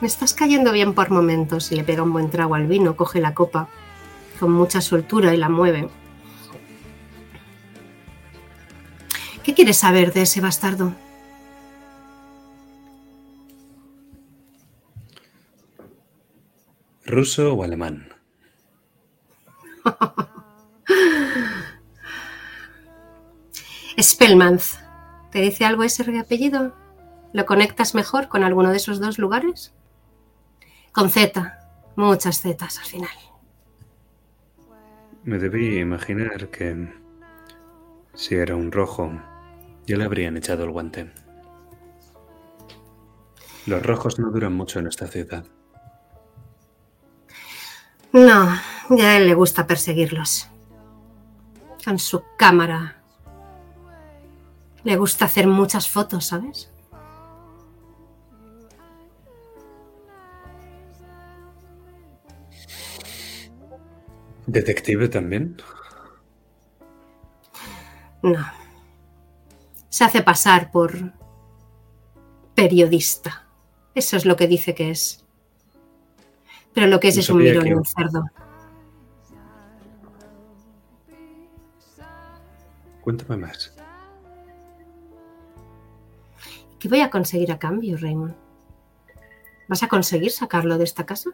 [0.00, 3.20] Me estás cayendo bien por momentos y le pega un buen trago al vino, coge
[3.20, 3.68] la copa
[4.38, 5.88] con mucha soltura y la mueve.
[9.44, 10.94] ¿Qué quieres saber de ese bastardo?
[17.04, 18.14] ¿Ruso o alemán?
[24.02, 24.74] Spellmanth.
[25.30, 26.74] ¿Te dice algo ese apellido?
[27.32, 29.74] ¿Lo conectas mejor con alguno de esos dos lugares?
[30.92, 31.58] Con Z.
[31.96, 33.10] Muchas Zetas al final.
[35.24, 36.88] Me debí imaginar que
[38.14, 39.12] si era un rojo,
[39.86, 41.12] ya le habrían echado el guante.
[43.66, 45.44] Los rojos no duran mucho en esta ciudad.
[48.12, 48.48] No,
[48.90, 50.48] ya a él le gusta perseguirlos.
[51.84, 52.99] Con su cámara.
[54.84, 56.70] Le gusta hacer muchas fotos, ¿sabes?
[64.46, 65.56] ¿Detective también?
[68.22, 68.44] No.
[69.88, 71.12] Se hace pasar por
[72.54, 73.46] periodista.
[73.94, 75.24] Eso es lo que dice que es.
[76.74, 78.24] Pero lo que es No es un mirón y un cerdo.
[83.02, 83.79] Cuéntame más.
[86.80, 88.34] ¿Qué voy a conseguir a cambio, Raymond?
[89.68, 91.30] ¿Vas a conseguir sacarlo de esta casa?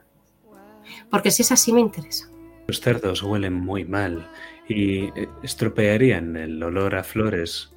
[1.09, 2.28] Porque si es así me interesa.
[2.66, 4.28] Los cerdos huelen muy mal
[4.68, 7.73] y eh, estropearían el olor a flores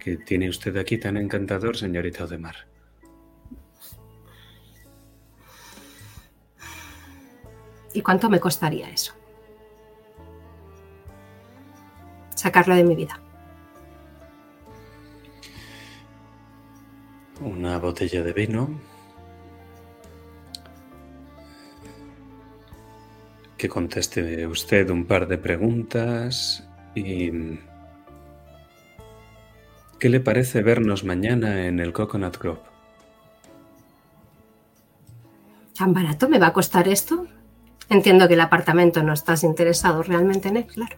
[0.00, 2.56] que tiene usted aquí tan encantador, señorita Odemar.
[7.94, 9.14] ¿Y cuánto me costaría eso?
[12.34, 13.21] Sacarlo de mi vida.
[17.44, 18.70] Una botella de vino.
[23.56, 27.58] Que conteste usted un par de preguntas y...
[29.98, 32.60] ¿Qué le parece vernos mañana en el Coconut Grove?
[35.76, 37.26] ¿Tan barato me va a costar esto?
[37.88, 40.96] Entiendo que el apartamento no estás interesado realmente en él, claro.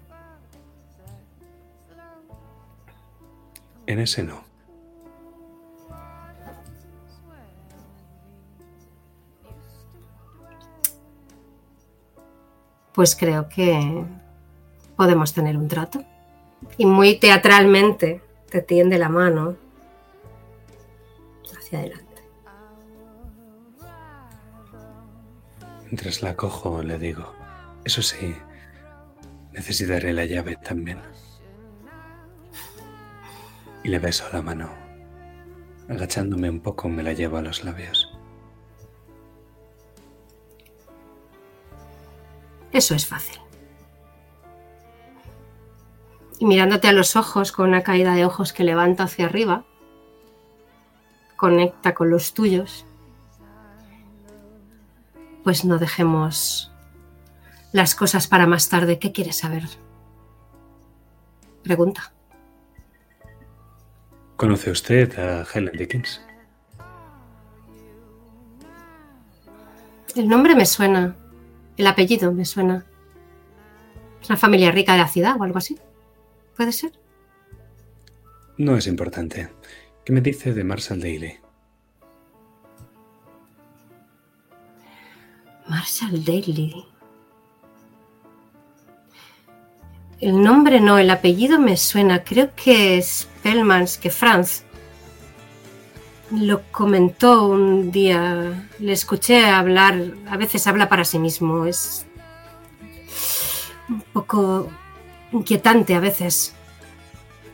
[3.87, 4.54] En ese no.
[12.95, 14.05] Pues creo que
[14.97, 16.05] podemos tener un trato.
[16.79, 19.57] Y muy teatralmente te tiende la mano
[21.59, 22.05] hacia adelante.
[25.85, 27.35] Mientras la cojo, le digo.
[27.85, 28.35] Eso sí,
[29.53, 30.99] necesitaré la llave también.
[33.83, 34.71] Y le beso la mano.
[35.89, 38.04] Agachándome un poco, me la llevo a los labios.
[42.75, 43.45] Eso es fácil.
[46.39, 49.65] y mirándote a los ojos con una caída de ojos que levanta hacia arriba,
[51.37, 52.87] conecta con los tuyos,
[55.43, 56.73] pues no dejemos
[57.73, 58.99] las cosas para más tarde.
[58.99, 59.65] ¿Qué quieres saber?
[61.63, 62.13] Pregunta.
[64.37, 66.21] ¿Conoce usted a Helen Dickens?
[70.17, 71.17] El nombre me suena,
[71.77, 72.85] el apellido me suena.
[74.21, 75.79] Es una familia rica de la ciudad o algo así.
[76.57, 76.93] ¿Puede ser?
[78.57, 79.51] No es importante.
[80.05, 81.39] ¿Qué me dice de Marshall Daly?
[85.69, 86.87] Marshall Daly.
[90.21, 92.23] El nombre no, el apellido me suena.
[92.23, 94.65] Creo que es Spellmans, que Franz
[96.31, 98.69] lo comentó un día.
[98.79, 100.01] Le escuché hablar.
[100.29, 101.67] A veces habla para sí mismo.
[101.67, 102.07] Es
[103.89, 104.69] un poco
[105.33, 106.55] inquietante a veces.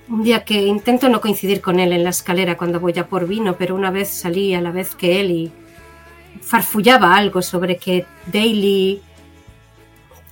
[0.09, 3.29] Un día que intento no coincidir con él en la escalera cuando voy a por
[3.29, 5.53] vino, pero una vez salí a la vez que él y
[6.43, 9.03] farfullaba algo sobre que Daly...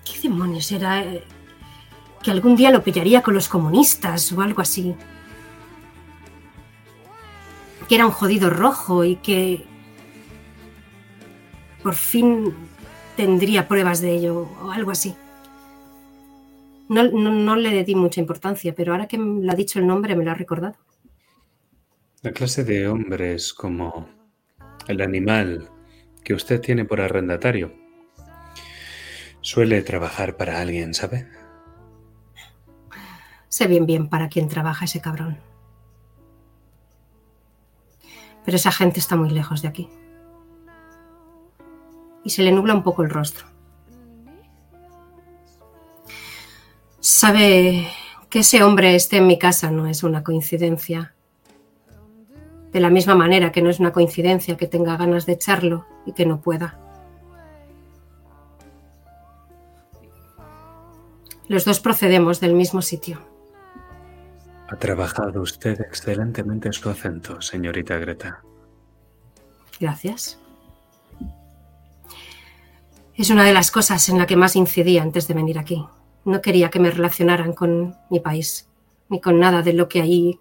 [0.04, 1.02] ¿Qué demonios era?
[1.02, 1.22] Eh,
[2.22, 4.94] Que algún día lo pillaría con los comunistas o algo así.
[7.88, 9.64] Que era un jodido rojo y que
[11.82, 12.54] por fin
[13.16, 15.14] tendría pruebas de ello o algo así.
[16.88, 19.86] No, no, no le di mucha importancia, pero ahora que me lo ha dicho el
[19.86, 20.76] nombre me lo ha recordado.
[22.22, 24.08] La clase de hombres como
[24.88, 25.68] el animal
[26.24, 27.72] que usted tiene por arrendatario
[29.40, 31.28] suele trabajar para alguien, ¿sabe?
[33.48, 35.38] Sé bien bien para quién trabaja ese cabrón.
[38.48, 39.90] Pero esa gente está muy lejos de aquí.
[42.24, 43.44] Y se le nubla un poco el rostro.
[46.98, 47.86] Sabe
[48.30, 51.14] que ese hombre esté en mi casa no es una coincidencia.
[52.72, 56.12] De la misma manera que no es una coincidencia que tenga ganas de echarlo y
[56.12, 56.78] que no pueda.
[61.48, 63.20] Los dos procedemos del mismo sitio.
[64.70, 68.42] Ha trabajado usted excelentemente su acento, señorita Greta.
[69.80, 70.38] Gracias.
[73.14, 75.84] Es una de las cosas en la que más incidí antes de venir aquí.
[76.24, 78.68] No quería que me relacionaran con mi país,
[79.08, 80.38] ni con nada de lo que ahí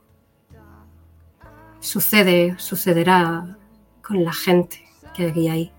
[1.80, 3.58] sucede, sucederá
[4.06, 4.84] con la gente
[5.16, 5.72] que hay ahí.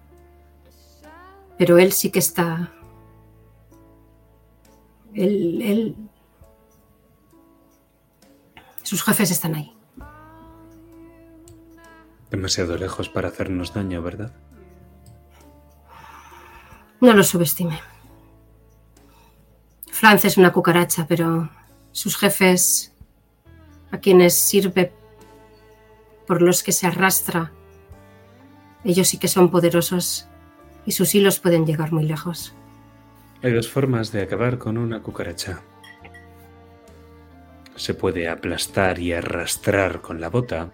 [1.59, 2.73] Pero él sí que está...
[5.13, 5.97] Él, él...
[8.89, 9.77] Sus jefes están ahí.
[12.31, 14.33] Demasiado lejos para hacernos daño, ¿verdad?
[16.99, 17.79] No lo subestime.
[19.91, 21.51] Franz es una cucaracha, pero
[21.93, 22.95] sus jefes,
[23.91, 24.91] a quienes sirve
[26.27, 27.53] por los que se arrastra,
[28.85, 30.29] ellos sí que son poderosos
[30.87, 32.55] y sus hilos pueden llegar muy lejos.
[33.43, 35.61] Hay dos formas de acabar con una cucaracha.
[37.79, 40.73] Se puede aplastar y arrastrar con la bota,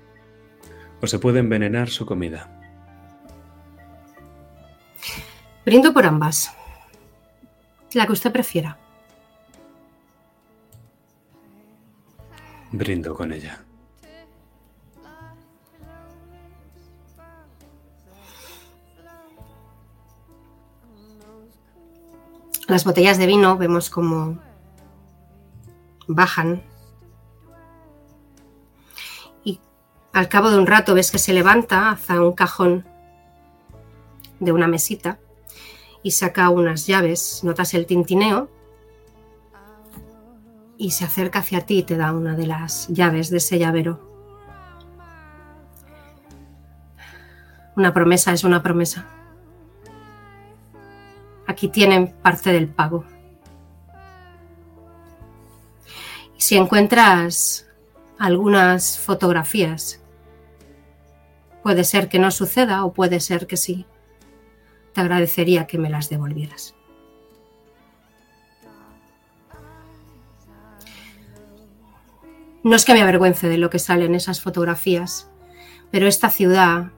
[1.02, 2.50] o se puede envenenar su comida.
[5.66, 6.50] Brindo por ambas.
[7.92, 8.78] La que usted prefiera.
[12.72, 13.62] Brindo con ella.
[22.66, 24.40] Las botellas de vino vemos como
[26.08, 26.73] bajan.
[30.14, 32.84] Al cabo de un rato ves que se levanta hacia un cajón
[34.38, 35.18] de una mesita
[36.04, 37.42] y saca unas llaves.
[37.42, 38.48] Notas el tintineo
[40.78, 44.08] y se acerca hacia ti y te da una de las llaves de ese llavero.
[47.74, 49.06] Una promesa es una promesa.
[51.48, 53.04] Aquí tienen parte del pago.
[56.36, 57.66] Si encuentras
[58.16, 60.03] algunas fotografías,
[61.64, 63.86] puede ser que no suceda o puede ser que sí.
[64.92, 66.74] Te agradecería que me las devolvieras.
[72.62, 75.30] No es que me avergüence de lo que sale en esas fotografías,
[75.90, 76.90] pero esta ciudad,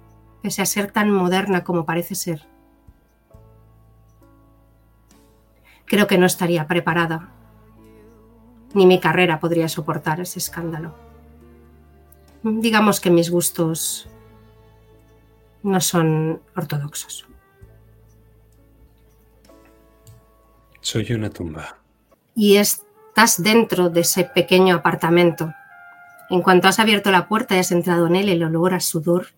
[0.43, 2.45] pese a ser tan moderna como parece ser,
[5.85, 7.31] creo que no estaría preparada,
[8.75, 10.93] ni mi carrera podría soportar ese escándalo.
[12.43, 14.09] Digamos que mis gustos
[15.67, 17.27] no son ortodoxos.
[20.81, 21.79] Soy una tumba.
[22.35, 22.87] Y es
[23.17, 25.55] estás dentro de ese pequeño apartamento.
[26.29, 29.29] En cuanto has abierto la puerta y has entrado en él, el olor a sudor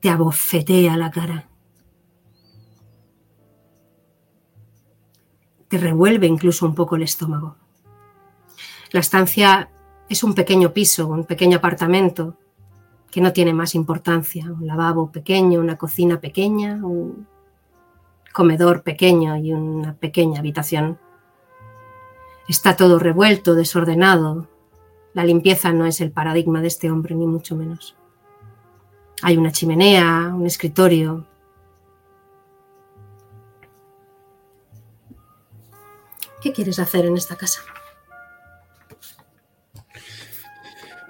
[0.00, 1.48] te abofetea la cara.
[5.68, 7.56] Te revuelve incluso un poco el estómago.
[8.90, 9.70] La estancia
[10.08, 12.36] es un pequeño piso, un pequeño apartamento
[13.12, 14.50] que no tiene más importancia.
[14.50, 17.28] Un lavabo pequeño, una cocina pequeña, un
[18.32, 20.98] comedor pequeño y una pequeña habitación.
[22.48, 24.48] Está todo revuelto, desordenado.
[25.12, 27.94] La limpieza no es el paradigma de este hombre, ni mucho menos.
[29.20, 31.26] Hay una chimenea, un escritorio.
[36.40, 37.60] ¿Qué quieres hacer en esta casa?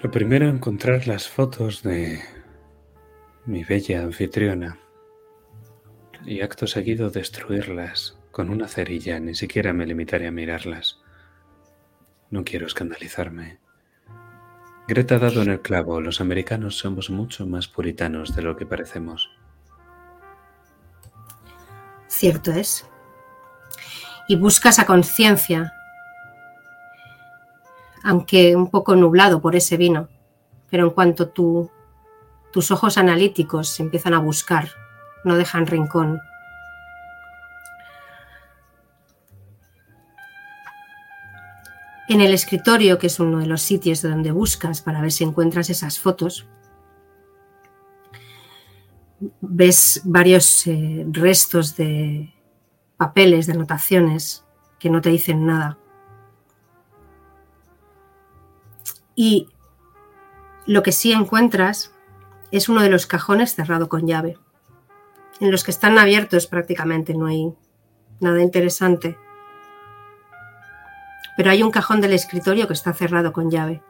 [0.02, 2.20] Lo primero, encontrar las fotos de
[3.46, 4.76] mi bella anfitriona
[6.26, 9.20] y acto seguido destruirlas con una cerilla.
[9.20, 11.00] Ni siquiera me limitaré a mirarlas.
[12.30, 13.60] No quiero escandalizarme.
[14.88, 16.00] Greta ha dado en el clavo.
[16.00, 19.30] Los americanos somos mucho más puritanos de lo que parecemos.
[22.08, 22.84] Cierto es.
[24.26, 25.72] Y buscas a conciencia,
[28.02, 30.08] aunque un poco nublado por ese vino.
[30.70, 31.70] Pero en cuanto tu,
[32.52, 34.68] tus ojos analíticos empiezan a buscar,
[35.24, 36.20] no dejan rincón.
[42.08, 45.70] En el escritorio, que es uno de los sitios donde buscas para ver si encuentras
[45.70, 46.46] esas fotos,
[49.40, 52.34] ves varios eh, restos de
[52.96, 54.44] papeles, de anotaciones
[54.78, 55.78] que no te dicen nada.
[59.14, 59.48] Y
[60.66, 61.92] lo que sí encuentras
[62.50, 64.38] es uno de los cajones cerrado con llave.
[65.40, 67.52] En los que están abiertos prácticamente no hay
[68.20, 69.16] nada interesante
[71.36, 73.82] pero hay un cajón del escritorio que está cerrado con llave.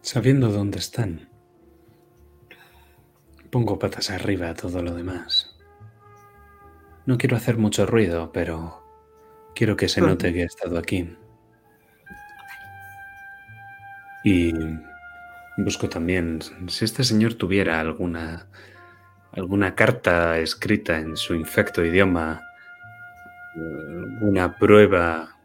[0.00, 1.28] Sabiendo dónde están,
[3.50, 5.55] pongo patas arriba a todo lo demás.
[7.06, 8.82] No quiero hacer mucho ruido, pero
[9.54, 11.16] quiero que se note que he estado aquí.
[14.24, 14.52] Y
[15.58, 18.48] Busco también si este señor tuviera alguna
[19.32, 22.42] alguna carta escrita en su infecto idioma,
[23.54, 25.36] alguna prueba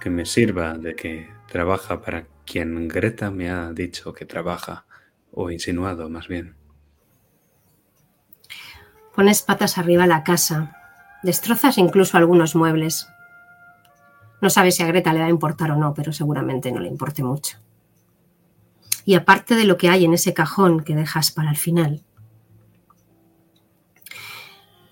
[0.00, 4.84] que me sirva de que trabaja para quien Greta me ha dicho que trabaja,
[5.32, 6.56] o insinuado más bien.
[9.14, 10.75] Pones patas arriba a la casa,
[11.26, 13.08] destrozas incluso algunos muebles.
[14.40, 16.88] No sabes si a Greta le va a importar o no, pero seguramente no le
[16.88, 17.58] importe mucho
[19.06, 22.02] y aparte de lo que hay en ese cajón que dejas para el final,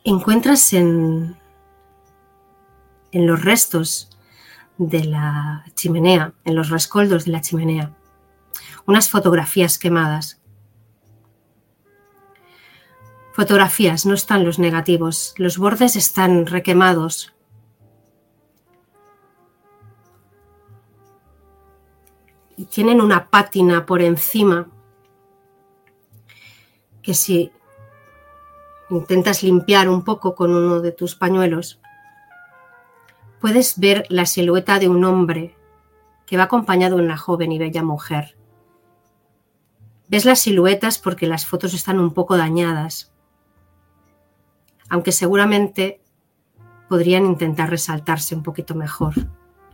[0.05, 1.37] encuentras en,
[3.11, 4.09] en los restos
[4.79, 7.93] de la chimenea, en los rescoldos de la chimenea,
[8.87, 10.41] unas fotografías quemadas.
[13.35, 17.35] Fotografías, no están los negativos, los bordes están requemados,
[22.57, 24.69] y tienen una pátina por encima
[27.03, 27.51] que si
[28.89, 31.81] intentas limpiar un poco con uno de tus pañuelos,
[33.41, 35.57] puedes ver la silueta de un hombre
[36.25, 38.37] que va acompañado de una joven y bella mujer.
[40.07, 43.14] Ves las siluetas porque las fotos están un poco dañadas,
[44.95, 46.01] aunque seguramente
[46.89, 49.13] podrían intentar resaltarse un poquito mejor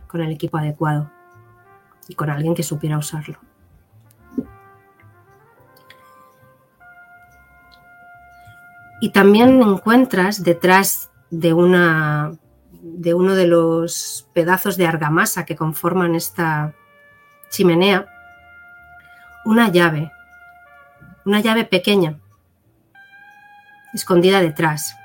[0.07, 1.11] con el equipo adecuado
[2.07, 3.37] y con alguien que supiera usarlo.
[8.99, 12.31] Y también encuentras detrás de, una,
[12.71, 16.73] de uno de los pedazos de argamasa que conforman esta
[17.51, 18.07] chimenea
[19.45, 20.11] una llave,
[21.25, 22.17] una llave pequeña,
[23.93, 24.95] escondida detrás.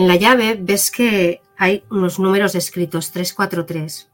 [0.00, 4.10] En la llave ves que hay unos números escritos 343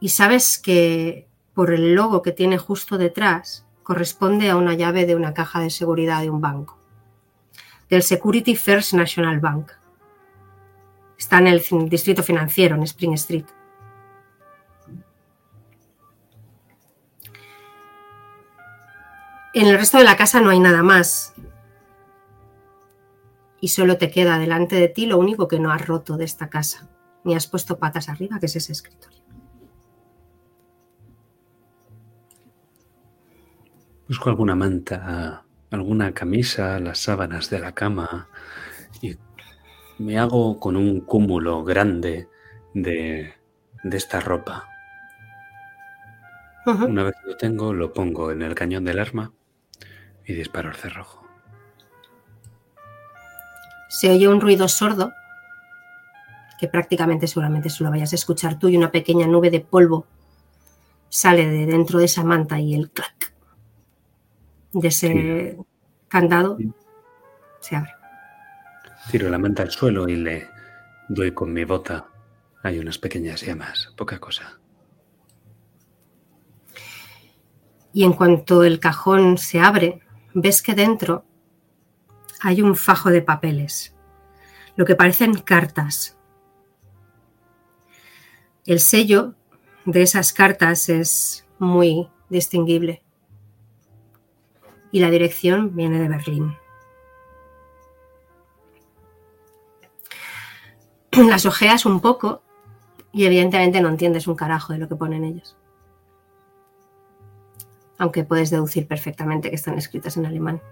[0.00, 5.14] y sabes que por el logo que tiene justo detrás corresponde a una llave de
[5.14, 6.78] una caja de seguridad de un banco,
[7.90, 9.72] del Security First National Bank.
[11.18, 13.44] Está en el distrito financiero, en Spring Street.
[19.52, 21.34] En el resto de la casa no hay nada más.
[23.60, 26.48] Y solo te queda delante de ti lo único que no has roto de esta
[26.48, 26.88] casa,
[27.24, 29.20] ni has puesto patas arriba, que es ese escritorio.
[34.08, 38.28] Busco alguna manta, alguna camisa, las sábanas de la cama
[39.00, 39.16] y
[39.98, 42.28] me hago con un cúmulo grande
[42.74, 43.34] de,
[43.84, 44.66] de esta ropa.
[46.66, 49.32] Una vez que lo tengo, lo pongo en el cañón del arma
[50.26, 51.19] y disparo al cerrojo.
[53.90, 55.12] Se oye un ruido sordo
[56.58, 60.06] que prácticamente seguramente solo vayas a escuchar tú y una pequeña nube de polvo
[61.08, 63.32] sale de dentro de esa manta y el clac
[64.72, 65.56] de ese
[66.06, 66.72] candado Sí.
[67.60, 67.90] se abre.
[69.10, 70.46] Tiro la manta al suelo y le
[71.08, 72.06] doy con mi bota.
[72.62, 74.60] Hay unas pequeñas llamas, poca cosa.
[77.92, 80.00] Y en cuanto el cajón se abre,
[80.32, 81.24] ves que dentro
[82.40, 83.94] hay un fajo de papeles,
[84.76, 86.16] lo que parecen cartas.
[88.66, 89.34] El sello
[89.84, 93.02] de esas cartas es muy distinguible
[94.92, 96.56] y la dirección viene de Berlín.
[101.12, 102.42] Las ojeas un poco
[103.12, 105.56] y evidentemente no entiendes un carajo de lo que ponen ellos
[108.00, 110.62] aunque puedes deducir perfectamente que están escritas en alemán.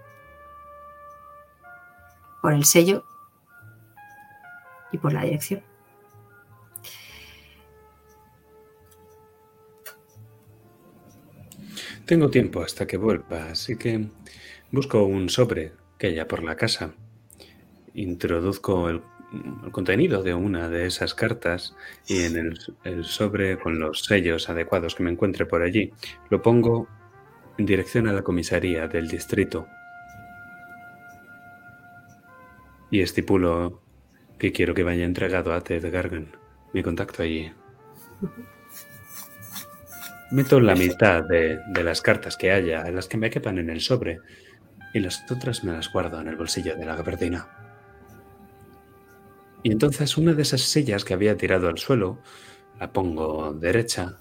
[2.41, 3.03] Por el sello
[4.91, 5.61] y por la dirección.
[12.05, 14.07] Tengo tiempo hasta que vuelva, así que
[14.71, 16.95] busco un sobre que haya por la casa.
[17.93, 19.03] Introduzco el,
[19.71, 21.75] contenido de una de esas cartas
[22.07, 25.93] y en el, el sobre con los sellos adecuados que me encuentre por allí
[26.31, 26.87] lo pongo
[27.59, 29.67] en dirección a la comisaría del distrito
[32.91, 33.81] y estipulo
[34.37, 36.31] que quiero que vaya entregado a Ted Gargan,
[36.73, 37.51] mi contacto allí.
[40.31, 43.81] Meto la mitad de, de las cartas que haya, las que me quepan en el
[43.81, 44.19] sobre,
[44.93, 47.47] y las otras me las guardo en el bolsillo de la gabardina.
[49.61, 52.19] Y entonces una de esas sillas que había tirado al suelo,
[52.79, 54.17] la pongo derecha,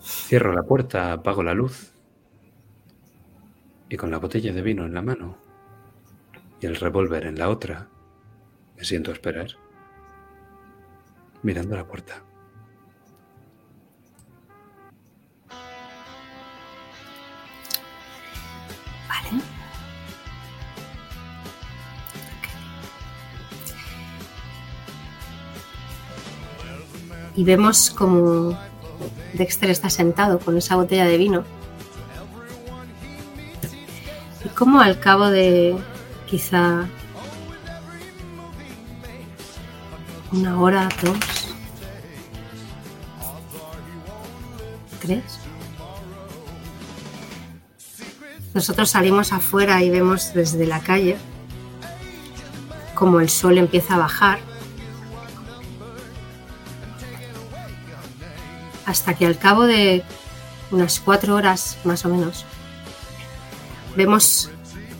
[0.00, 1.92] cierro la puerta, apago la luz,
[3.88, 5.45] y con la botella de vino en la mano
[6.60, 7.88] y el revólver en la otra,
[8.76, 9.48] me siento a esperar,
[11.42, 12.22] mirando la puerta.
[19.08, 19.42] Vale.
[27.34, 28.58] Y vemos como
[29.34, 31.44] Dexter está sentado con esa botella de vino.
[34.44, 35.76] Y como al cabo de
[36.26, 36.86] quizá
[40.32, 41.18] una hora, dos,
[45.00, 45.22] tres,
[48.54, 51.16] nosotros salimos afuera y vemos desde la calle
[52.94, 54.38] como el sol empieza a bajar
[58.86, 60.02] hasta que al cabo de
[60.70, 62.44] unas cuatro horas más o menos
[63.94, 64.50] vemos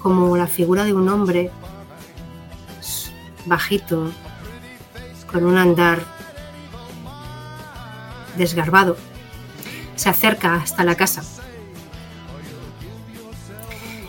[0.07, 1.51] como la figura de un hombre
[3.45, 4.13] bajito
[5.27, 5.99] con un andar
[8.37, 8.97] desgarbado
[9.97, 11.25] se acerca hasta la casa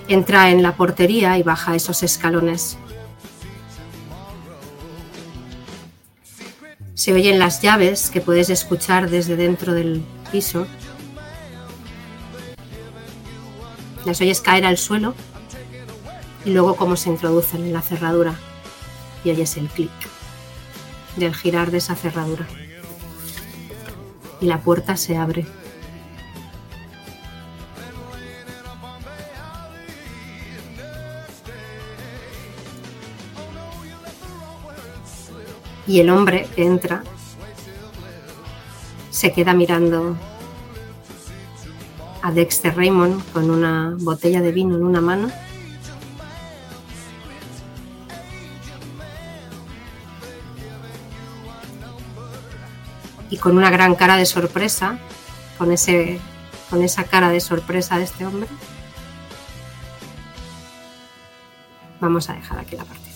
[0.08, 2.78] entra en la portería y baja esos escalones.
[6.94, 10.68] Se oyen las llaves que puedes escuchar desde dentro del piso.
[14.06, 15.16] Las oyes caer al suelo
[16.48, 18.34] y luego cómo se introducen en la cerradura
[19.26, 19.92] y oyes el clic
[21.18, 22.48] del girar de esa cerradura.
[24.40, 25.46] Y la puerta se abre.
[35.86, 37.04] Y el hombre que entra
[39.10, 40.16] se queda mirando
[42.22, 45.30] a Dexter Raymond con una botella de vino en una mano.
[53.30, 55.00] Y con una gran cara de sorpresa,
[55.58, 56.20] con, ese,
[56.70, 58.48] con esa cara de sorpresa de este hombre,
[62.00, 63.07] vamos a dejar aquí la partida.